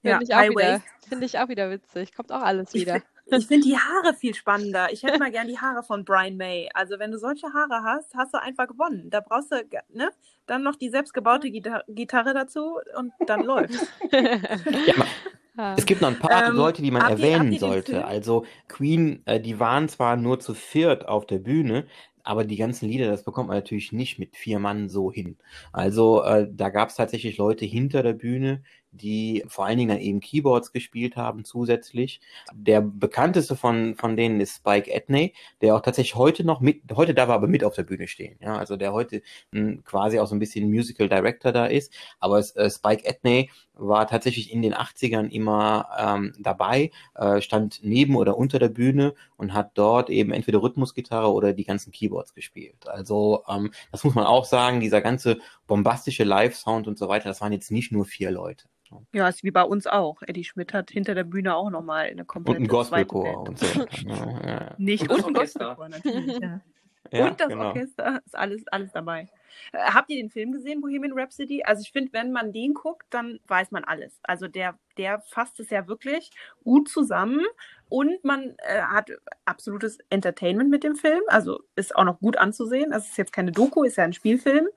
Ja, 0.06 0.20
Finde 0.20 0.24
ich 0.24 0.36
auch 0.36 0.50
wieder, 0.50 0.82
finde 1.08 1.26
ich 1.26 1.39
auch 1.39 1.50
wieder 1.50 1.70
witzig. 1.70 2.15
Kommt 2.15 2.32
auch 2.32 2.41
alles 2.41 2.74
wieder. 2.74 3.02
Ich 3.28 3.48
finde 3.48 3.68
die 3.68 3.78
Haare 3.78 4.13
viel 4.13 4.36
spannender. 4.36 4.91
Ich 4.91 5.04
hätte 5.04 5.20
mal 5.20 5.32
gern 5.32 5.48
die 5.48 5.60
Haare 5.60 5.84
von 5.84 6.06
Brian 6.06 6.38
May. 6.38 6.70
Also 6.74 7.00
wenn 7.00 7.12
du 7.12 7.18
solche 7.18 7.48
Haare 7.54 7.84
hast, 7.84 8.13
hast 8.15 8.34
du 8.34 8.41
einfach 8.41 8.68
gewonnen. 8.68 9.10
Da 9.10 9.22
brauchst 9.22 9.52
du, 9.52 9.63
ne? 9.94 10.10
Dann 10.46 10.63
noch 10.63 10.76
die 10.76 10.89
selbstgebaute 10.89 11.50
Gita 11.50 11.84
Gitarre 11.88 12.34
dazu 12.34 12.80
und 12.98 13.12
dann 13.26 13.44
läuft's. 13.46 13.88
Ja. 14.12 15.76
Es 15.78 15.86
gibt 15.86 16.02
noch 16.02 16.10
ein 16.10 16.20
paar 16.20 16.50
Ähm, 16.50 16.56
Leute, 16.56 16.82
die 16.82 16.91
man 16.91 17.10
erwähnen 17.10 17.52
den 17.52 17.60
sollte. 17.60 18.06
Also 18.06 18.46
Queen, 18.68 19.22
äh, 19.26 19.39
die 19.39 19.60
waren 19.60 19.88
zwar 19.88 20.18
nur 20.18 20.39
zu 20.39 20.54
viert 20.54 21.08
auf 21.08 21.26
der 21.26 21.39
Bühne, 21.39 21.88
aber 22.24 22.44
die 22.44 22.58
ganzen 22.58 22.89
Lieder, 22.89 23.08
das 23.08 23.24
bekommt 23.24 23.48
man 23.48 23.58
natürlich 23.58 23.94
nicht 23.94 24.20
mit 24.20 24.36
vier 24.36 24.60
Mann 24.60 24.89
so 24.89 25.12
hin. 25.12 25.38
Also 25.72 26.24
äh, 26.24 26.48
da 26.52 26.70
gab 26.70 26.89
es 26.89 26.96
tatsächlich 26.96 27.38
Leute 27.38 27.65
hinter 27.65 28.04
der 28.04 28.13
Bühne, 28.13 28.63
die 28.95 29.43
vor 29.47 29.65
allen 29.65 29.77
Dingen 29.77 29.89
dann 29.89 29.99
eben 29.99 30.19
Keyboards 30.19 30.71
gespielt 30.71 31.15
haben 31.15 31.45
zusätzlich. 31.45 32.21
Der 32.53 32.81
bekannteste 32.81 33.55
von, 33.55 33.95
von 33.95 34.15
denen 34.15 34.39
ist 34.39 34.58
Spike 34.58 34.91
Edney, 34.91 35.34
der 35.62 35.75
auch 35.75 35.81
tatsächlich 35.81 36.15
heute 36.15 36.43
noch 36.43 36.62
mit, 36.62 36.81
heute 36.95 37.13
darf 37.13 37.29
er 37.29 37.36
aber 37.36 37.47
mit 37.47 37.63
auf 37.63 37.75
der 37.75 37.84
Bühne 37.84 38.08
stehen. 38.08 38.38
Ja, 38.41 38.58
also 38.58 38.77
der 38.77 38.93
heute 38.93 39.21
mh, 39.51 39.81
quasi 39.84 40.19
auch 40.19 40.27
so 40.27 40.36
ein 40.36 40.39
bisschen 40.39 40.69
Musical 40.69 41.10
Director 41.10 41.51
da 41.51 41.65
ist. 41.65 41.93
Aber 42.19 42.39
es, 42.39 42.55
äh, 42.55 42.69
Spike 42.69 43.05
Edney 43.05 43.49
war 43.77 44.08
tatsächlich 44.08 44.51
in 44.51 44.62
den 44.62 44.73
80ern 44.73 45.29
immer 45.29 45.89
ähm, 45.97 46.34
dabei, 46.39 46.91
äh, 47.15 47.41
stand 47.41 47.79
neben 47.84 48.15
oder 48.15 48.38
unter 48.38 48.60
der 48.60 48.69
Bühne 48.69 49.13
und 49.38 49.53
hat 49.53 49.71
dort 49.75 50.10
eben 50.10 50.31
entweder 50.31 50.62
Rhythmusgitarre 50.62 51.31
oder 51.31 51.53
die 51.53 51.65
ganzen 51.65 51.91
Keyboards 51.91 52.34
gespielt. 52.34 52.88
Also 52.88 53.43
ähm, 53.47 53.71
das 53.91 54.03
muss 54.03 54.15
man 54.15 54.25
auch 54.25 54.45
sagen, 54.45 54.79
dieser 54.79 55.01
ganze 55.01 55.39
bombastische 55.67 56.23
Live-Sound 56.23 56.88
und 56.88 56.97
so 56.97 57.08
weiter, 57.08 57.29
das 57.29 57.41
waren 57.41 57.51
jetzt 57.53 57.71
nicht 57.71 57.91
nur 57.91 58.05
vier 58.05 58.31
Leute. 58.31 58.67
Ja, 59.13 59.28
ist 59.28 59.43
wie 59.43 59.52
bei 59.52 59.63
uns 59.63 59.88
auch. 59.88 60.21
Eddie 60.21 60.43
Schmidt 60.43 60.74
hat 60.74 60.91
hinter 60.91 61.15
der 61.15 61.24
Bühne 61.24 61.56
auch 61.56 61.69
nochmal 61.69 62.06
eine 62.06 62.21
Und 62.21 62.28
komplette 62.28 62.62
ein 62.62 62.69
zweite 62.69 63.08
Gospelchor 63.08 63.48
und 63.48 63.60
so. 63.60 63.65
weiter? 63.80 64.41
Ja, 64.43 64.50
ja. 64.50 64.76
Nicht 64.78 65.10
Und 65.10 65.24
und, 65.24 65.38
das 65.38 65.56
ein 65.56 65.65
Orchester. 65.65 65.89
Natürlich. 65.89 66.39
Ja. 66.39 66.62
Ja, 67.12 67.28
und 67.28 67.39
das 67.39 67.50
genau. 67.50 67.67
Orchester 67.67 68.21
ist 68.26 68.36
alles, 68.36 68.67
alles 68.67 68.91
dabei. 68.91 69.30
Äh, 69.71 69.78
habt 69.78 70.10
ihr 70.10 70.17
den 70.17 70.30
Film 70.30 70.52
gesehen, 70.52 70.82
Bohemian 70.82 71.13
Rhapsody? 71.17 71.63
Also 71.63 71.82
ich 71.82 71.91
finde, 71.91 72.13
wenn 72.13 72.32
man 72.32 72.52
den 72.52 72.74
guckt, 72.74 73.06
dann 73.10 73.39
weiß 73.48 73.71
man 73.71 73.84
alles. 73.84 74.19
Also 74.24 74.48
der, 74.48 74.78
der 74.98 75.21
fasst 75.21 75.60
es 75.60 75.69
ja 75.69 75.88
wirklich 75.88 76.32
gut 76.63 76.89
zusammen 76.89 77.45
und 77.89 78.24
man 78.24 78.56
äh, 78.58 78.82
hat 78.82 79.12
absolutes 79.45 80.00
Entertainment 80.10 80.69
mit 80.69 80.84
dem 80.84 80.95
Film. 80.95 81.21
Also 81.28 81.62
ist 81.76 81.95
auch 81.95 82.06
noch 82.06 82.19
gut 82.19 82.38
anzusehen. 82.38 82.91
Es 82.91 83.10
ist 83.10 83.17
jetzt 83.17 83.34
keine 83.34 83.52
Doku, 83.52 83.84
ist 83.84 83.98
ja 83.98 84.04
ein 84.04 84.13
Spielfilm. 84.13 84.67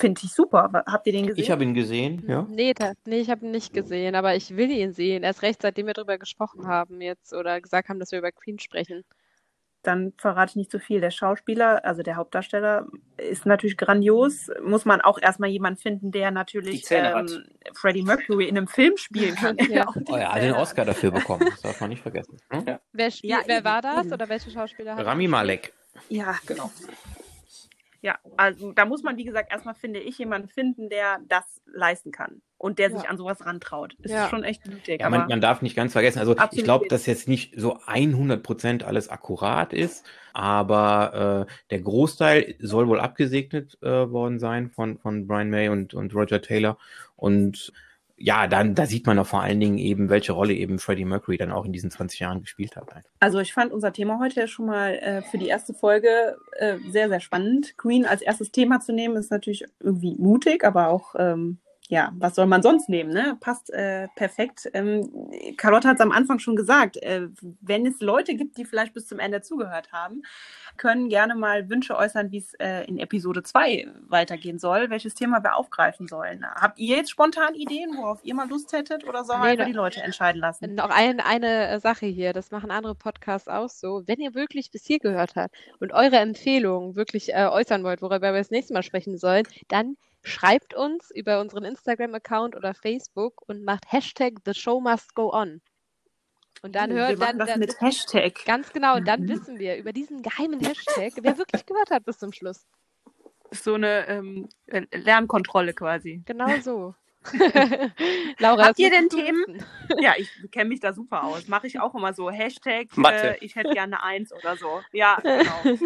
Finde 0.00 0.20
ich 0.24 0.32
super. 0.32 0.70
Habt 0.86 1.06
ihr 1.06 1.12
den 1.12 1.26
gesehen? 1.26 1.42
Ich 1.44 1.50
habe 1.50 1.62
ihn 1.62 1.74
gesehen, 1.74 2.24
ja. 2.26 2.46
Nee, 2.50 2.72
ta- 2.74 2.94
nee, 3.06 3.20
ich 3.20 3.30
habe 3.30 3.44
ihn 3.44 3.50
nicht 3.52 3.72
gesehen, 3.72 4.14
aber 4.14 4.34
ich 4.34 4.56
will 4.56 4.70
ihn 4.70 4.92
sehen. 4.92 5.22
Erst 5.22 5.42
recht, 5.42 5.60
seitdem 5.62 5.86
wir 5.86 5.94
darüber 5.94 6.18
gesprochen 6.18 6.66
haben 6.66 7.00
jetzt 7.00 7.32
oder 7.34 7.60
gesagt 7.60 7.88
haben, 7.88 8.00
dass 8.00 8.10
wir 8.12 8.18
über 8.18 8.32
Queen 8.32 8.58
sprechen. 8.58 9.04
dann 9.82 10.12
verrate 10.18 10.50
ich 10.50 10.56
nicht 10.56 10.70
zu 10.70 10.78
viel. 10.78 11.00
Der 11.00 11.10
Schauspieler, 11.10 11.82
also 11.86 12.02
der 12.02 12.16
Hauptdarsteller, 12.16 12.86
ist 13.16 13.46
natürlich 13.46 13.78
grandios. 13.78 14.50
Muss 14.62 14.84
man 14.84 15.00
auch 15.00 15.18
erstmal 15.18 15.48
jemanden 15.48 15.80
finden, 15.80 16.10
der 16.10 16.30
natürlich 16.30 16.84
ähm, 16.90 17.26
Freddie 17.72 18.02
Mercury 18.02 18.46
in 18.46 18.58
einem 18.58 18.68
Film 18.68 18.98
spielen 18.98 19.34
kann. 19.36 19.56
Ja. 19.70 19.86
Oh, 20.06 20.16
hat 20.18 20.42
den. 20.42 20.52
Oscar 20.52 20.84
dafür 20.84 21.10
bekommen, 21.12 21.46
das 21.50 21.62
darf 21.62 21.80
man 21.80 21.88
nicht 21.90 22.02
vergessen. 22.02 22.36
Hm? 22.50 22.76
Wer 22.92 23.10
spielt, 23.10 23.32
Ja, 23.32 23.38
wer 23.46 23.64
war 23.64 23.80
das 23.80 24.12
oder 24.12 24.28
welche 24.28 24.50
Schauspieler 24.50 24.96
hat 24.96 25.06
Rami 25.06 25.26
Malek. 25.28 25.72
Ja, 26.10 26.34
genau. 26.46 26.70
Ja, 28.02 28.18
also 28.38 28.72
da 28.72 28.86
muss 28.86 29.02
man, 29.02 29.18
wie 29.18 29.24
gesagt, 29.24 29.52
erstmal, 29.52 29.74
finde 29.74 30.00
ich, 30.00 30.16
jemanden 30.16 30.48
finden, 30.48 30.88
der 30.88 31.18
das 31.28 31.60
leisten 31.66 32.12
kann 32.12 32.40
und 32.56 32.78
der 32.78 32.90
sich 32.90 33.02
Ja. 33.02 33.10
an 33.10 33.18
sowas 33.18 33.44
rantraut. 33.44 33.94
Ist 34.02 34.12
Ja. 34.12 34.28
schon 34.28 34.42
echt 34.42 34.66
mutig. 34.66 35.00
Ja, 35.00 35.10
man, 35.10 35.28
man 35.28 35.42
darf 35.42 35.60
nicht 35.60 35.76
ganz 35.76 35.92
vergessen, 35.92 36.18
also 36.18 36.34
ich 36.52 36.64
glaube, 36.64 36.88
dass 36.88 37.04
jetzt 37.04 37.28
nicht 37.28 37.54
so 37.60 37.78
100% 37.86 38.84
alles 38.84 39.10
akkurat 39.10 39.74
ist, 39.74 40.06
aber 40.32 41.46
äh, 41.46 41.52
der 41.70 41.80
Großteil 41.80 42.54
soll 42.58 42.88
wohl 42.88 43.00
abgesegnet 43.00 43.76
äh, 43.82 44.10
worden 44.10 44.38
sein 44.38 44.70
von, 44.70 44.98
von 44.98 45.26
Brian 45.26 45.50
May 45.50 45.68
und, 45.68 45.92
und 45.92 46.14
Roger 46.14 46.40
Taylor 46.40 46.78
und 47.16 47.72
ja, 48.22 48.46
dann, 48.46 48.74
da 48.74 48.84
sieht 48.84 49.06
man 49.06 49.18
auch 49.18 49.26
vor 49.26 49.40
allen 49.40 49.58
Dingen 49.60 49.78
eben, 49.78 50.10
welche 50.10 50.32
Rolle 50.32 50.52
eben 50.52 50.78
Freddie 50.78 51.06
Mercury 51.06 51.38
dann 51.38 51.50
auch 51.50 51.64
in 51.64 51.72
diesen 51.72 51.90
20 51.90 52.20
Jahren 52.20 52.42
gespielt 52.42 52.76
hat. 52.76 52.84
Also 53.18 53.40
ich 53.40 53.54
fand 53.54 53.72
unser 53.72 53.94
Thema 53.94 54.20
heute 54.20 54.46
schon 54.46 54.66
mal 54.66 54.94
äh, 54.96 55.22
für 55.22 55.38
die 55.38 55.48
erste 55.48 55.72
Folge 55.72 56.36
äh, 56.58 56.76
sehr, 56.90 57.08
sehr 57.08 57.20
spannend. 57.20 57.78
Queen 57.78 58.04
als 58.04 58.20
erstes 58.20 58.52
Thema 58.52 58.80
zu 58.80 58.92
nehmen, 58.92 59.16
ist 59.16 59.30
natürlich 59.30 59.64
irgendwie 59.80 60.16
mutig, 60.18 60.64
aber 60.64 60.88
auch, 60.88 61.14
ähm, 61.18 61.60
ja, 61.90 62.12
was 62.16 62.36
soll 62.36 62.46
man 62.46 62.62
sonst 62.62 62.88
nehmen, 62.88 63.10
ne? 63.12 63.36
Passt 63.40 63.68
äh, 63.70 64.06
perfekt. 64.14 64.70
Ähm, 64.74 65.10
Carlotte 65.56 65.88
hat 65.88 65.96
es 65.96 66.00
am 66.00 66.12
Anfang 66.12 66.38
schon 66.38 66.54
gesagt, 66.54 66.96
äh, 66.98 67.26
wenn 67.60 67.84
es 67.84 68.00
Leute 68.00 68.36
gibt, 68.36 68.56
die 68.58 68.64
vielleicht 68.64 68.94
bis 68.94 69.08
zum 69.08 69.18
Ende 69.18 69.42
zugehört 69.42 69.90
haben, 69.92 70.22
können 70.76 71.08
gerne 71.08 71.34
mal 71.34 71.68
Wünsche 71.68 71.96
äußern, 71.96 72.30
wie 72.30 72.38
es 72.38 72.54
äh, 72.54 72.84
in 72.84 72.98
Episode 72.98 73.42
2 73.42 73.88
weitergehen 74.06 74.60
soll, 74.60 74.88
welches 74.88 75.14
Thema 75.14 75.42
wir 75.42 75.56
aufgreifen 75.56 76.06
sollen. 76.06 76.46
Habt 76.54 76.78
ihr 76.78 76.96
jetzt 76.98 77.10
spontan 77.10 77.54
Ideen, 77.56 77.90
worauf 77.96 78.24
ihr 78.24 78.34
mal 78.36 78.48
Lust 78.48 78.72
hättet 78.72 79.04
oder 79.06 79.24
sollen 79.24 79.40
wir 79.40 79.46
Nee, 79.46 79.50
einfach 79.50 79.64
da- 79.64 79.70
die 79.70 79.72
Leute 79.76 80.00
entscheiden 80.02 80.40
lassen? 80.40 80.74
Noch 80.76 80.90
ein, 80.90 81.18
eine 81.18 81.68
äh, 81.70 81.80
Sache 81.80 82.06
hier, 82.06 82.32
das 82.32 82.52
machen 82.52 82.70
andere 82.70 82.94
Podcasts 82.94 83.48
auch 83.48 83.68
so. 83.68 84.02
Wenn 84.06 84.20
ihr 84.20 84.34
wirklich 84.34 84.70
bis 84.70 84.84
hier 84.86 85.00
gehört 85.00 85.34
habt 85.34 85.56
und 85.80 85.92
eure 85.92 86.18
Empfehlungen 86.18 86.94
wirklich 86.94 87.34
äh, 87.34 87.46
äußern 87.50 87.82
wollt, 87.82 88.00
worüber 88.00 88.32
wir 88.32 88.38
das 88.38 88.52
nächste 88.52 88.74
Mal 88.74 88.84
sprechen 88.84 89.18
sollen, 89.18 89.44
dann 89.68 89.96
schreibt 90.22 90.74
uns 90.74 91.10
über 91.10 91.40
unseren 91.40 91.64
Instagram-Account 91.64 92.54
oder 92.56 92.74
Facebook 92.74 93.42
und 93.48 93.64
macht 93.64 93.84
Hashtag 93.90 94.34
The 94.44 94.54
Show 94.54 94.80
Must 94.80 95.14
Go 95.14 95.32
On. 95.32 95.60
Und 96.62 96.74
dann 96.76 96.90
wir 96.90 96.96
hört 97.06 97.18
machen 97.18 97.30
dann, 97.30 97.38
das 97.38 97.48
dann 97.50 97.60
mit 97.60 97.80
Hashtag. 97.80 98.44
ganz 98.44 98.70
genau, 98.72 98.96
und 98.96 99.08
dann 99.08 99.22
Mhm. 99.22 99.28
wissen 99.28 99.58
wir 99.58 99.76
über 99.78 99.92
diesen 99.92 100.20
geheimen 100.22 100.60
Hashtag, 100.60 101.12
wer 101.22 101.38
wirklich 101.38 101.64
gehört 101.64 101.90
hat 101.90 102.04
bis 102.04 102.18
zum 102.18 102.32
Schluss. 102.32 102.66
so 103.52 103.74
eine 103.74 104.06
ähm, 104.08 104.48
Lernkontrolle 104.92 105.72
quasi. 105.74 106.22
Genau 106.26 106.58
so. 106.60 106.94
Laura, 108.38 108.66
Habt 108.66 108.78
ihr 108.78 108.90
denn 108.90 109.08
Themen? 109.08 109.40
wissen. 109.46 109.64
Ja, 110.00 110.14
ich 110.16 110.30
kenne 110.52 110.68
mich 110.70 110.80
da 110.80 110.92
super 110.92 111.24
aus. 111.24 111.48
Mache 111.48 111.66
ich 111.66 111.78
auch 111.80 111.94
immer 111.94 112.14
so. 112.14 112.30
Hashtag, 112.30 112.86
äh, 112.96 113.36
ich 113.44 113.56
hätte 113.56 113.72
gerne 113.74 114.02
eins 114.02 114.32
oder 114.32 114.56
so. 114.56 114.80
Ja, 114.92 115.16
genau. 115.22 115.78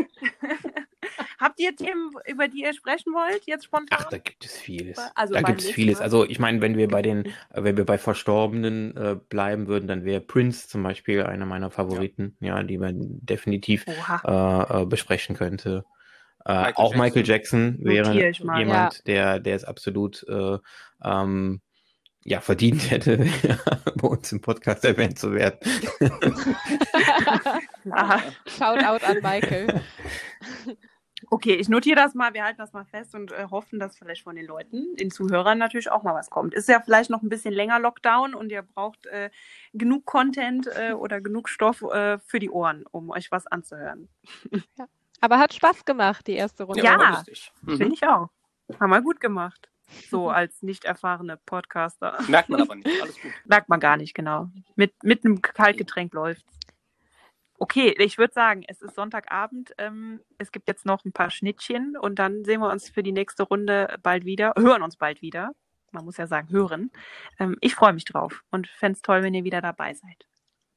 Habt 1.45 1.61
ihr 1.61 1.77
Themen, 1.77 2.11
über 2.27 2.49
die 2.49 2.63
ihr 2.63 2.73
sprechen 2.73 3.13
wollt, 3.13 3.43
jetzt 3.45 3.67
spontan? 3.67 3.99
Ach, 4.01 4.09
da 4.09 4.17
gibt 4.17 4.47
es 4.47 4.57
vieles. 4.57 4.99
Also 5.15 5.35
da 5.35 5.43
gibt 5.43 5.61
es 5.61 5.71
vieles. 5.71 6.01
Also 6.01 6.25
ich 6.25 6.39
meine, 6.39 6.63
wenn 6.63 6.79
wir 6.79 6.89
bei 6.89 7.03
den, 7.03 7.27
äh, 7.27 7.33
wenn 7.57 7.77
wir 7.77 7.85
bei 7.85 7.99
Verstorbenen 7.99 8.97
äh, 8.97 9.17
bleiben 9.29 9.67
würden, 9.67 9.87
dann 9.87 10.07
wäre 10.07 10.23
Prince 10.23 10.69
zum 10.69 10.83
Beispiel 10.83 11.23
einer 11.23 11.45
meiner 11.45 11.71
Favoriten, 11.71 12.35
ja, 12.41 12.63
die 12.63 12.79
man 12.79 12.97
definitiv 13.21 13.85
äh, 13.87 14.31
äh, 14.31 14.87
besprechen 14.87 15.37
könnte. 15.37 15.85
Äh, 16.47 16.55
Michael 16.55 16.73
auch 16.77 16.95
Jackson. 16.95 17.03
Michael 17.03 17.27
Jackson 17.27 18.47
wäre 18.47 18.47
mal. 18.47 18.59
jemand, 18.61 19.07
der, 19.07 19.39
der 19.39 19.57
es 19.57 19.65
absolut 19.65 20.25
äh, 20.27 20.57
ähm, 21.05 21.61
ja, 22.23 22.41
verdient 22.41 22.91
hätte, 22.91 23.19
bei 23.97 24.09
uns 24.09 24.33
im 24.33 24.41
Podcast 24.41 24.83
erwähnt 24.87 25.19
zu 25.19 25.35
werden. 25.35 25.59
Klar. 27.83 28.23
Shoutout 28.47 29.05
an 29.05 29.19
Michael. 29.23 29.83
Okay, 31.31 31.55
ich 31.55 31.69
notiere 31.69 31.96
das 31.96 32.15
mal, 32.15 32.35
wir 32.35 32.44
halten 32.44 32.59
das 32.59 32.73
mal 32.73 32.85
fest 32.85 33.15
und 33.15 33.33
äh, 33.33 33.46
hoffen, 33.51 33.79
dass 33.79 33.96
vielleicht 33.96 34.23
von 34.23 34.37
den 34.37 34.46
Leuten, 34.46 34.96
den 34.96 35.11
Zuhörern 35.11 35.59
natürlich 35.59 35.90
auch 35.90 36.03
mal 36.03 36.15
was 36.15 36.31
kommt. 36.31 36.55
Ist 36.55 36.69
ja 36.69 36.81
vielleicht 36.81 37.11
noch 37.11 37.23
ein 37.23 37.29
bisschen 37.29 37.55
länger 37.55 37.79
Lockdown 37.79 38.35
und 38.35 38.51
ihr 38.51 38.63
braucht 38.63 39.07
äh, 39.07 39.31
genug 39.73 40.05
Content 40.05 40.67
äh, 40.67 40.92
oder 40.98 41.21
genug 41.21 41.48
Stoff 41.48 41.83
äh, 41.83 42.19
für 42.19 42.38
die 42.38 42.51
Ohren, 42.51 42.85
um 42.90 43.11
euch 43.11 43.31
was 43.31 43.46
anzuhören. 43.46 44.09
Aber 45.21 45.38
hat 45.38 45.55
Spaß 45.55 45.85
gemacht, 45.85 46.27
die 46.27 46.35
erste 46.35 46.65
Runde. 46.65 46.83
Ja. 46.83 47.25
Mhm. 47.63 47.77
Finde 47.77 47.94
ich 47.94 48.07
auch. 48.07 48.29
Haben 48.79 48.90
wir 48.90 49.01
gut 49.01 49.21
gemacht. 49.21 49.71
So 50.11 50.29
als 50.31 50.63
nicht 50.63 50.85
erfahrene 50.85 51.38
Podcaster. 51.46 52.19
Merkt 52.29 52.48
man 52.48 52.63
aber 52.63 52.75
nicht. 52.75 52.88
Alles 53.01 53.21
gut. 53.21 53.33
Merkt 53.46 53.69
man 53.69 53.81
gar 53.81 53.96
nicht, 53.96 54.15
genau. 54.15 54.51
Mit, 54.77 54.92
mit 55.03 55.25
einem 55.25 55.40
Kaltgetränk 55.40 56.13
läuft. 56.13 56.44
Okay, 57.65 57.94
ich 57.96 58.19
würde 58.19 58.35
sagen, 58.35 58.62
es 58.69 58.83
ist 58.83 58.94
Sonntagabend. 58.94 59.73
Ähm, 59.79 60.21
es 60.37 60.52
gibt 60.52 60.69
jetzt 60.69 60.85
noch 60.85 61.02
ein 61.06 61.12
paar 61.12 61.31
Schnittchen 61.31 61.96
und 61.96 62.19
dann 62.19 62.44
sehen 62.44 62.60
wir 62.60 62.71
uns 62.71 62.90
für 62.90 63.02
die 63.02 63.10
nächste 63.10 63.42
Runde 63.42 63.96
bald 64.02 64.27
wieder, 64.27 64.52
hören 64.58 64.83
uns 64.83 64.98
bald 64.98 65.23
wieder. 65.23 65.52
Man 65.90 66.04
muss 66.04 66.19
ja 66.19 66.27
sagen, 66.27 66.50
hören. 66.50 66.90
Ähm, 67.38 67.56
ich 67.62 67.75
freue 67.75 67.94
mich 67.94 68.04
drauf 68.04 68.44
und 68.50 68.67
fände 68.67 68.96
es 68.96 69.00
toll, 69.00 69.23
wenn 69.23 69.33
ihr 69.33 69.44
wieder 69.44 69.62
dabei 69.62 69.94
seid. 69.94 70.27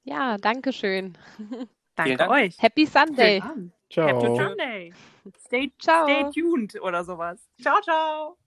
Ja, 0.05 0.37
danke 0.37 0.71
schön. 0.71 1.17
Danke 1.97 2.15
Dank. 2.15 2.31
euch. 2.31 2.61
Happy 2.61 2.85
Sunday. 2.85 3.41
Ciao. 3.89 4.07
Happy 4.07 4.27
Sunday. 4.37 4.93
Stay, 5.45 5.73
Ciao. 5.79 6.05
stay 6.05 6.41
tuned 6.41 6.79
oder 6.81 7.03
sowas. 7.03 7.49
Ciao, 7.59 7.81
ciao. 7.81 8.35